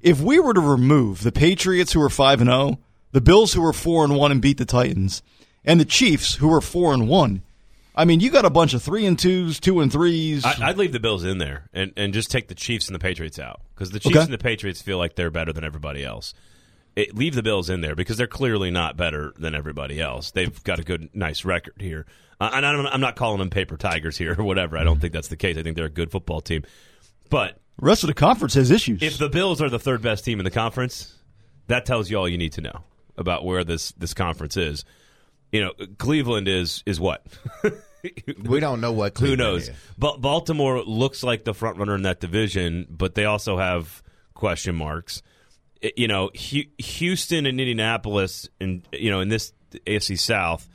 If 0.00 0.20
we 0.20 0.38
were 0.38 0.54
to 0.54 0.60
remove 0.60 1.24
the 1.24 1.32
Patriots, 1.32 1.92
who 1.92 2.00
are 2.00 2.08
five 2.08 2.40
and 2.40 2.48
zero, 2.48 2.78
the 3.12 3.20
Bills, 3.20 3.52
who 3.52 3.64
are 3.64 3.72
four 3.72 4.04
and 4.04 4.16
one 4.16 4.30
and 4.32 4.40
beat 4.42 4.58
the 4.58 4.64
Titans, 4.64 5.22
and 5.64 5.80
the 5.80 5.84
Chiefs, 5.84 6.36
who 6.36 6.52
are 6.52 6.60
four 6.60 6.92
and 6.92 7.08
one. 7.08 7.42
I 7.94 8.04
mean, 8.04 8.20
you 8.20 8.30
got 8.30 8.44
a 8.44 8.50
bunch 8.50 8.72
of 8.72 8.82
three 8.82 9.04
and 9.04 9.18
twos, 9.18 9.58
two 9.60 9.80
and 9.80 9.90
threes. 9.92 10.44
I, 10.44 10.56
I'd 10.62 10.78
leave 10.78 10.92
the 10.92 11.00
Bills 11.00 11.24
in 11.24 11.38
there 11.38 11.68
and, 11.72 11.92
and 11.96 12.14
just 12.14 12.30
take 12.30 12.48
the 12.48 12.54
Chiefs 12.54 12.86
and 12.86 12.94
the 12.94 13.00
Patriots 13.00 13.38
out 13.38 13.60
because 13.74 13.90
the 13.90 13.98
Chiefs 13.98 14.16
Okay. 14.16 14.24
and 14.24 14.32
the 14.32 14.38
Patriots 14.38 14.80
feel 14.80 14.96
like 14.96 15.16
they're 15.16 15.30
better 15.30 15.52
than 15.52 15.64
everybody 15.64 16.04
else. 16.04 16.32
It, 16.96 17.14
leave 17.14 17.34
the 17.34 17.42
Bills 17.42 17.68
in 17.68 17.80
there 17.82 17.94
because 17.94 18.16
they're 18.16 18.26
clearly 18.26 18.70
not 18.70 18.96
better 18.96 19.32
than 19.36 19.54
everybody 19.54 20.00
else. 20.00 20.30
They've 20.30 20.62
got 20.64 20.78
a 20.78 20.82
good, 20.82 21.10
nice 21.14 21.44
record 21.44 21.74
here. 21.78 22.06
Uh, 22.40 22.50
and 22.54 22.64
I'm, 22.64 22.86
I'm 22.86 23.00
not 23.00 23.16
calling 23.16 23.38
them 23.38 23.50
paper 23.50 23.76
tigers 23.76 24.16
here 24.16 24.34
or 24.38 24.44
whatever. 24.44 24.78
I 24.78 24.84
don't 24.84 25.00
think 25.00 25.12
that's 25.12 25.28
the 25.28 25.36
case. 25.36 25.56
I 25.58 25.62
think 25.62 25.76
they're 25.76 25.84
a 25.86 25.90
good 25.90 26.10
football 26.10 26.40
team. 26.40 26.64
But 27.28 27.58
the 27.78 27.86
rest 27.86 28.02
of 28.02 28.08
the 28.08 28.14
conference 28.14 28.54
has 28.54 28.70
issues. 28.70 29.02
if 29.02 29.18
the 29.18 29.28
Bills 29.28 29.60
are 29.60 29.68
the 29.68 29.78
third 29.78 30.00
best 30.00 30.24
team 30.24 30.40
in 30.40 30.44
the 30.44 30.50
conference, 30.50 31.14
that 31.66 31.84
tells 31.86 32.10
you 32.10 32.16
all 32.18 32.28
you 32.28 32.38
need 32.38 32.52
to 32.54 32.60
know 32.60 32.82
about 33.20 33.44
where 33.44 33.62
this, 33.64 33.92
this 33.92 34.14
conference 34.14 34.56
is. 34.56 34.84
You 35.52 35.62
know, 35.62 35.72
Cleveland 35.98 36.48
is 36.48 36.82
is 36.86 37.00
what? 37.00 37.26
We 38.44 38.60
don't 38.60 38.80
know 38.80 38.92
what 38.92 39.18
Who 39.18 39.36
knows? 39.36 39.68
is. 39.68 39.76
But 39.98 40.20
Baltimore 40.20 40.82
looks 40.82 41.22
like 41.22 41.44
the 41.44 41.54
front 41.54 41.76
runner 41.76 41.94
in 41.94 42.02
that 42.02 42.20
division, 42.20 42.86
but 42.88 43.14
they 43.14 43.24
also 43.24 43.58
have 43.58 44.02
question 44.34 44.74
marks. 44.74 45.22
You 45.96 46.08
know, 46.08 46.30
Houston 46.34 47.46
and 47.46 47.60
Indianapolis, 47.60 48.48
and 48.60 48.86
you 48.92 49.10
know, 49.10 49.20
in 49.20 49.28
this 49.28 49.52
AFC 49.86 50.18
South, 50.18 50.68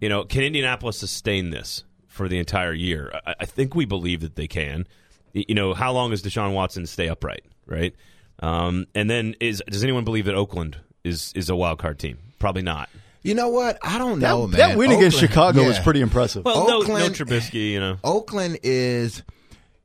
you 0.00 0.08
know, 0.08 0.24
can 0.24 0.42
Indianapolis 0.42 0.98
sustain 0.98 1.50
this 1.50 1.84
for 2.06 2.28
the 2.28 2.38
entire 2.38 2.72
year? 2.72 3.12
I, 3.26 3.34
I 3.40 3.44
think 3.44 3.74
we 3.74 3.84
believe 3.84 4.20
that 4.20 4.36
they 4.36 4.46
can. 4.46 4.86
You 5.32 5.54
know, 5.54 5.74
how 5.74 5.92
long 5.92 6.12
is 6.12 6.22
Deshaun 6.22 6.54
Watson 6.54 6.86
stay 6.86 7.08
upright? 7.08 7.44
Right, 7.66 7.94
um, 8.40 8.86
and 8.94 9.10
then 9.10 9.34
is 9.40 9.62
does 9.68 9.82
anyone 9.82 10.04
believe 10.04 10.26
that 10.26 10.34
Oakland 10.34 10.78
is 11.06 11.32
is 11.34 11.48
a 11.48 11.56
wild 11.56 11.78
card 11.78 11.98
team? 11.98 12.18
Probably 12.38 12.62
not. 12.62 12.88
You 13.22 13.34
know 13.34 13.48
what? 13.48 13.78
I 13.82 13.98
don't 13.98 14.20
that, 14.20 14.28
know, 14.28 14.46
man. 14.46 14.58
that 14.58 14.78
win 14.78 14.92
against 14.92 15.18
Chicago 15.18 15.62
yeah. 15.62 15.68
was 15.68 15.78
pretty 15.80 16.00
impressive. 16.00 16.44
Well, 16.44 16.66
no, 16.66 16.66
no 16.66 16.78
Oakland- 16.82 17.14
Trubisky. 17.14 17.72
You 17.72 17.80
know, 17.80 17.98
Oakland 18.04 18.58
is 18.62 19.22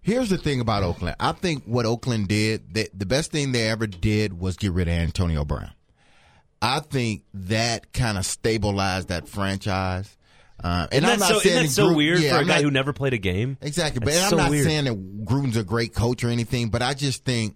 Here's 0.03 0.29
the 0.29 0.37
thing 0.37 0.59
about 0.61 0.81
Oakland. 0.83 1.15
I 1.19 1.31
think 1.31 1.63
what 1.65 1.85
Oakland 1.85 2.27
did, 2.27 2.73
the, 2.73 2.89
the 2.93 3.05
best 3.05 3.31
thing 3.31 3.51
they 3.51 3.69
ever 3.69 3.85
did 3.85 4.39
was 4.39 4.57
get 4.57 4.71
rid 4.71 4.87
of 4.87 4.95
Antonio 4.95 5.45
Brown. 5.45 5.71
I 6.59 6.79
think 6.79 7.23
that 7.35 7.93
kind 7.93 8.17
of 8.17 8.25
stabilized 8.25 9.09
that 9.09 9.27
franchise. 9.27 10.17
Uh, 10.63 10.87
and 10.91 11.03
Isn't 11.03 11.13
I'm 11.13 11.19
not 11.19 11.29
so, 11.29 11.39
saying 11.39 11.65
isn't 11.65 11.85
that 11.85 11.87
that 11.87 11.91
so 11.91 11.95
weird 11.95 12.19
yeah, 12.19 12.31
for 12.31 12.35
a 12.37 12.39
I'm 12.39 12.47
guy 12.47 12.55
not- 12.55 12.63
who 12.63 12.71
never 12.71 12.93
played 12.93 13.13
a 13.13 13.19
game? 13.19 13.57
Exactly, 13.61 13.99
but 13.99 14.13
That's 14.13 14.25
I'm 14.25 14.29
so 14.31 14.37
not 14.37 14.49
weird. 14.49 14.65
saying 14.65 14.85
that 14.85 15.25
Gruden's 15.25 15.57
a 15.57 15.63
great 15.63 15.93
coach 15.93 16.23
or 16.23 16.29
anything. 16.29 16.69
But 16.69 16.81
I 16.81 16.93
just 16.95 17.23
think 17.23 17.55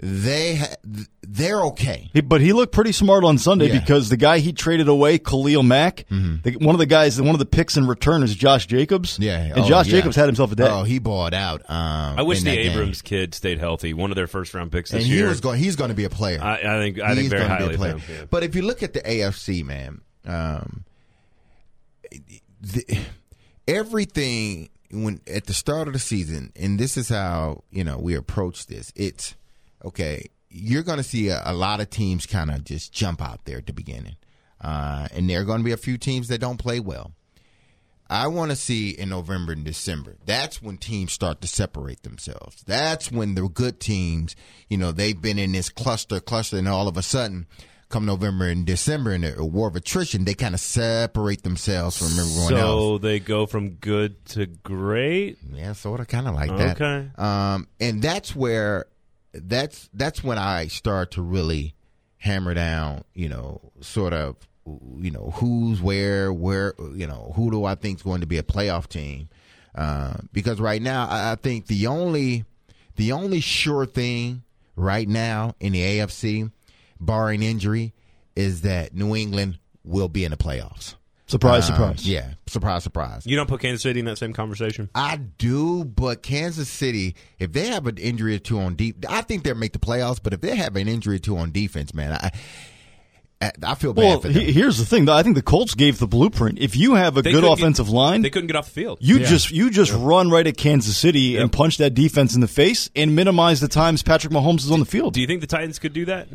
they 0.00 0.54
ha- 0.56 0.76
they're 1.22 1.60
okay. 1.62 2.10
But 2.24 2.40
he 2.40 2.52
looked 2.52 2.72
pretty 2.72 2.92
smart 2.92 3.24
on 3.24 3.36
Sunday 3.38 3.66
Yeah. 3.66 3.72
Mm-hmm. 3.74 3.80
because 3.84 4.08
the 4.10 4.16
guy 4.16 4.38
he 4.38 4.52
traded 4.52 4.86
away, 4.88 5.18
Khalil 5.18 5.62
Mack, 5.64 6.04
the, 6.08 6.56
one 6.60 6.74
of 6.74 6.78
the 6.78 6.86
guys, 6.86 7.20
one 7.20 7.34
of 7.34 7.40
the 7.40 7.46
picks 7.46 7.76
in 7.76 7.86
return 7.88 8.22
is 8.22 8.34
Josh 8.34 8.66
Jacobs. 8.66 9.18
Yeah, 9.18 9.38
and 9.38 9.58
oh, 9.58 9.68
Josh 9.68 9.86
yeah. 9.88 9.98
Jacobs 9.98 10.14
had 10.16 10.26
himself 10.26 10.52
a 10.52 10.54
day. 10.56 10.68
Oh, 10.68 10.84
he 10.84 10.98
balled 11.00 11.34
out. 11.34 11.62
Um, 11.68 12.18
I 12.18 12.22
wish 12.22 12.38
the 12.40 12.50
that 12.50 12.56
game. 12.56 12.72
Abrams 12.72 13.02
kid 13.02 13.34
stayed 13.34 13.58
healthy. 13.58 13.92
One 13.92 14.10
of 14.12 14.16
their 14.16 14.28
first 14.28 14.54
round 14.54 14.70
picks 14.70 14.90
this 14.92 15.02
and 15.02 15.10
he 15.10 15.18
year. 15.18 15.28
was 15.28 15.40
going. 15.40 15.58
He's 15.58 15.74
going 15.76 15.88
to 15.88 15.96
be 15.96 16.04
a 16.04 16.10
player. 16.10 16.40
I, 16.40 16.54
I 16.58 16.78
think 16.80 17.00
I 17.00 17.08
think 17.08 17.20
He's 17.22 17.30
very 17.30 17.42
gonna 17.42 17.56
be 17.58 17.62
a 17.62 17.66
highly 17.66 17.74
of 17.74 17.80
player. 17.80 17.92
him. 17.98 18.02
yeah. 18.08 18.24
But 18.30 18.44
if 18.44 18.54
you 18.54 18.62
look 18.62 18.82
at 18.84 18.92
the 18.92 19.00
AFC, 19.00 19.64
man, 19.64 20.00
um, 20.26 20.84
the, 22.60 22.98
everything 23.66 24.68
when 24.90 25.20
at 25.26 25.46
the 25.46 25.54
start 25.54 25.86
of 25.88 25.92
the 25.92 25.98
season, 25.98 26.52
and 26.56 26.78
this 26.78 26.96
is 26.96 27.08
how 27.08 27.64
you 27.70 27.84
know 27.84 27.98
we 27.98 28.14
approach 28.14 28.66
this. 28.66 28.92
It's 28.96 29.34
okay. 29.84 30.30
You're 30.50 30.82
going 30.82 30.96
to 30.96 31.04
see 31.04 31.28
a, 31.28 31.42
a 31.44 31.52
lot 31.52 31.80
of 31.80 31.90
teams 31.90 32.24
kind 32.24 32.50
of 32.50 32.64
just 32.64 32.92
jump 32.92 33.20
out 33.20 33.44
there 33.44 33.58
at 33.58 33.66
the 33.66 33.72
beginning, 33.72 34.16
uh, 34.60 35.08
and 35.12 35.28
there 35.28 35.40
are 35.40 35.44
going 35.44 35.58
to 35.58 35.64
be 35.64 35.72
a 35.72 35.76
few 35.76 35.98
teams 35.98 36.28
that 36.28 36.40
don't 36.40 36.56
play 36.56 36.80
well. 36.80 37.12
I 38.10 38.28
want 38.28 38.50
to 38.50 38.56
see 38.56 38.90
in 38.90 39.10
November 39.10 39.52
and 39.52 39.64
December. 39.64 40.16
That's 40.24 40.62
when 40.62 40.78
teams 40.78 41.12
start 41.12 41.42
to 41.42 41.48
separate 41.48 42.02
themselves. 42.02 42.62
That's 42.66 43.12
when 43.12 43.34
the 43.34 43.46
good 43.48 43.80
teams, 43.80 44.34
you 44.68 44.78
know, 44.78 44.92
they've 44.92 45.20
been 45.20 45.38
in 45.38 45.52
this 45.52 45.68
cluster, 45.68 46.18
cluster, 46.18 46.56
and 46.56 46.68
all 46.68 46.88
of 46.88 46.96
a 46.96 47.02
sudden, 47.02 47.46
come 47.90 48.06
November 48.06 48.48
and 48.48 48.64
December 48.64 49.12
in 49.12 49.24
a 49.24 49.44
war 49.44 49.68
of 49.68 49.76
attrition, 49.76 50.24
they 50.24 50.34
kind 50.34 50.54
of 50.54 50.60
separate 50.60 51.42
themselves 51.42 51.98
from 51.98 52.18
everyone 52.18 52.54
else. 52.54 52.80
So 52.80 52.98
they 52.98 53.18
go 53.20 53.44
from 53.46 53.70
good 53.72 54.24
to 54.26 54.46
great. 54.46 55.38
Yeah, 55.52 55.74
sort 55.74 56.00
of, 56.00 56.08
kind 56.08 56.28
of 56.28 56.34
like 56.34 56.56
that. 56.56 56.80
Okay. 56.80 57.10
Um, 57.16 57.68
and 57.78 58.00
that's 58.00 58.34
where 58.34 58.86
that's 59.44 59.88
that's 59.92 60.22
when 60.22 60.38
I 60.38 60.66
start 60.68 61.12
to 61.12 61.22
really 61.22 61.74
hammer 62.18 62.54
down. 62.54 63.04
You 63.14 63.28
know, 63.28 63.72
sort 63.80 64.12
of, 64.12 64.36
you 64.66 65.10
know, 65.10 65.32
who's 65.36 65.80
where, 65.80 66.32
where, 66.32 66.74
you 66.94 67.06
know, 67.06 67.32
who 67.36 67.50
do 67.50 67.64
I 67.64 67.74
think 67.74 67.98
is 67.98 68.02
going 68.02 68.20
to 68.20 68.26
be 68.26 68.38
a 68.38 68.42
playoff 68.42 68.88
team? 68.88 69.28
Uh, 69.74 70.14
because 70.32 70.60
right 70.60 70.82
now, 70.82 71.06
I, 71.08 71.32
I 71.32 71.34
think 71.36 71.66
the 71.66 71.86
only 71.86 72.44
the 72.96 73.12
only 73.12 73.40
sure 73.40 73.86
thing 73.86 74.42
right 74.76 75.08
now 75.08 75.54
in 75.60 75.72
the 75.72 75.80
AFC, 75.80 76.50
barring 77.00 77.42
injury, 77.42 77.94
is 78.34 78.62
that 78.62 78.94
New 78.94 79.14
England 79.14 79.58
will 79.84 80.08
be 80.08 80.24
in 80.24 80.30
the 80.30 80.36
playoffs. 80.36 80.94
Surprise, 81.28 81.68
Um, 81.70 81.76
surprise. 81.76 82.06
Yeah, 82.08 82.30
surprise, 82.46 82.82
surprise. 82.82 83.22
You 83.26 83.36
don't 83.36 83.48
put 83.48 83.60
Kansas 83.60 83.82
City 83.82 84.00
in 84.00 84.06
that 84.06 84.18
same 84.18 84.32
conversation. 84.32 84.88
I 84.94 85.16
do, 85.16 85.84
but 85.84 86.22
Kansas 86.22 86.68
City, 86.68 87.14
if 87.38 87.52
they 87.52 87.68
have 87.68 87.86
an 87.86 87.96
injury 87.98 88.34
or 88.34 88.38
two 88.40 88.58
on 88.58 88.74
deep, 88.74 89.04
I 89.08 89.20
think 89.22 89.44
they'll 89.44 89.54
make 89.54 89.72
the 89.72 89.78
playoffs. 89.78 90.18
But 90.22 90.32
if 90.34 90.40
they 90.40 90.56
have 90.56 90.74
an 90.76 90.88
injury 90.88 91.16
or 91.16 91.20
two 91.20 91.36
on 91.36 91.52
defense, 91.52 91.94
man, 91.94 92.12
I 92.12 92.30
I, 93.40 93.52
I 93.62 93.74
feel 93.76 93.92
bad 93.94 94.02
Well, 94.02 94.20
for 94.20 94.28
them. 94.30 94.42
here's 94.42 94.78
the 94.78 94.84
thing. 94.84 95.04
though. 95.04 95.14
I 95.14 95.22
think 95.22 95.36
the 95.36 95.42
Colts 95.42 95.74
gave 95.74 95.98
the 96.00 96.08
blueprint. 96.08 96.58
If 96.58 96.74
you 96.76 96.94
have 96.94 97.16
a 97.16 97.22
They 97.22 97.30
good 97.30 97.42
couldn't 97.42 97.50
get- 97.56 97.62
offensive 97.62 97.88
line, 97.88 98.22
They 98.22 98.30
couldn't 98.30 98.48
get 98.48 98.56
off 98.56 98.64
the 98.66 98.72
field. 98.72 98.98
you 99.00 99.20
just 99.20 99.52
you 99.52 99.70
just 99.70 99.92
run 99.92 100.28
right 100.28 100.44
at 100.44 100.56
Kansas 100.56 100.96
City 100.96 101.36
and 101.36 101.52
punch 101.52 101.78
that 101.78 101.94
defense 101.94 102.34
in 102.34 102.40
the 102.40 102.48
face 102.48 102.90
and 102.96 103.14
minimize 103.14 103.60
the 103.60 103.68
times 103.68 104.02
Patrick 104.02 104.32
Mahomes 104.32 104.64
is 104.64 104.72
on 104.72 104.80
the 104.80 104.86
field. 104.86 105.14
Do 105.14 105.20
you 105.20 105.28
think 105.28 105.40
the 105.40 105.46
Titans 105.46 105.78
could 105.78 105.92
do 105.92 106.04
that? 106.06 106.26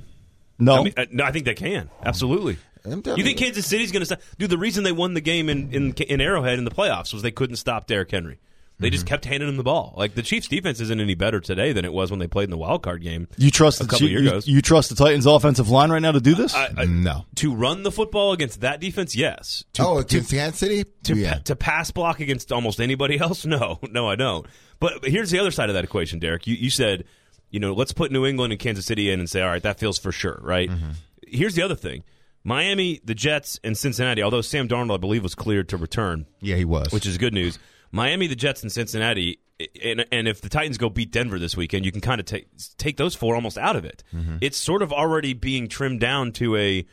no, 0.59 0.75
I 0.79 0.83
mean, 0.83 0.93
uh, 0.95 1.05
no, 1.11 1.25
I 1.25 1.31
think 1.33 1.43
they 1.43 1.55
can. 1.55 1.89
Absolutely. 2.05 2.55
I'm 2.86 3.01
telling 3.01 3.17
You 3.19 3.23
think 3.25 3.39
you. 3.39 3.45
Kansas 3.45 3.65
City's 3.65 3.91
going 3.91 4.01
to 4.01 4.05
stop? 4.05 4.19
Dude, 4.38 4.49
the 4.49 4.57
reason 4.57 4.84
they 4.84 4.91
won 4.91 5.13
the 5.13 5.21
game 5.21 5.49
in, 5.49 5.71
in 5.73 5.93
in 5.93 6.21
Arrowhead 6.21 6.57
in 6.57 6.65
the 6.65 6.71
playoffs 6.71 7.13
was 7.13 7.21
they 7.21 7.31
couldn't 7.31 7.55
stop 7.57 7.88
Derrick 7.88 8.11
Henry. 8.11 8.39
They 8.79 8.88
Mm-hmm. 8.88 8.93
just 8.93 9.05
kept 9.05 9.25
handing 9.25 9.47
him 9.47 9.55
the 9.55 9.63
ball. 9.63 9.93
Like 9.95 10.15
the 10.15 10.23
Chiefs' 10.23 10.47
defense 10.47 10.79
isn't 10.81 10.99
any 10.99 11.13
better 11.13 11.39
today 11.39 11.73
than 11.73 11.86
it 11.86 11.93
was 11.93 12.09
when 12.09 12.19
they 12.19 12.27
played 12.27 12.45
in 12.45 12.49
the 12.49 12.57
wild 12.57 12.81
card 12.81 13.03
game. 13.03 13.27
you 13.38 13.51
trust 13.51 13.79
a 13.79 13.84
the 13.84 13.89
couple 13.89 14.09
years 14.09 14.23
you, 14.23 14.27
ago. 14.29 14.41
you 14.45 14.61
trust 14.63 14.89
the 14.89 14.95
Titans' 14.95 15.27
offensive 15.27 15.69
line 15.69 15.91
right 15.91 16.01
now 16.01 16.11
to 16.11 16.19
do 16.19 16.34
this? 16.34 16.55
I, 16.55 16.69
I, 16.75 16.86
no. 16.86 17.25
to 17.36 17.53
run 17.53 17.84
the 17.84 17.91
football 17.91 18.34
against 18.34 18.61
that 18.61 18.81
defense, 18.81 19.15
yes. 19.15 19.63
To, 19.73 19.86
oh, 19.86 20.01
to, 20.01 20.21
Kansas 20.21 20.57
City, 20.59 20.86
to, 21.03 21.15
yeah. 21.15 21.36
to 21.45 21.55
pass 21.55 21.91
block 21.91 22.19
against 22.19 22.51
almost 22.51 22.81
anybody 22.81 23.19
else, 23.19 23.45
no, 23.45 23.79
no, 23.91 24.09
I 24.09 24.15
don't. 24.15 24.47
But, 24.79 25.01
but 25.01 25.11
here's 25.11 25.29
the 25.29 25.38
other 25.39 25.51
side 25.51 25.69
of 25.69 25.75
that 25.75 25.84
equation, 25.86 26.17
Derek. 26.17 26.47
You, 26.47 26.55
you 26.55 26.71
said, 26.71 27.05
you 27.51 27.59
know, 27.59 27.73
let's 27.73 27.93
put 27.93 28.11
New 28.11 28.25
England 28.25 28.51
and 28.53 28.59
Kansas 28.59 28.86
City 28.88 29.11
in 29.11 29.19
and 29.19 29.29
say, 29.29 29.41
all 29.43 29.49
right, 29.49 29.63
that 29.63 29.77
feels 29.79 29.99
for 29.99 30.11
sure, 30.11 30.39
right? 30.41 30.69
Mm-hmm. 30.69 30.89
Here's 31.27 31.53
the 31.53 31.61
other 31.61 31.75
thing: 31.75 32.03
Miami, 32.43 32.99
the 33.03 33.15
Jets, 33.15 33.59
and 33.63 33.77
Cincinnati. 33.77 34.21
Although 34.21 34.41
Sam 34.41 34.67
Darnold, 34.67 34.95
I 34.95 34.97
believe, 34.97 35.23
was 35.23 35.35
cleared 35.35 35.69
to 35.69 35.77
return, 35.77 36.25
yeah, 36.41 36.55
he 36.55 36.65
was. 36.65 36.91
which 36.91 37.05
is 37.05 37.17
good 37.17 37.33
news. 37.33 37.57
Miami, 37.91 38.27
the 38.27 38.35
Jets, 38.35 38.63
and 38.63 38.71
Cincinnati, 38.71 39.39
and, 39.83 40.05
and 40.11 40.27
if 40.27 40.41
the 40.41 40.49
Titans 40.49 40.77
go 40.77 40.89
beat 40.89 41.11
Denver 41.11 41.39
this 41.39 41.55
weekend, 41.55 41.85
you 41.85 41.91
can 41.91 42.01
kind 42.01 42.19
of 42.19 42.25
take 42.25 42.47
take 42.77 42.97
those 42.97 43.15
four 43.15 43.35
almost 43.35 43.57
out 43.57 43.75
of 43.75 43.85
it. 43.85 44.03
Mm-hmm. 44.13 44.37
It's 44.41 44.57
sort 44.57 44.81
of 44.81 44.91
already 44.91 45.33
being 45.33 45.67
trimmed 45.67 45.99
down 45.99 46.31
to 46.33 46.55
a 46.55 46.85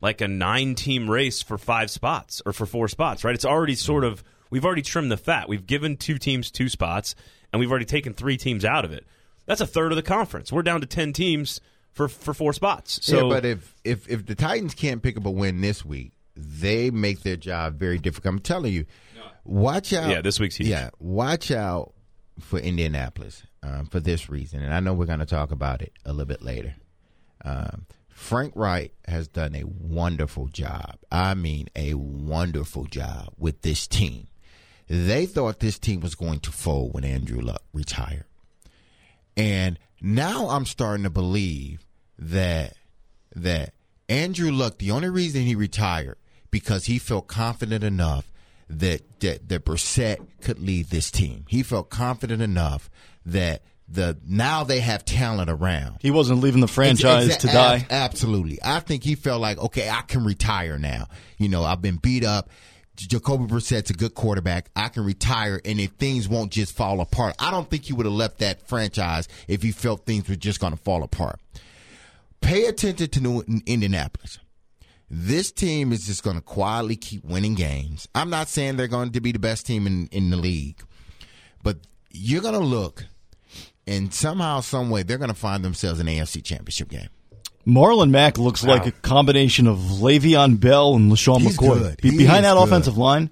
like 0.00 0.20
a 0.20 0.28
nine 0.28 0.74
team 0.74 1.10
race 1.10 1.42
for 1.42 1.58
five 1.58 1.90
spots 1.90 2.42
or 2.46 2.52
for 2.52 2.66
four 2.66 2.88
spots, 2.88 3.24
right? 3.24 3.34
It's 3.34 3.44
already 3.44 3.74
sort 3.74 4.04
of 4.04 4.22
we've 4.50 4.64
already 4.64 4.82
trimmed 4.82 5.10
the 5.10 5.16
fat. 5.16 5.48
We've 5.48 5.66
given 5.66 5.96
two 5.96 6.18
teams 6.18 6.50
two 6.50 6.68
spots, 6.68 7.14
and 7.52 7.60
we've 7.60 7.70
already 7.70 7.86
taken 7.86 8.14
three 8.14 8.36
teams 8.36 8.64
out 8.64 8.84
of 8.84 8.92
it. 8.92 9.04
That's 9.46 9.60
a 9.60 9.66
third 9.66 9.92
of 9.92 9.96
the 9.96 10.02
conference. 10.02 10.52
We're 10.52 10.62
down 10.62 10.80
to 10.80 10.86
ten 10.86 11.12
teams 11.12 11.60
for 11.96 12.08
for 12.08 12.34
four 12.34 12.52
spots. 12.52 13.00
So 13.02 13.24
yeah, 13.24 13.34
but 13.34 13.44
if, 13.44 13.74
if 13.82 14.08
if 14.08 14.26
the 14.26 14.34
Titans 14.34 14.74
can't 14.74 15.02
pick 15.02 15.16
up 15.16 15.24
a 15.24 15.30
win 15.30 15.62
this 15.62 15.84
week, 15.84 16.12
they 16.36 16.90
make 16.90 17.22
their 17.22 17.36
job 17.36 17.78
very 17.78 17.98
difficult. 17.98 18.34
I'm 18.34 18.40
telling 18.40 18.72
you, 18.72 18.84
watch 19.44 19.92
out. 19.94 20.10
Yeah, 20.10 20.20
this 20.20 20.38
week's 20.38 20.56
huge. 20.56 20.68
Yeah, 20.68 20.90
watch 21.00 21.50
out 21.50 21.94
for 22.38 22.58
Indianapolis 22.58 23.42
um, 23.62 23.86
for 23.86 23.98
this 23.98 24.28
reason, 24.28 24.62
and 24.62 24.74
I 24.74 24.80
know 24.80 24.92
we're 24.92 25.06
going 25.06 25.20
to 25.20 25.26
talk 25.26 25.50
about 25.50 25.80
it 25.80 25.94
a 26.04 26.12
little 26.12 26.26
bit 26.26 26.42
later. 26.42 26.74
Um, 27.42 27.86
Frank 28.08 28.52
Reich 28.54 28.92
has 29.08 29.26
done 29.26 29.54
a 29.54 29.64
wonderful 29.64 30.48
job. 30.48 30.98
I 31.10 31.34
mean, 31.34 31.68
a 31.74 31.94
wonderful 31.94 32.84
job 32.84 33.28
with 33.38 33.62
this 33.62 33.86
team. 33.86 34.28
They 34.86 35.24
thought 35.26 35.60
this 35.60 35.78
team 35.78 36.00
was 36.00 36.14
going 36.14 36.40
to 36.40 36.52
fold 36.52 36.94
when 36.94 37.04
Andrew 37.04 37.40
Luck 37.40 37.62
retired. 37.72 38.24
And 39.36 39.78
now 40.00 40.48
I'm 40.48 40.64
starting 40.64 41.04
to 41.04 41.10
believe 41.10 41.85
that 42.18 42.74
that 43.34 43.74
Andrew 44.08 44.50
Luck, 44.50 44.78
the 44.78 44.90
only 44.90 45.08
reason 45.08 45.42
he 45.42 45.54
retired 45.54 46.16
because 46.50 46.86
he 46.86 46.98
felt 46.98 47.26
confident 47.26 47.84
enough 47.84 48.32
that 48.68 49.02
that 49.20 49.48
that 49.48 49.64
Brissett 49.64 50.18
could 50.40 50.58
lead 50.58 50.86
this 50.86 51.10
team. 51.10 51.44
He 51.48 51.62
felt 51.62 51.90
confident 51.90 52.42
enough 52.42 52.90
that 53.24 53.62
the 53.88 54.18
now 54.26 54.64
they 54.64 54.80
have 54.80 55.04
talent 55.04 55.48
around. 55.48 55.98
he 56.00 56.10
wasn't 56.10 56.40
leaving 56.40 56.60
the 56.60 56.68
franchise 56.68 57.28
Exa- 57.28 57.38
to 57.40 57.48
ab- 57.48 57.54
die. 57.54 57.86
Absolutely. 57.90 58.58
I 58.64 58.80
think 58.80 59.04
he 59.04 59.14
felt 59.14 59.40
like, 59.40 59.58
okay, 59.58 59.88
I 59.88 60.02
can 60.02 60.24
retire 60.24 60.78
now. 60.78 61.06
You 61.38 61.48
know, 61.48 61.62
I've 61.62 61.82
been 61.82 61.96
beat 61.96 62.24
up. 62.24 62.50
Jacoby 62.96 63.44
Brissett's 63.44 63.90
a 63.90 63.94
good 63.94 64.14
quarterback. 64.14 64.70
I 64.74 64.88
can 64.88 65.04
retire, 65.04 65.60
and 65.66 65.78
if 65.78 65.90
things 65.92 66.28
won't 66.30 66.50
just 66.50 66.74
fall 66.74 67.02
apart, 67.02 67.34
I 67.38 67.50
don't 67.50 67.68
think 67.68 67.84
he 67.84 67.92
would 67.92 68.06
have 68.06 68.14
left 68.14 68.38
that 68.38 68.66
franchise 68.66 69.28
if 69.48 69.62
he 69.62 69.70
felt 69.70 70.06
things 70.06 70.28
were 70.28 70.34
just 70.34 70.60
going 70.60 70.72
to 70.72 70.78
fall 70.78 71.02
apart. 71.02 71.38
Pay 72.40 72.66
attention 72.66 73.08
to 73.08 73.20
New 73.20 73.42
Indianapolis. 73.66 74.38
This 75.08 75.52
team 75.52 75.92
is 75.92 76.06
just 76.06 76.22
going 76.22 76.36
to 76.36 76.42
quietly 76.42 76.96
keep 76.96 77.24
winning 77.24 77.54
games. 77.54 78.08
I'm 78.14 78.28
not 78.30 78.48
saying 78.48 78.76
they're 78.76 78.88
going 78.88 79.12
to 79.12 79.20
be 79.20 79.32
the 79.32 79.38
best 79.38 79.64
team 79.66 79.86
in, 79.86 80.08
in 80.08 80.30
the 80.30 80.36
league, 80.36 80.82
but 81.62 81.78
you're 82.10 82.42
going 82.42 82.54
to 82.54 82.60
look, 82.60 83.04
and 83.86 84.12
somehow, 84.12 84.60
some 84.60 84.90
way, 84.90 85.02
they're 85.04 85.18
going 85.18 85.28
to 85.30 85.34
find 85.34 85.64
themselves 85.64 86.00
in 86.00 86.08
an 86.08 86.14
AFC 86.16 86.42
Championship 86.42 86.88
game. 86.88 87.08
Marlon 87.66 88.10
Mack 88.10 88.38
looks 88.38 88.62
like 88.64 88.86
a 88.86 88.92
combination 88.92 89.66
of 89.66 89.78
Le'Veon 89.78 90.58
Bell 90.60 90.94
and 90.94 91.10
LeSean 91.10 91.40
He's 91.40 91.56
McCoy. 91.56 91.78
good. 91.78 92.00
Be- 92.00 92.16
behind 92.16 92.44
that 92.44 92.54
good. 92.54 92.62
offensive 92.64 92.96
line, 92.96 93.28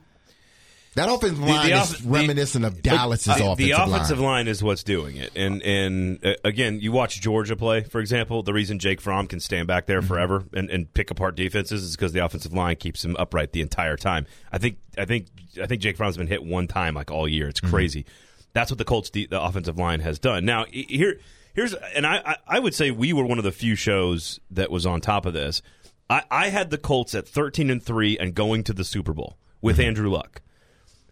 That 0.94 1.08
offensive 1.08 1.40
line 1.40 1.70
the 1.70 1.76
is 1.76 1.80
off- 1.80 1.98
the- 1.98 2.08
reminiscent 2.08 2.64
of 2.64 2.80
Dallas's 2.80 3.24
the, 3.24 3.32
offensive 3.32 3.48
line. 3.48 3.56
the 3.56 3.70
offensive 3.72 4.18
line. 4.18 4.26
line 4.26 4.48
is 4.48 4.62
what's 4.62 4.84
doing 4.84 5.16
it. 5.16 5.32
And 5.34 5.60
and 5.62 6.24
uh, 6.24 6.34
again, 6.44 6.80
you 6.80 6.92
watch 6.92 7.20
Georgia 7.20 7.56
play, 7.56 7.82
for 7.82 8.00
example. 8.00 8.42
The 8.42 8.52
reason 8.52 8.78
Jake 8.78 9.00
Fromm 9.00 9.26
can 9.26 9.40
stand 9.40 9.66
back 9.66 9.86
there 9.86 9.98
mm-hmm. 9.98 10.08
forever 10.08 10.44
and, 10.52 10.70
and 10.70 10.92
pick 10.94 11.10
apart 11.10 11.34
defenses 11.34 11.82
is 11.82 11.96
because 11.96 12.12
the 12.12 12.24
offensive 12.24 12.52
line 12.52 12.76
keeps 12.76 13.04
him 13.04 13.16
upright 13.18 13.52
the 13.52 13.60
entire 13.60 13.96
time. 13.96 14.26
I 14.52 14.58
think 14.58 14.78
I 14.96 15.04
think 15.04 15.26
I 15.60 15.66
think 15.66 15.82
Jake 15.82 15.96
Fromm's 15.96 16.16
been 16.16 16.28
hit 16.28 16.44
one 16.44 16.68
time 16.68 16.94
like 16.94 17.10
all 17.10 17.26
year. 17.28 17.48
It's 17.48 17.60
mm-hmm. 17.60 17.74
crazy. 17.74 18.06
That's 18.52 18.70
what 18.70 18.78
the 18.78 18.84
Colts 18.84 19.10
de- 19.10 19.26
the 19.26 19.42
offensive 19.42 19.78
line 19.78 20.00
has 20.00 20.20
done. 20.20 20.44
Now 20.44 20.66
here 20.70 21.18
here's 21.54 21.74
and 21.74 22.06
I, 22.06 22.22
I 22.24 22.36
I 22.46 22.58
would 22.60 22.74
say 22.74 22.92
we 22.92 23.12
were 23.12 23.24
one 23.24 23.38
of 23.38 23.44
the 23.44 23.52
few 23.52 23.74
shows 23.74 24.38
that 24.52 24.70
was 24.70 24.86
on 24.86 25.00
top 25.00 25.26
of 25.26 25.32
this. 25.32 25.60
I, 26.08 26.22
I 26.30 26.48
had 26.50 26.70
the 26.70 26.78
Colts 26.78 27.16
at 27.16 27.26
thirteen 27.26 27.68
and 27.68 27.82
three 27.82 28.16
and 28.16 28.32
going 28.32 28.62
to 28.64 28.72
the 28.72 28.84
Super 28.84 29.12
Bowl 29.12 29.38
with 29.60 29.78
mm-hmm. 29.78 29.88
Andrew 29.88 30.10
Luck. 30.10 30.40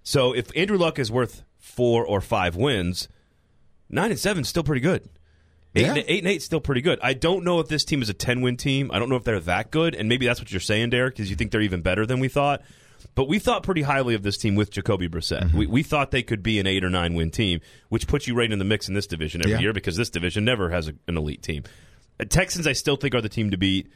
So 0.03 0.32
if 0.34 0.50
Andrew 0.57 0.78
Luck 0.78 0.98
is 0.98 1.11
worth 1.11 1.42
four 1.59 2.05
or 2.05 2.20
five 2.20 2.57
wins, 2.57 3.09
nine 3.88 4.11
and 4.11 4.18
seven 4.18 4.42
is 4.42 4.48
still 4.48 4.64
pretty 4.64 4.80
good. 4.80 5.09
Eight, 5.74 5.82
Yeah. 5.82 5.88
and, 5.94 5.98
eight 6.07 6.18
and 6.18 6.28
eight 6.28 6.36
is 6.38 6.44
still 6.44 6.61
pretty 6.61 6.80
good. 6.82 6.98
I 7.03 7.14
don't 7.14 7.44
know 7.44 7.61
if 7.61 7.68
this 7.68 7.84
team 7.84 8.03
is 8.03 8.09
a 8.11 8.14
ten 8.14 8.40
win 8.42 8.57
team. 8.57 8.90
I 8.92 8.98
don't 8.98 9.09
know 9.09 9.16
if 9.16 9.24
they're 9.24 9.40
that 9.40 9.70
good, 9.70 9.94
and 9.94 10.09
maybe 10.09 10.26
that's 10.26 10.40
what 10.40 10.50
you're 10.50 10.61
saying, 10.61 10.90
Derek, 10.90 11.14
because 11.14 11.30
you 11.30 11.36
think 11.36 11.50
they're 11.50 11.62
even 11.62 11.80
better 11.82 12.05
than 12.05 12.20
we 12.20 12.28
thought. 12.28 12.62
But 13.14 13.28
we 13.28 13.38
thought 13.38 13.62
pretty 13.62 13.82
highly 13.82 14.14
of 14.14 14.22
this 14.22 14.36
team 14.38 14.55
with 14.55 14.70
Jacoby 14.70 15.09
Brissett. 15.09 15.42
Mm-hmm. 15.44 15.59
We, 15.59 15.66
we 15.66 15.82
thought 15.82 16.11
they 16.12 16.22
could 16.22 16.42
be 16.42 16.59
an 16.61 16.66
eight 16.66 16.84
or 16.84 16.90
nine 16.90 17.14
win 17.14 17.30
team, 17.30 17.61
which 17.88 18.07
puts 18.07 18.26
you 18.28 18.34
right 18.34 18.50
in 18.50 18.59
the 18.59 18.64
mix 18.64 18.86
in 18.88 18.94
this 18.94 19.07
division 19.07 19.40
every 19.42 19.53
Yeah. 19.53 19.61
year 19.61 19.72
because 19.72 19.96
this 19.96 20.09
division 20.11 20.44
never 20.44 20.70
has 20.70 20.88
a, 20.88 20.94
an 21.09 21.16
elite 21.16 21.42
team. 21.42 21.64
Texans, 22.28 22.66
I 22.66 22.72
still 22.72 22.96
think 22.96 23.14
are 23.14 23.20
the 23.20 23.28
team 23.28 23.50
to 23.50 23.57
beat. 23.57 23.90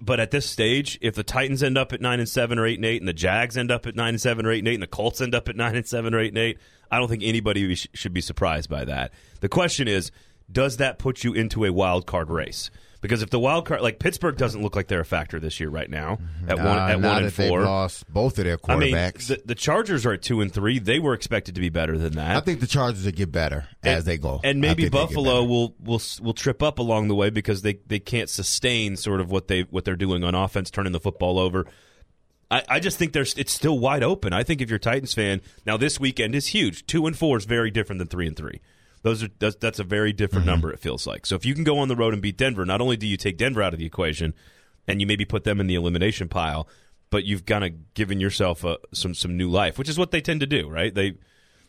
But 0.00 0.20
at 0.20 0.30
this 0.30 0.48
stage, 0.48 0.98
if 1.00 1.14
the 1.14 1.22
Titans 1.22 1.62
end 1.62 1.78
up 1.78 1.92
at 1.92 2.00
nine 2.00 2.20
and 2.20 2.28
seven 2.28 2.58
or 2.58 2.66
eight 2.66 2.78
and 2.78 2.84
eight, 2.84 3.00
and 3.00 3.08
the 3.08 3.12
Jags 3.12 3.56
end 3.56 3.70
up 3.70 3.86
at 3.86 3.96
nine 3.96 4.10
and 4.10 4.20
seven 4.20 4.46
or 4.46 4.52
eight 4.52 4.60
and 4.60 4.68
eight, 4.68 4.74
and 4.74 4.82
the 4.82 4.86
Colts 4.88 5.20
end 5.20 5.34
up 5.34 5.48
at 5.48 5.56
nine 5.56 5.76
and 5.76 5.86
seven 5.86 6.14
or 6.14 6.20
eight 6.20 6.28
and 6.28 6.38
eight, 6.38 6.58
I 6.90 6.98
don't 6.98 7.08
think 7.08 7.22
anybody 7.22 7.74
should 7.74 8.14
be 8.14 8.20
surprised 8.20 8.70
by 8.70 8.84
that. 8.84 9.12
The 9.40 9.48
question 9.48 9.88
is, 9.88 10.10
does 10.50 10.78
that 10.78 10.98
put 10.98 11.24
you 11.24 11.34
into 11.34 11.64
a 11.64 11.72
wild 11.72 12.06
card 12.06 12.30
race? 12.30 12.70
Because 13.00 13.22
if 13.22 13.30
the 13.30 13.38
wild 13.38 13.64
card, 13.64 13.80
like 13.80 14.00
Pittsburgh, 14.00 14.36
doesn't 14.36 14.60
look 14.60 14.74
like 14.74 14.88
they're 14.88 15.00
a 15.00 15.04
factor 15.04 15.38
this 15.38 15.60
year 15.60 15.68
right 15.68 15.88
now 15.88 16.18
at 16.48 16.58
one 16.58 16.66
at 16.66 17.00
one 17.00 17.24
and 17.24 17.32
four. 17.32 17.62
lost 17.62 18.12
both 18.12 18.38
of 18.38 18.44
their 18.44 18.58
quarterbacks. 18.58 18.70
I 18.70 19.34
mean, 19.34 19.38
the, 19.38 19.42
the 19.46 19.54
Chargers 19.54 20.04
are 20.04 20.14
at 20.14 20.22
two 20.22 20.40
and 20.40 20.52
three. 20.52 20.78
They 20.80 20.98
were 20.98 21.14
expected 21.14 21.54
to 21.54 21.60
be 21.60 21.68
better 21.68 21.96
than 21.96 22.14
that. 22.14 22.36
I 22.36 22.40
think 22.40 22.58
the 22.60 22.66
Chargers 22.66 23.04
will 23.04 23.12
get 23.12 23.30
better 23.30 23.68
as 23.84 24.04
they 24.04 24.18
go, 24.18 24.40
And 24.42 24.60
maybe 24.60 24.82
think 24.82 24.92
they 24.92 24.98
get 24.98 25.08
Buffalo 25.08 25.44
will 25.44 25.76
will 25.78 26.02
will 26.20 26.34
trip 26.34 26.62
up 26.62 26.78
along 26.80 27.08
the 27.08 27.14
way 27.14 27.30
because 27.30 27.62
they, 27.62 27.78
they 27.86 28.00
can't 28.00 28.28
sustain 28.28 28.96
sort 28.96 29.20
of 29.20 29.30
what 29.30 29.46
they 29.46 29.62
what 29.62 29.84
they're 29.84 29.94
doing 29.96 30.24
on 30.24 30.34
offense, 30.34 30.70
turning 30.70 30.92
the 30.92 31.00
football 31.00 31.38
over. 31.38 31.66
I, 32.50 32.64
I 32.68 32.80
just 32.80 32.98
think 32.98 33.12
there's 33.12 33.34
it's 33.34 33.52
still 33.52 33.78
wide 33.78 34.02
open. 34.02 34.32
I 34.32 34.42
think 34.42 34.60
if 34.60 34.70
you're 34.70 34.78
a 34.78 34.80
Titans 34.80 35.14
fan, 35.14 35.40
now 35.66 35.76
this 35.76 36.00
weekend 36.00 36.34
is 36.34 36.48
huge. 36.48 36.86
Two 36.86 37.06
and 37.06 37.16
four 37.16 37.36
is 37.36 37.44
very 37.44 37.70
different 37.70 37.98
than 37.98 38.08
three 38.08 38.26
and 38.26 38.36
three. 38.36 38.60
Those 39.02 39.22
are 39.22 39.28
that's, 39.38 39.56
that's 39.56 39.78
a 39.78 39.84
very 39.84 40.12
different 40.12 40.44
Mm-hmm. 40.44 40.50
number. 40.50 40.72
It 40.72 40.80
feels 40.80 41.06
like. 41.06 41.26
So 41.26 41.34
if 41.36 41.44
you 41.46 41.54
can 41.54 41.64
go 41.64 41.78
on 41.78 41.88
the 41.88 41.96
road 41.96 42.12
and 42.12 42.22
beat 42.22 42.36
Denver, 42.36 42.64
not 42.66 42.80
only 42.80 42.96
do 42.96 43.06
you 43.06 43.16
take 43.16 43.36
Denver 43.36 43.62
out 43.62 43.72
of 43.72 43.78
the 43.78 43.86
equation, 43.86 44.34
and 44.86 45.00
you 45.00 45.06
maybe 45.06 45.24
put 45.24 45.44
them 45.44 45.60
in 45.60 45.66
the 45.66 45.74
elimination 45.74 46.28
pile, 46.28 46.66
but 47.10 47.24
you've 47.24 47.46
kind 47.46 47.64
of 47.64 47.94
given 47.94 48.20
yourself 48.20 48.64
a, 48.64 48.78
some 48.92 49.14
some 49.14 49.36
new 49.36 49.48
life, 49.48 49.78
which 49.78 49.88
is 49.88 49.98
what 49.98 50.10
they 50.10 50.20
tend 50.20 50.40
to 50.40 50.46
do, 50.46 50.68
right? 50.68 50.94
They 50.94 51.14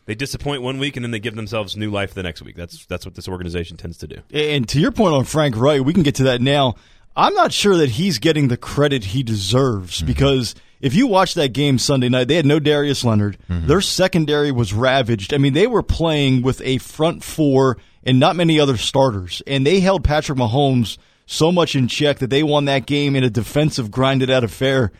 they 0.06 0.14
disappoint 0.14 0.62
one 0.62 0.78
week 0.78 0.96
and 0.96 1.04
then 1.04 1.10
they 1.12 1.20
give 1.20 1.36
themselves 1.36 1.76
new 1.76 1.90
life 1.90 2.14
the 2.14 2.22
next 2.22 2.42
week. 2.42 2.56
That's 2.56 2.86
that's 2.86 3.04
what 3.04 3.14
this 3.14 3.28
organization 3.28 3.76
tends 3.76 3.98
to 3.98 4.06
do. 4.06 4.16
And 4.32 4.68
to 4.70 4.80
your 4.80 4.90
point 4.92 5.14
on 5.14 5.24
Frank 5.24 5.56
Reich, 5.56 5.82
we 5.84 5.92
can 5.92 6.02
get 6.02 6.16
to 6.16 6.24
that 6.24 6.40
now. 6.40 6.74
I'm 7.16 7.34
not 7.34 7.52
sure 7.52 7.76
that 7.76 7.90
he's 7.90 8.18
getting 8.18 8.48
the 8.48 8.56
credit 8.56 9.04
he 9.04 9.22
deserves 9.22 10.00
because 10.02 10.54
if 10.80 10.94
you 10.94 11.06
watch 11.06 11.34
that 11.34 11.52
game 11.52 11.78
Sunday 11.78 12.08
night, 12.08 12.28
they 12.28 12.36
had 12.36 12.46
no 12.46 12.58
Darius 12.58 13.04
Leonard. 13.04 13.38
Mm-hmm. 13.48 13.66
Their 13.66 13.80
secondary 13.80 14.50
was 14.50 14.72
ravaged. 14.72 15.34
I 15.34 15.38
mean, 15.38 15.52
they 15.52 15.66
were 15.66 15.82
playing 15.82 16.42
with 16.42 16.60
a 16.62 16.78
front 16.78 17.22
four 17.22 17.76
and 18.02 18.18
not 18.18 18.36
many 18.36 18.58
other 18.58 18.76
starters, 18.76 19.42
and 19.46 19.66
they 19.66 19.80
held 19.80 20.04
Patrick 20.04 20.38
Mahomes 20.38 20.96
so 21.26 21.52
much 21.52 21.76
in 21.76 21.86
check 21.86 22.18
that 22.18 22.30
they 22.30 22.42
won 22.42 22.64
that 22.64 22.86
game 22.86 23.14
in 23.14 23.22
a 23.22 23.30
defensive 23.30 23.90
grinded 23.90 24.30
out 24.30 24.42
affair. 24.42 24.90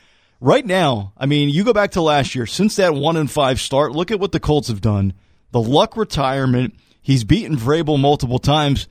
Right 0.40 0.64
now, 0.64 1.12
I 1.18 1.26
mean, 1.26 1.48
you 1.48 1.64
go 1.64 1.72
back 1.72 1.92
to 1.92 2.02
last 2.02 2.34
year, 2.34 2.46
since 2.46 2.76
that 2.76 2.94
one 2.94 3.16
and 3.16 3.30
five 3.30 3.60
start, 3.60 3.92
look 3.92 4.10
at 4.10 4.20
what 4.20 4.32
the 4.32 4.40
Colts 4.40 4.68
have 4.68 4.80
done. 4.80 5.12
The 5.50 5.60
luck 5.60 5.96
retirement, 5.96 6.74
he's 7.02 7.24
beaten 7.24 7.56
Vrabel 7.56 7.98
multiple 7.98 8.38
times. 8.38 8.86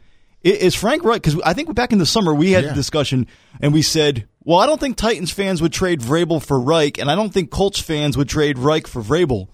I- 0.45 0.49
Is 0.49 0.75
Frank 0.75 1.03
right? 1.03 1.21
Because 1.21 1.39
I 1.43 1.53
think 1.53 1.73
back 1.75 1.91
in 1.91 1.99
the 1.99 2.05
summer 2.05 2.33
we 2.33 2.51
had 2.51 2.63
Yeah. 2.63 2.71
a 2.71 2.75
discussion 2.75 3.27
and 3.61 3.73
we 3.73 3.81
said, 3.81 4.27
well, 4.43 4.59
I 4.59 4.65
don't 4.65 4.79
think 4.79 4.95
Titans 4.97 5.31
fans 5.31 5.61
would 5.61 5.73
trade 5.73 5.99
Vrabel 6.01 6.43
for 6.43 6.59
Reich, 6.59 6.97
and 6.97 7.11
I 7.11 7.15
don't 7.15 7.31
think 7.33 7.51
Colts 7.51 7.79
fans 7.79 8.17
would 8.17 8.29
trade 8.29 8.57
Reich 8.57 8.87
for 8.87 9.01
Vrabel. 9.01 9.47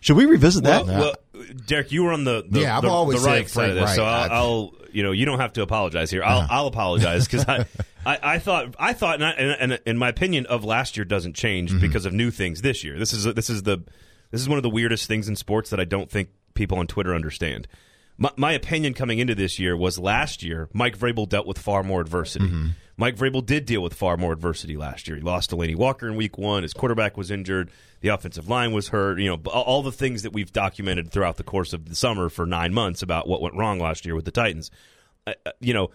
Should 0.00 0.16
we 0.16 0.26
revisit 0.26 0.62
that? 0.64 0.86
Well, 0.86 1.14
Derek, 1.66 1.90
you 1.92 2.04
were 2.04 2.12
on 2.12 2.22
the 2.24 2.44
the, 2.48 2.60
Yeah, 2.60 2.76
I've 2.76 2.82
the, 2.82 2.88
always 2.88 3.18
the 3.18 3.24
said 3.24 3.30
right 3.30 3.48
side 3.50 3.70
of 3.70 3.76
Frank 3.76 3.86
this, 3.88 3.96
so 3.96 4.04
I'll, 4.04 4.30
I'll 4.32 4.74
you 4.92 5.02
know 5.02 5.10
you 5.12 5.26
don't 5.26 5.40
have 5.40 5.52
to 5.54 5.62
apologize 5.62 6.10
here. 6.10 6.22
I'll 6.22 6.46
I'll 6.48 6.66
apologize 6.68 7.26
because 7.26 7.46
I, 7.48 7.66
I 8.06 8.18
I 8.34 8.38
thought 8.38 8.74
I 8.78 8.92
thought 8.92 9.16
and, 9.16 9.24
I- 9.24 9.30
and, 9.32 9.72
and 9.72 9.80
in 9.86 9.98
my 9.98 10.08
opinion 10.08 10.46
of 10.46 10.64
last 10.64 10.96
year 10.96 11.04
doesn't 11.04 11.34
change 11.34 11.70
Mm-hmm. 11.72 11.80
because 11.80 12.06
of 12.06 12.12
new 12.12 12.30
things 12.30 12.62
this 12.62 12.84
year. 12.84 12.96
This 12.98 13.12
is 13.12 13.24
this 13.24 13.50
is 13.50 13.64
the 13.64 13.78
this 14.30 14.40
is 14.40 14.48
one 14.48 14.56
of 14.58 14.62
the 14.62 14.70
weirdest 14.70 15.08
things 15.08 15.28
in 15.28 15.34
sports 15.36 15.70
that 15.70 15.80
I 15.80 15.84
don't 15.84 16.08
think 16.10 16.28
people 16.54 16.78
on 16.78 16.86
Twitter 16.86 17.12
understand. 17.14 17.66
My, 18.18 18.30
my 18.36 18.52
opinion 18.52 18.94
coming 18.94 19.20
into 19.20 19.34
this 19.34 19.58
year 19.58 19.76
was 19.76 19.98
last 19.98 20.42
year 20.42 20.68
Mike 20.72 20.98
Vrabel 20.98 21.28
dealt 21.28 21.46
with 21.46 21.58
far 21.58 21.82
more 21.82 22.00
adversity. 22.00 22.46
Mm-hmm. 22.46 22.66
Mike 22.96 23.16
Vrabel 23.16 23.46
did 23.46 23.64
deal 23.64 23.80
with 23.80 23.94
far 23.94 24.16
more 24.16 24.32
adversity 24.32 24.76
last 24.76 25.06
year. 25.06 25.16
He 25.16 25.22
lost 25.22 25.52
Delanie 25.52 25.76
Walker 25.76 26.08
in 26.08 26.16
week 26.16 26.36
one. 26.36 26.64
His 26.64 26.72
quarterback 26.72 27.16
was 27.16 27.30
injured. 27.30 27.70
The 28.00 28.08
offensive 28.08 28.48
line 28.48 28.72
was 28.72 28.88
hurt. 28.88 29.20
You 29.20 29.28
know, 29.28 29.50
all- 29.50 29.84
the 29.84 29.92
things 29.92 30.24
that 30.24 30.32
we've 30.32 30.52
documented 30.52 31.12
throughout 31.12 31.36
the 31.36 31.44
course 31.44 31.72
of 31.72 31.88
the 31.88 31.94
summer 31.94 32.28
for 32.28 32.44
nine 32.44 32.74
months 32.74 33.00
about 33.02 33.28
what 33.28 33.40
went 33.40 33.54
wrong 33.54 33.78
last 33.78 34.04
year 34.04 34.16
with 34.16 34.24
the 34.24 34.32
Titans. 34.32 34.72
Uh, 35.24 35.34
you 35.60 35.72
know, 35.72 35.90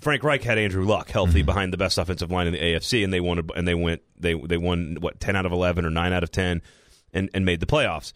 Frank 0.00 0.22
Reich 0.24 0.42
had 0.42 0.56
Andrew 0.56 0.86
Luck 0.86 1.10
healthy 1.10 1.42
behind 1.42 1.72
the 1.72 1.76
best 1.76 1.98
offensive 1.98 2.30
line 2.30 2.46
in 2.46 2.54
the 2.54 2.60
AFC, 2.60 3.04
and 3.04 3.12
they 3.12 3.20
won. 3.20 3.46
And 3.54 3.68
they 3.68 3.74
went. 3.74 4.00
They 4.18 4.32
they 4.34 4.56
won 4.56 4.96
what 5.00 5.20
ten 5.20 5.36
out 5.36 5.44
of 5.44 5.52
eleven 5.52 5.84
or 5.84 5.90
nine 5.90 6.12
out 6.12 6.22
of 6.22 6.30
ten, 6.30 6.62
and 7.12 7.28
and 7.34 7.44
made 7.44 7.60
the 7.60 7.66
playoffs. 7.66 8.12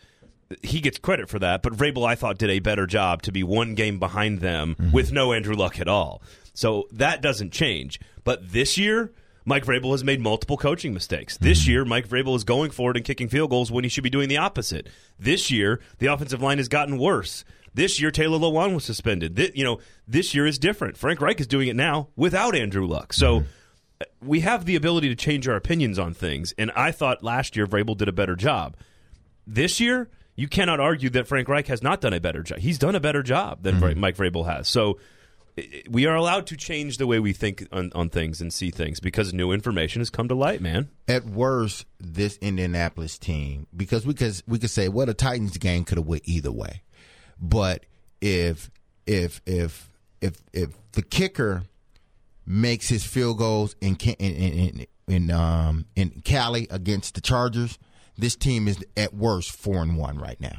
He 0.62 0.80
gets 0.80 0.98
credit 0.98 1.28
for 1.28 1.38
that, 1.38 1.62
but 1.62 1.72
Vrabel 1.72 2.06
I 2.06 2.14
thought 2.14 2.38
did 2.38 2.50
a 2.50 2.58
better 2.58 2.86
job 2.86 3.22
to 3.22 3.32
be 3.32 3.42
one 3.42 3.74
game 3.74 3.98
behind 3.98 4.40
them 4.40 4.74
mm-hmm. 4.74 4.92
with 4.92 5.12
no 5.12 5.32
Andrew 5.32 5.54
Luck 5.54 5.80
at 5.80 5.88
all. 5.88 6.22
So 6.54 6.88
that 6.92 7.22
doesn't 7.22 7.52
change. 7.52 8.00
But 8.24 8.52
this 8.52 8.76
year, 8.76 9.12
Mike 9.44 9.64
Vrabel 9.64 9.90
has 9.92 10.04
made 10.04 10.20
multiple 10.20 10.56
coaching 10.56 10.94
mistakes. 10.94 11.36
This 11.38 11.62
mm-hmm. 11.62 11.70
year, 11.70 11.84
Mike 11.84 12.08
Vrabel 12.08 12.36
is 12.36 12.44
going 12.44 12.70
forward 12.70 12.96
and 12.96 13.04
kicking 13.04 13.28
field 13.28 13.50
goals 13.50 13.72
when 13.72 13.84
he 13.84 13.90
should 13.90 14.04
be 14.04 14.10
doing 14.10 14.28
the 14.28 14.36
opposite. 14.36 14.88
This 15.18 15.50
year, 15.50 15.80
the 15.98 16.06
offensive 16.06 16.42
line 16.42 16.58
has 16.58 16.68
gotten 16.68 16.98
worse. 16.98 17.44
This 17.74 18.00
year, 18.00 18.10
Taylor 18.10 18.38
Lewan 18.38 18.74
was 18.74 18.84
suspended. 18.84 19.36
Thi- 19.36 19.52
you 19.54 19.64
know, 19.64 19.80
this 20.06 20.34
year 20.34 20.46
is 20.46 20.58
different. 20.58 20.96
Frank 20.96 21.20
Reich 21.20 21.40
is 21.40 21.46
doing 21.46 21.68
it 21.68 21.76
now 21.76 22.08
without 22.16 22.54
Andrew 22.54 22.86
Luck. 22.86 23.12
So 23.12 23.40
mm-hmm. 23.40 23.48
uh, 24.02 24.04
we 24.20 24.40
have 24.40 24.64
the 24.64 24.76
ability 24.76 25.08
to 25.08 25.16
change 25.16 25.48
our 25.48 25.56
opinions 25.56 25.98
on 25.98 26.14
things. 26.14 26.54
And 26.58 26.70
I 26.76 26.92
thought 26.92 27.24
last 27.24 27.56
year 27.56 27.66
Vrabel 27.66 27.96
did 27.96 28.08
a 28.08 28.12
better 28.12 28.36
job. 28.36 28.76
This 29.46 29.80
year, 29.80 30.08
you 30.34 30.48
cannot 30.48 30.80
argue 30.80 31.10
that 31.10 31.26
Frank 31.28 31.48
Reich 31.48 31.66
has 31.66 31.82
not 31.82 32.00
done 32.00 32.12
a 32.12 32.20
better 32.20 32.42
job. 32.42 32.58
He's 32.58 32.78
done 32.78 32.94
a 32.94 33.00
better 33.00 33.22
job 33.22 33.62
than 33.62 33.76
Vra- 33.80 33.96
Mike 33.96 34.16
Vrabel 34.16 34.46
has. 34.46 34.68
So 34.68 34.98
we 35.90 36.06
are 36.06 36.14
allowed 36.14 36.46
to 36.46 36.56
change 36.56 36.96
the 36.96 37.06
way 37.06 37.18
we 37.18 37.34
think 37.34 37.68
on, 37.70 37.92
on 37.94 38.08
things 38.08 38.40
and 38.40 38.50
see 38.52 38.70
things 38.70 39.00
because 39.00 39.34
new 39.34 39.52
information 39.52 40.00
has 40.00 40.08
come 40.08 40.28
to 40.28 40.34
light, 40.34 40.62
man. 40.62 40.88
at 41.06 41.26
worst 41.26 41.84
this 42.00 42.38
Indianapolis 42.38 43.18
team 43.18 43.66
because 43.76 44.06
we 44.06 44.14
could 44.14 44.40
we 44.46 44.58
could 44.58 44.70
say 44.70 44.88
well 44.88 45.04
the 45.06 45.14
Titans 45.14 45.58
game 45.58 45.84
could 45.84 45.98
have 45.98 46.06
went 46.06 46.22
either 46.24 46.50
way, 46.50 46.82
but 47.38 47.84
if 48.22 48.70
if 49.06 49.42
if 49.44 49.90
if 50.22 50.42
if 50.54 50.70
the 50.92 51.02
kicker 51.02 51.64
makes 52.46 52.88
his 52.88 53.04
field 53.04 53.36
goals 53.36 53.76
in 53.82 53.96
in 53.96 54.14
in, 54.34 54.52
in, 54.52 54.86
in 55.06 55.30
um 55.30 55.84
in 55.94 56.22
Cali 56.24 56.66
against 56.70 57.14
the 57.14 57.20
Chargers, 57.20 57.78
this 58.22 58.36
team 58.36 58.68
is 58.68 58.82
at 58.96 59.12
worst 59.12 59.52
four 59.52 59.82
and 59.82 59.98
one 59.98 60.16
right 60.16 60.40
now. 60.40 60.58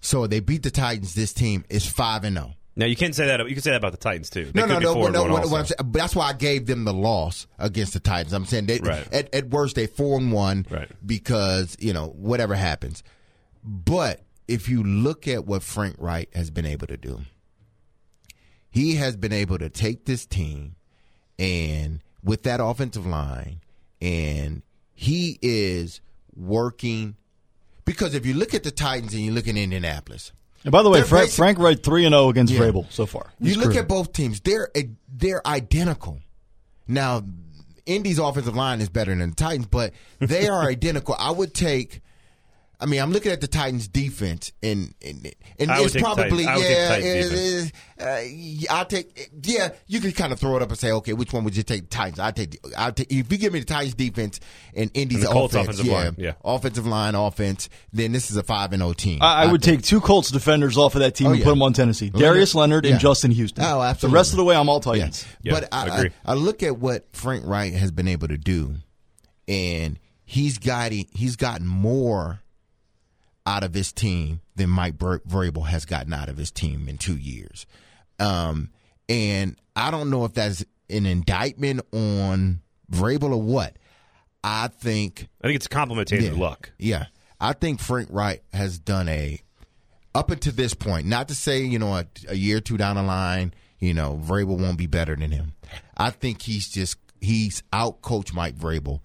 So 0.00 0.26
they 0.26 0.40
beat 0.40 0.62
the 0.62 0.70
Titans. 0.70 1.14
This 1.14 1.32
team 1.32 1.64
is 1.68 1.84
five 1.86 2.22
and 2.24 2.38
oh. 2.38 2.42
zero. 2.42 2.54
Now 2.76 2.86
you 2.86 2.96
can 2.96 3.12
say 3.12 3.26
that 3.26 3.40
you 3.48 3.54
can 3.54 3.62
say 3.62 3.70
that 3.70 3.78
about 3.78 3.92
the 3.92 3.98
Titans 3.98 4.30
too. 4.30 4.44
They 4.44 4.60
No, 4.60 4.66
no, 4.66 4.78
no, 4.78 4.94
no. 4.94 5.08
no 5.08 5.32
what, 5.32 5.50
what 5.50 5.66
saying, 5.66 5.90
that's 5.92 6.14
why 6.14 6.28
I 6.28 6.32
gave 6.34 6.66
them 6.66 6.84
the 6.84 6.94
loss 6.94 7.46
against 7.58 7.94
the 7.94 8.00
Titans. 8.00 8.32
I'm 8.32 8.44
saying 8.44 8.66
they, 8.66 8.78
Right. 8.78 9.12
at, 9.12 9.34
at 9.34 9.50
worst 9.50 9.74
they 9.74 9.86
four 9.86 10.18
and 10.18 10.32
one 10.32 10.66
Right. 10.70 10.88
because 11.04 11.76
you 11.80 11.92
know 11.92 12.06
whatever 12.08 12.54
happens. 12.54 13.02
But 13.64 14.22
if 14.46 14.68
you 14.68 14.82
look 14.82 15.26
at 15.26 15.46
what 15.46 15.62
Frank 15.62 15.96
Reich 15.98 16.32
has 16.34 16.50
been 16.50 16.66
able 16.66 16.86
to 16.86 16.96
do, 16.96 17.20
he 18.70 18.94
has 18.96 19.16
been 19.16 19.32
able 19.32 19.58
to 19.58 19.68
take 19.68 20.04
this 20.04 20.24
team 20.24 20.76
and 21.38 22.00
with 22.22 22.44
that 22.44 22.60
offensive 22.62 23.06
line, 23.06 23.60
and 24.00 24.62
he 24.92 25.38
is 25.42 26.00
working 26.36 27.16
because 27.84 28.14
if 28.14 28.24
you 28.26 28.34
look 28.34 28.54
at 28.54 28.62
the 28.62 28.70
Titans 28.70 29.14
and 29.14 29.22
you 29.22 29.32
look 29.32 29.48
at 29.48 29.56
Indianapolis, 29.56 30.32
And 30.64 30.72
by 30.72 30.82
the 30.82 30.90
way, 30.90 31.02
Frank, 31.02 31.30
Frank 31.30 31.58
Reich 31.58 31.82
three 31.82 32.04
and 32.04 32.12
zero 32.12 32.28
against 32.28 32.52
Yeah. 32.52 32.60
Vrabel 32.60 32.90
so 32.92 33.06
far. 33.06 33.32
You 33.40 33.54
look 33.54 33.64
cruising. 33.64 33.82
at 33.82 33.88
both 33.88 34.12
teams; 34.12 34.40
they're 34.40 34.68
eh, 34.74 34.84
they're 35.12 35.46
identical. 35.46 36.20
Now, 36.86 37.22
Indy's 37.86 38.18
offensive 38.18 38.54
line 38.56 38.80
is 38.80 38.88
better 38.88 39.14
than 39.14 39.30
the 39.30 39.36
Titans, 39.36 39.66
but 39.66 39.92
they 40.18 40.48
are 40.48 40.62
identical. 40.68 41.14
I 41.18 41.30
would 41.30 41.54
take. 41.54 42.00
I 42.82 42.86
mean, 42.86 43.00
I'm 43.00 43.12
looking 43.12 43.30
at 43.30 43.40
the 43.42 43.46
Titans' 43.46 43.88
defense, 43.88 44.52
and 44.62 44.94
and, 45.04 45.26
and 45.58 45.70
it's 45.70 45.94
probably 45.96 46.44
Titans- 46.44 46.46
I 46.48 46.56
would 46.56 46.62
take 46.62 46.68
the 46.68 46.72
yeah. 46.72 46.88
Titans 46.88 47.32
it 47.32 47.32
is, 47.32 48.68
uh, 48.68 48.74
I'll 48.74 48.84
take 48.86 49.30
yeah. 49.44 49.68
You 49.86 50.00
can 50.00 50.12
kind 50.12 50.32
of 50.32 50.40
throw 50.40 50.56
it 50.56 50.62
up 50.62 50.70
and 50.70 50.78
say, 50.78 50.90
okay, 50.92 51.12
which 51.12 51.32
one 51.32 51.44
would 51.44 51.56
you 51.56 51.62
take? 51.62 51.82
The 51.82 51.86
Titans. 51.88 52.18
I 52.18 52.30
take. 52.30 52.58
I 52.78 52.90
take 52.90 53.12
if 53.12 53.30
you 53.30 53.38
give 53.38 53.52
me 53.52 53.58
the 53.60 53.66
Titans 53.66 53.94
defense 53.94 54.40
and 54.74 54.90
Indy's 54.94 55.18
And 55.18 55.26
the 55.28 55.32
Colts 55.32 55.54
offense, 55.54 55.68
offensive 55.80 55.86
yeah, 55.86 55.92
line, 55.92 56.14
yeah. 56.16 56.32
offensive 56.44 56.86
line, 56.86 57.14
offense. 57.14 57.68
Then 57.92 58.12
this 58.12 58.30
is 58.30 58.36
a 58.38 58.42
five 58.42 58.72
and 58.72 58.80
zero 58.80 58.94
team. 58.94 59.18
I, 59.20 59.44
I 59.44 59.52
would 59.52 59.62
take 59.62 59.82
two 59.82 60.00
Colts 60.00 60.30
defenders 60.30 60.78
off 60.78 60.94
of 60.94 61.00
that 61.02 61.14
team 61.14 61.26
Oh, 61.26 61.30
and 61.30 61.38
yeah. 61.40 61.44
put 61.44 61.50
them 61.50 61.62
on 61.62 61.72
Tennessee. 61.74 62.08
Darius 62.10 62.54
Leonard 62.54 62.86
Yeah. 62.86 62.92
and 62.92 63.00
Justin 63.00 63.30
Houston. 63.30 63.62
Oh, 63.62 63.82
absolutely. 63.82 64.14
The 64.14 64.18
rest 64.18 64.32
of 64.32 64.36
the 64.38 64.44
way, 64.44 64.56
I'm 64.56 64.68
all 64.70 64.80
Titans. 64.80 65.26
Yeah, 65.42 65.52
but 65.52 65.68
I, 65.72 65.82
I 65.88 65.96
agree. 65.98 66.10
I, 66.24 66.32
I 66.32 66.34
look 66.34 66.62
at 66.62 66.78
what 66.78 67.06
Frank 67.12 67.44
Reich 67.46 67.74
has 67.74 67.90
been 67.90 68.08
able 68.08 68.28
to 68.28 68.38
do, 68.38 68.76
and 69.46 69.98
he's 70.24 70.58
got 70.58 70.92
he's 70.92 71.36
gotten 71.36 71.66
more 71.66 72.40
out 73.50 73.64
of 73.64 73.74
his 73.74 73.92
team 73.92 74.40
than 74.54 74.70
Mike 74.70 74.96
Vrabel 74.96 75.66
has 75.66 75.84
gotten 75.84 76.12
out 76.12 76.28
of 76.28 76.36
his 76.36 76.52
team 76.52 76.88
in 76.88 76.98
two 76.98 77.16
years. 77.16 77.66
Um, 78.20 78.70
and 79.08 79.56
I 79.74 79.90
don't 79.90 80.08
know 80.08 80.24
if 80.24 80.34
that's 80.34 80.64
an 80.88 81.04
indictment 81.04 81.80
on 81.92 82.60
Vrabel 82.92 83.32
or 83.32 83.42
what. 83.42 83.76
I 84.44 84.68
think 84.68 85.28
I 85.42 85.48
think 85.48 85.56
it's 85.56 85.66
a 85.66 85.70
compliment 85.70 86.08
to 86.08 86.22
yeah, 86.22 86.32
Luck. 86.32 86.70
Yeah, 86.78 87.06
I 87.40 87.52
think 87.52 87.80
Frank 87.80 88.08
Reich 88.12 88.42
has 88.52 88.78
done 88.78 89.08
a 89.08 89.40
up 90.14 90.30
until 90.30 90.52
this 90.52 90.72
point. 90.72 91.06
Not 91.06 91.28
to 91.28 91.34
say 91.34 91.62
you 91.62 91.78
know 91.80 91.94
a, 91.96 92.06
a 92.28 92.36
year 92.36 92.58
or 92.58 92.60
two 92.60 92.78
down 92.78 92.96
the 92.96 93.02
line, 93.02 93.52
you 93.80 93.92
know 93.92 94.18
Vrabel 94.24 94.58
won't 94.58 94.78
be 94.78 94.86
better 94.86 95.16
than 95.16 95.32
him. 95.32 95.54
I 95.96 96.10
think 96.10 96.40
he's 96.42 96.68
just 96.68 96.98
he's 97.20 97.64
out 97.72 98.00
coached 98.00 98.32
Mike 98.32 98.56
Vrabel 98.56 99.00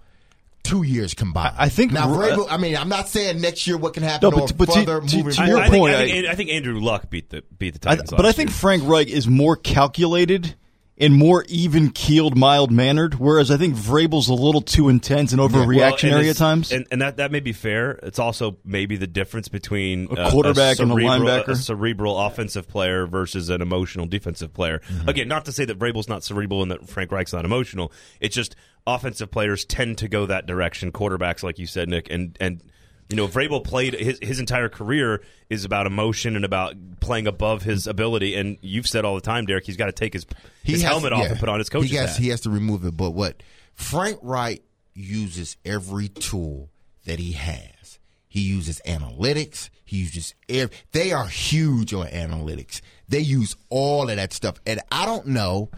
two 0.66 0.84
years 0.84 1.13
combined. 1.13 1.55
I 1.57 1.70
think 1.70 1.91
now. 1.91 2.07
Vrabel, 2.07 2.47
I 2.49 2.57
mean, 2.57 2.76
I'm 2.76 2.89
not 2.89 3.07
saying 3.07 3.39
next 3.39 3.68
year 3.68 3.78
what 3.78 3.93
can 3.93 4.03
happen 4.03 4.30
no, 4.30 4.36
but, 4.36 4.51
or 4.51 4.55
but 4.55 4.74
further 4.74 4.99
to, 4.99 5.18
moving. 5.18 5.34
To, 5.34 5.45
your 5.45 5.59
I, 5.59 5.70
point, 5.70 5.95
I 5.95 6.05
think, 6.05 6.28
I 6.28 6.36
think, 6.36 6.49
Andrew 6.49 6.80
Luck 6.80 7.09
beat 7.09 7.30
the 7.30 7.43
beat 7.57 7.74
the 7.74 7.80
Titans. 7.80 8.11
but 8.11 8.26
I 8.26 8.32
think 8.32 8.49
year. 8.49 8.55
Frank 8.55 8.84
Reich 8.86 9.07
is 9.07 9.28
more 9.28 9.55
calculated 9.55 10.55
and 10.97 11.13
more 11.13 11.43
even 11.49 11.89
keeled, 11.89 12.38
mild 12.38 12.72
mannered. 12.72 13.16
Whereas 13.16 13.51
I 13.51 13.57
think 13.57 13.76
Vrabel's 13.76 14.30
a 14.30 14.34
little 14.34 14.61
too 14.61 14.89
intense 14.89 15.34
and 15.34 15.41
overreactionary 15.41 16.11
well, 16.11 16.20
and 16.20 16.28
at 16.30 16.38
times. 16.38 16.72
And, 16.72 16.88
and, 16.89 17.01
that 17.01 17.18
that 17.18 17.32
may 17.32 17.41
be 17.41 17.53
fair. 17.53 17.91
It's 18.03 18.20
also 18.20 18.57
maybe 18.63 18.95
the 18.95 19.07
difference 19.07 19.47
between 19.47 20.07
a 20.11 20.32
quarterback 20.32 20.80
a 20.80 20.84
and 20.84 20.91
a 20.91 20.95
linebacker, 20.95 21.49
a 21.49 21.55
cerebral 21.55 22.18
offensive 22.18 22.68
player 22.68 23.05
versus 23.05 23.49
an 23.49 23.61
emotional 23.61 24.05
defensive 24.05 24.53
player. 24.53 24.80
Mm-hmm. 24.80 25.09
Again, 25.09 25.28
not 25.28 25.45
to 25.45 25.51
say 25.51 25.66
that 25.66 25.78
Vrabel's 25.78 26.07
not 26.07 26.24
cerebral 26.24 26.61
and 26.61 26.72
that 26.72 26.88
Frank 26.88 27.11
Reich's 27.11 27.34
not 27.34 27.45
emotional. 27.45 27.91
It's 28.20 28.36
just 28.36 28.55
offensive 28.88 29.31
players 29.31 29.65
tend 29.65 29.97
to 29.99 30.07
go 30.07 30.25
that 30.25 30.45
direction. 30.45 30.91
Quarterbacks, 30.91 31.43
like 31.43 31.59
you 31.59 31.67
said, 31.67 31.89
Nick, 31.89 32.09
and 32.09 32.38
and 32.39 32.61
you 33.09 33.15
know, 33.15 33.27
Vrabel 33.27 33.63
played 33.63 33.93
his 33.93 34.19
his 34.21 34.39
entire 34.39 34.69
career 34.69 35.23
is 35.49 35.65
about 35.65 35.86
emotion 35.86 36.36
and 36.36 36.43
about 36.43 36.75
playing 36.99 37.27
above 37.27 37.61
his 37.63 37.88
ability. 37.88 38.36
And 38.36 38.57
you've 38.61 38.88
said 38.88 39.05
all 39.05 39.15
the 39.15 39.21
time, 39.21 39.45
Derek, 39.45 39.65
he's 39.65 39.77
got 39.77 39.86
to 39.86 39.91
take 39.91 40.13
his, 40.13 40.25
his 40.63 40.81
has, 40.81 40.91
helmet 40.91 41.13
off 41.13 41.23
yeah. 41.23 41.31
and 41.31 41.39
put 41.39 41.49
on 41.49 41.59
his 41.59 41.69
coach's 41.69 41.91
he 41.91 41.97
has, 41.97 42.11
hat. 42.11 42.21
He 42.21 42.29
has 42.29 42.41
to 42.41 42.49
remove 42.49 42.86
it. 42.86 42.97
But 42.97 43.11
what 43.11 43.43
Frank 43.75 44.19
Reich 44.21 44.63
uses 44.95 45.57
every 45.65 46.07
tool 46.07 46.69
that 47.05 47.19
he 47.19 47.33
has. 47.33 47.99
He 48.27 48.41
uses 48.41 48.81
analytics. 48.86 49.69
He 49.86 49.97
uses 49.97 50.33
every, 50.49 50.75
they 50.91 51.11
are 51.13 51.27
huge 51.27 51.93
on 51.93 52.07
analytics. 52.07 52.81
They 53.07 53.19
use 53.19 53.55
all 53.69 54.09
of 54.09 54.15
that 54.15 54.33
stuff. 54.33 54.55
And 54.65 54.81
I 54.91 55.05
don't 55.05 55.27
know 55.27 55.69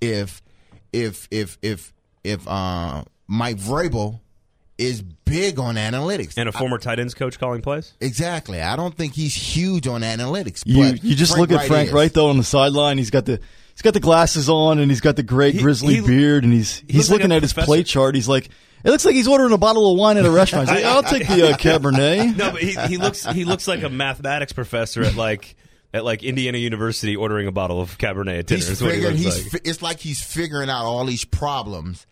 if 0.00 0.42
if 0.92 1.26
if 1.30 1.58
if 1.62 1.92
if 2.26 2.46
uh, 2.48 3.04
Mike 3.26 3.56
Vrabel 3.56 4.20
is 4.78 5.02
big 5.02 5.58
on 5.58 5.76
analytics 5.76 6.34
and 6.36 6.48
a 6.48 6.52
former 6.52 6.76
I, 6.76 6.80
tight 6.80 6.98
ends 6.98 7.14
coach 7.14 7.38
calling 7.38 7.62
plays. 7.62 7.94
Exactly. 8.00 8.60
I 8.60 8.76
don't 8.76 8.94
think 8.94 9.14
he's 9.14 9.34
huge 9.34 9.86
on 9.86 10.02
analytics. 10.02 10.62
You 10.66 10.84
you 11.02 11.14
just 11.14 11.32
Frank 11.32 11.50
look 11.50 11.60
at 11.60 11.66
Frank 11.66 11.92
Reich 11.92 12.12
though 12.12 12.28
on 12.28 12.36
the 12.36 12.44
sideline. 12.44 12.98
He's 12.98 13.10
got 13.10 13.24
the 13.24 13.40
he's 13.72 13.82
got 13.82 13.94
the 13.94 14.00
glasses 14.00 14.48
on 14.48 14.78
and 14.78 14.90
he's 14.90 15.00
got 15.00 15.16
the 15.16 15.22
great 15.22 15.54
he, 15.54 15.62
grizzly 15.62 15.94
he, 15.96 16.00
beard 16.00 16.44
and 16.44 16.52
he's 16.52 16.82
he's 16.88 17.10
looking 17.10 17.30
like 17.30 17.36
at 17.36 17.48
professor. 17.48 17.60
his 17.60 17.66
play 17.66 17.82
chart. 17.82 18.14
He's 18.14 18.28
like. 18.28 18.50
It 18.84 18.90
looks 18.90 19.04
like 19.04 19.16
he's 19.16 19.26
ordering 19.26 19.52
a 19.52 19.58
bottle 19.58 19.90
of 19.90 19.98
wine 19.98 20.16
at 20.16 20.26
a 20.26 20.30
restaurant. 20.30 20.68
Like, 20.68 20.84
I'll 20.84 21.02
take 21.02 21.26
the 21.26 21.48
uh, 21.48 21.56
Cabernet. 21.56 22.36
No, 22.36 22.52
but 22.52 22.62
he, 22.62 22.72
he 22.86 22.98
looks 22.98 23.24
he 23.24 23.44
looks 23.44 23.66
like 23.66 23.82
a 23.82 23.88
mathematics 23.88 24.52
professor 24.52 25.02
at 25.02 25.16
like 25.16 25.56
at 25.92 26.04
like 26.04 26.22
Indiana 26.22 26.58
University 26.58 27.16
ordering 27.16 27.48
a 27.48 27.52
bottle 27.52 27.80
of 27.80 27.98
Cabernet 27.98 28.38
at 28.38 28.46
dinner. 28.46 28.64
He's 28.64 28.78
figuring, 28.78 29.16
he 29.16 29.24
he's 29.24 29.52
like. 29.52 29.62
it's 29.66 29.82
like 29.82 29.98
he's 29.98 30.22
figuring 30.22 30.70
out 30.70 30.84
all 30.84 31.04
these 31.04 31.24
problems 31.24 32.06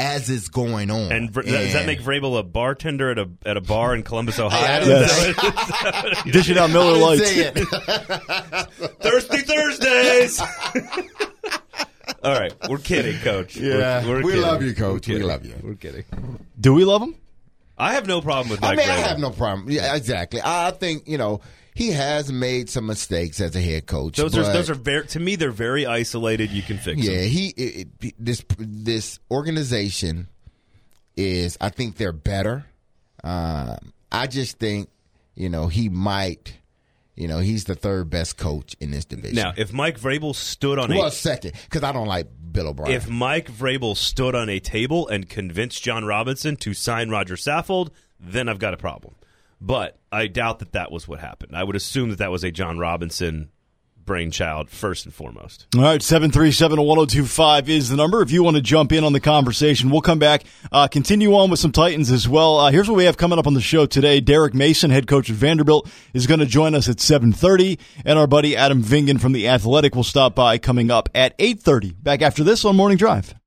as 0.00 0.30
it's 0.30 0.48
going 0.48 0.90
on. 0.90 1.12
And, 1.12 1.36
and 1.36 1.46
does 1.46 1.74
that 1.74 1.84
make 1.84 2.00
Vrabel 2.00 2.38
a 2.38 2.42
bartender 2.42 3.10
at 3.10 3.18
a 3.18 3.28
at 3.44 3.58
a 3.58 3.60
bar 3.60 3.94
in 3.94 4.02
Columbus, 4.02 4.38
Ohio? 4.38 4.82
yes. 4.86 6.24
Dishing 6.32 6.56
out 6.56 6.70
Miller 6.70 6.96
Lites. 6.96 7.30
Thirsty 9.00 9.38
Thursdays. 9.42 10.40
All 12.24 12.38
right, 12.38 12.52
we're 12.68 12.78
kidding, 12.78 13.18
Coach. 13.20 13.56
Yeah, 13.56 14.04
we're, 14.04 14.16
we're 14.16 14.22
we 14.22 14.30
kidding. 14.32 14.42
love 14.42 14.62
you, 14.62 14.74
Coach. 14.74 15.06
We 15.06 15.22
love 15.22 15.44
you. 15.44 15.54
We're 15.62 15.74
kidding. 15.74 16.04
Do 16.58 16.74
we 16.74 16.84
love 16.84 17.02
him? 17.02 17.14
I 17.78 17.92
have 17.94 18.06
no 18.06 18.20
problem 18.20 18.50
with 18.50 18.60
Mike. 18.60 18.72
I 18.72 18.76
mean, 18.76 18.86
Vrabel. 18.86 18.90
I 18.90 19.08
have 19.08 19.18
no 19.18 19.30
problem. 19.30 19.70
Yeah, 19.70 19.94
exactly. 19.94 20.40
I 20.42 20.70
think 20.70 21.06
you 21.06 21.18
know 21.18 21.40
he 21.74 21.90
has 21.90 22.32
made 22.32 22.68
some 22.68 22.86
mistakes 22.86 23.40
as 23.40 23.54
a 23.54 23.60
head 23.60 23.86
coach. 23.86 24.16
Those 24.16 24.36
are 24.36 24.42
those 24.42 24.70
are 24.70 24.74
very 24.74 25.06
to 25.08 25.20
me 25.20 25.36
they're 25.36 25.50
very 25.50 25.86
isolated. 25.86 26.50
You 26.50 26.62
can 26.62 26.78
fix 26.78 27.02
yeah, 27.02 27.20
them. 27.20 27.28
he 27.28 27.48
it, 27.48 27.88
it, 28.00 28.14
this 28.18 28.44
this 28.58 29.18
organization 29.30 30.28
is 31.16 31.56
I 31.60 31.68
think 31.70 31.96
they're 31.96 32.12
better. 32.12 32.66
Uh, 33.22 33.76
I 34.10 34.26
just 34.26 34.58
think 34.58 34.88
you 35.34 35.48
know 35.48 35.68
he 35.68 35.88
might. 35.88 36.56
You 37.16 37.28
know 37.28 37.40
he's 37.40 37.64
the 37.64 37.74
third 37.74 38.08
best 38.08 38.38
coach 38.38 38.74
in 38.80 38.92
this 38.92 39.04
division. 39.04 39.36
Now, 39.36 39.52
if 39.54 39.74
Mike 39.74 40.00
Vrabel 40.00 40.34
stood 40.34 40.78
on 40.78 40.90
a. 40.90 40.96
well, 40.96 41.06
a 41.06 41.10
second, 41.10 41.52
because 41.64 41.82
I 41.82 41.92
don't 41.92 42.06
like 42.06 42.28
Bill 42.50 42.68
O'Brien. 42.68 42.94
If 42.94 43.10
Mike 43.10 43.50
Vrabel 43.50 43.94
stood 43.94 44.34
on 44.34 44.48
a 44.48 44.58
table 44.58 45.06
and 45.08 45.28
convinced 45.28 45.82
Jon 45.82 46.06
Robinson 46.06 46.56
to 46.56 46.72
sign 46.72 47.10
Rodger 47.10 47.36
Saffold, 47.36 47.90
then 48.18 48.48
I've 48.48 48.58
got 48.58 48.72
a 48.72 48.78
problem. 48.78 49.14
But 49.60 49.98
I 50.10 50.26
doubt 50.26 50.60
that 50.60 50.72
that 50.72 50.90
was 50.90 51.06
what 51.06 51.20
happened. 51.20 51.56
I 51.56 51.64
would 51.64 51.76
assume 51.76 52.10
that 52.10 52.18
that 52.18 52.30
was 52.30 52.44
a 52.44 52.50
Jon 52.50 52.78
Robinson 52.78 53.50
brainchild 54.10 54.68
first 54.70 55.04
and 55.04 55.14
foremost. 55.14 55.66
All 55.76 55.82
right, 55.82 56.00
737-1025 56.00 57.68
is 57.68 57.90
the 57.90 57.96
number. 57.96 58.22
If 58.22 58.32
you 58.32 58.42
want 58.42 58.56
to 58.56 58.62
jump 58.62 58.90
in 58.90 59.04
on 59.04 59.12
the 59.12 59.20
conversation, 59.20 59.88
we'll 59.88 60.00
come 60.00 60.18
back, 60.18 60.42
uh, 60.72 60.88
continue 60.88 61.34
on 61.36 61.48
with 61.48 61.60
some 61.60 61.70
Titans 61.70 62.10
as 62.10 62.28
well. 62.28 62.58
Uh, 62.58 62.72
here's 62.72 62.88
what 62.88 62.96
we 62.96 63.04
have 63.04 63.16
coming 63.16 63.38
up 63.38 63.46
on 63.46 63.54
the 63.54 63.60
show 63.60 63.86
today. 63.86 64.18
Derek 64.18 64.52
Mason, 64.52 64.90
head 64.90 65.06
coach 65.06 65.30
of 65.30 65.36
Vanderbilt, 65.36 65.88
is 66.12 66.26
going 66.26 66.40
to 66.40 66.46
join 66.46 66.74
us 66.74 66.88
at 66.88 66.96
7.30, 66.96 67.78
and 68.04 68.18
our 68.18 68.26
buddy 68.26 68.56
Adam 68.56 68.82
Vingan 68.82 69.20
from 69.20 69.32
The 69.32 69.46
Athletic 69.46 69.94
will 69.94 70.02
stop 70.02 70.34
by 70.34 70.58
coming 70.58 70.90
up 70.90 71.08
at 71.14 71.38
8.30. 71.38 72.02
Back 72.02 72.20
after 72.22 72.42
this 72.42 72.64
on 72.64 72.74
Morning 72.74 72.98
Drive. 72.98 73.39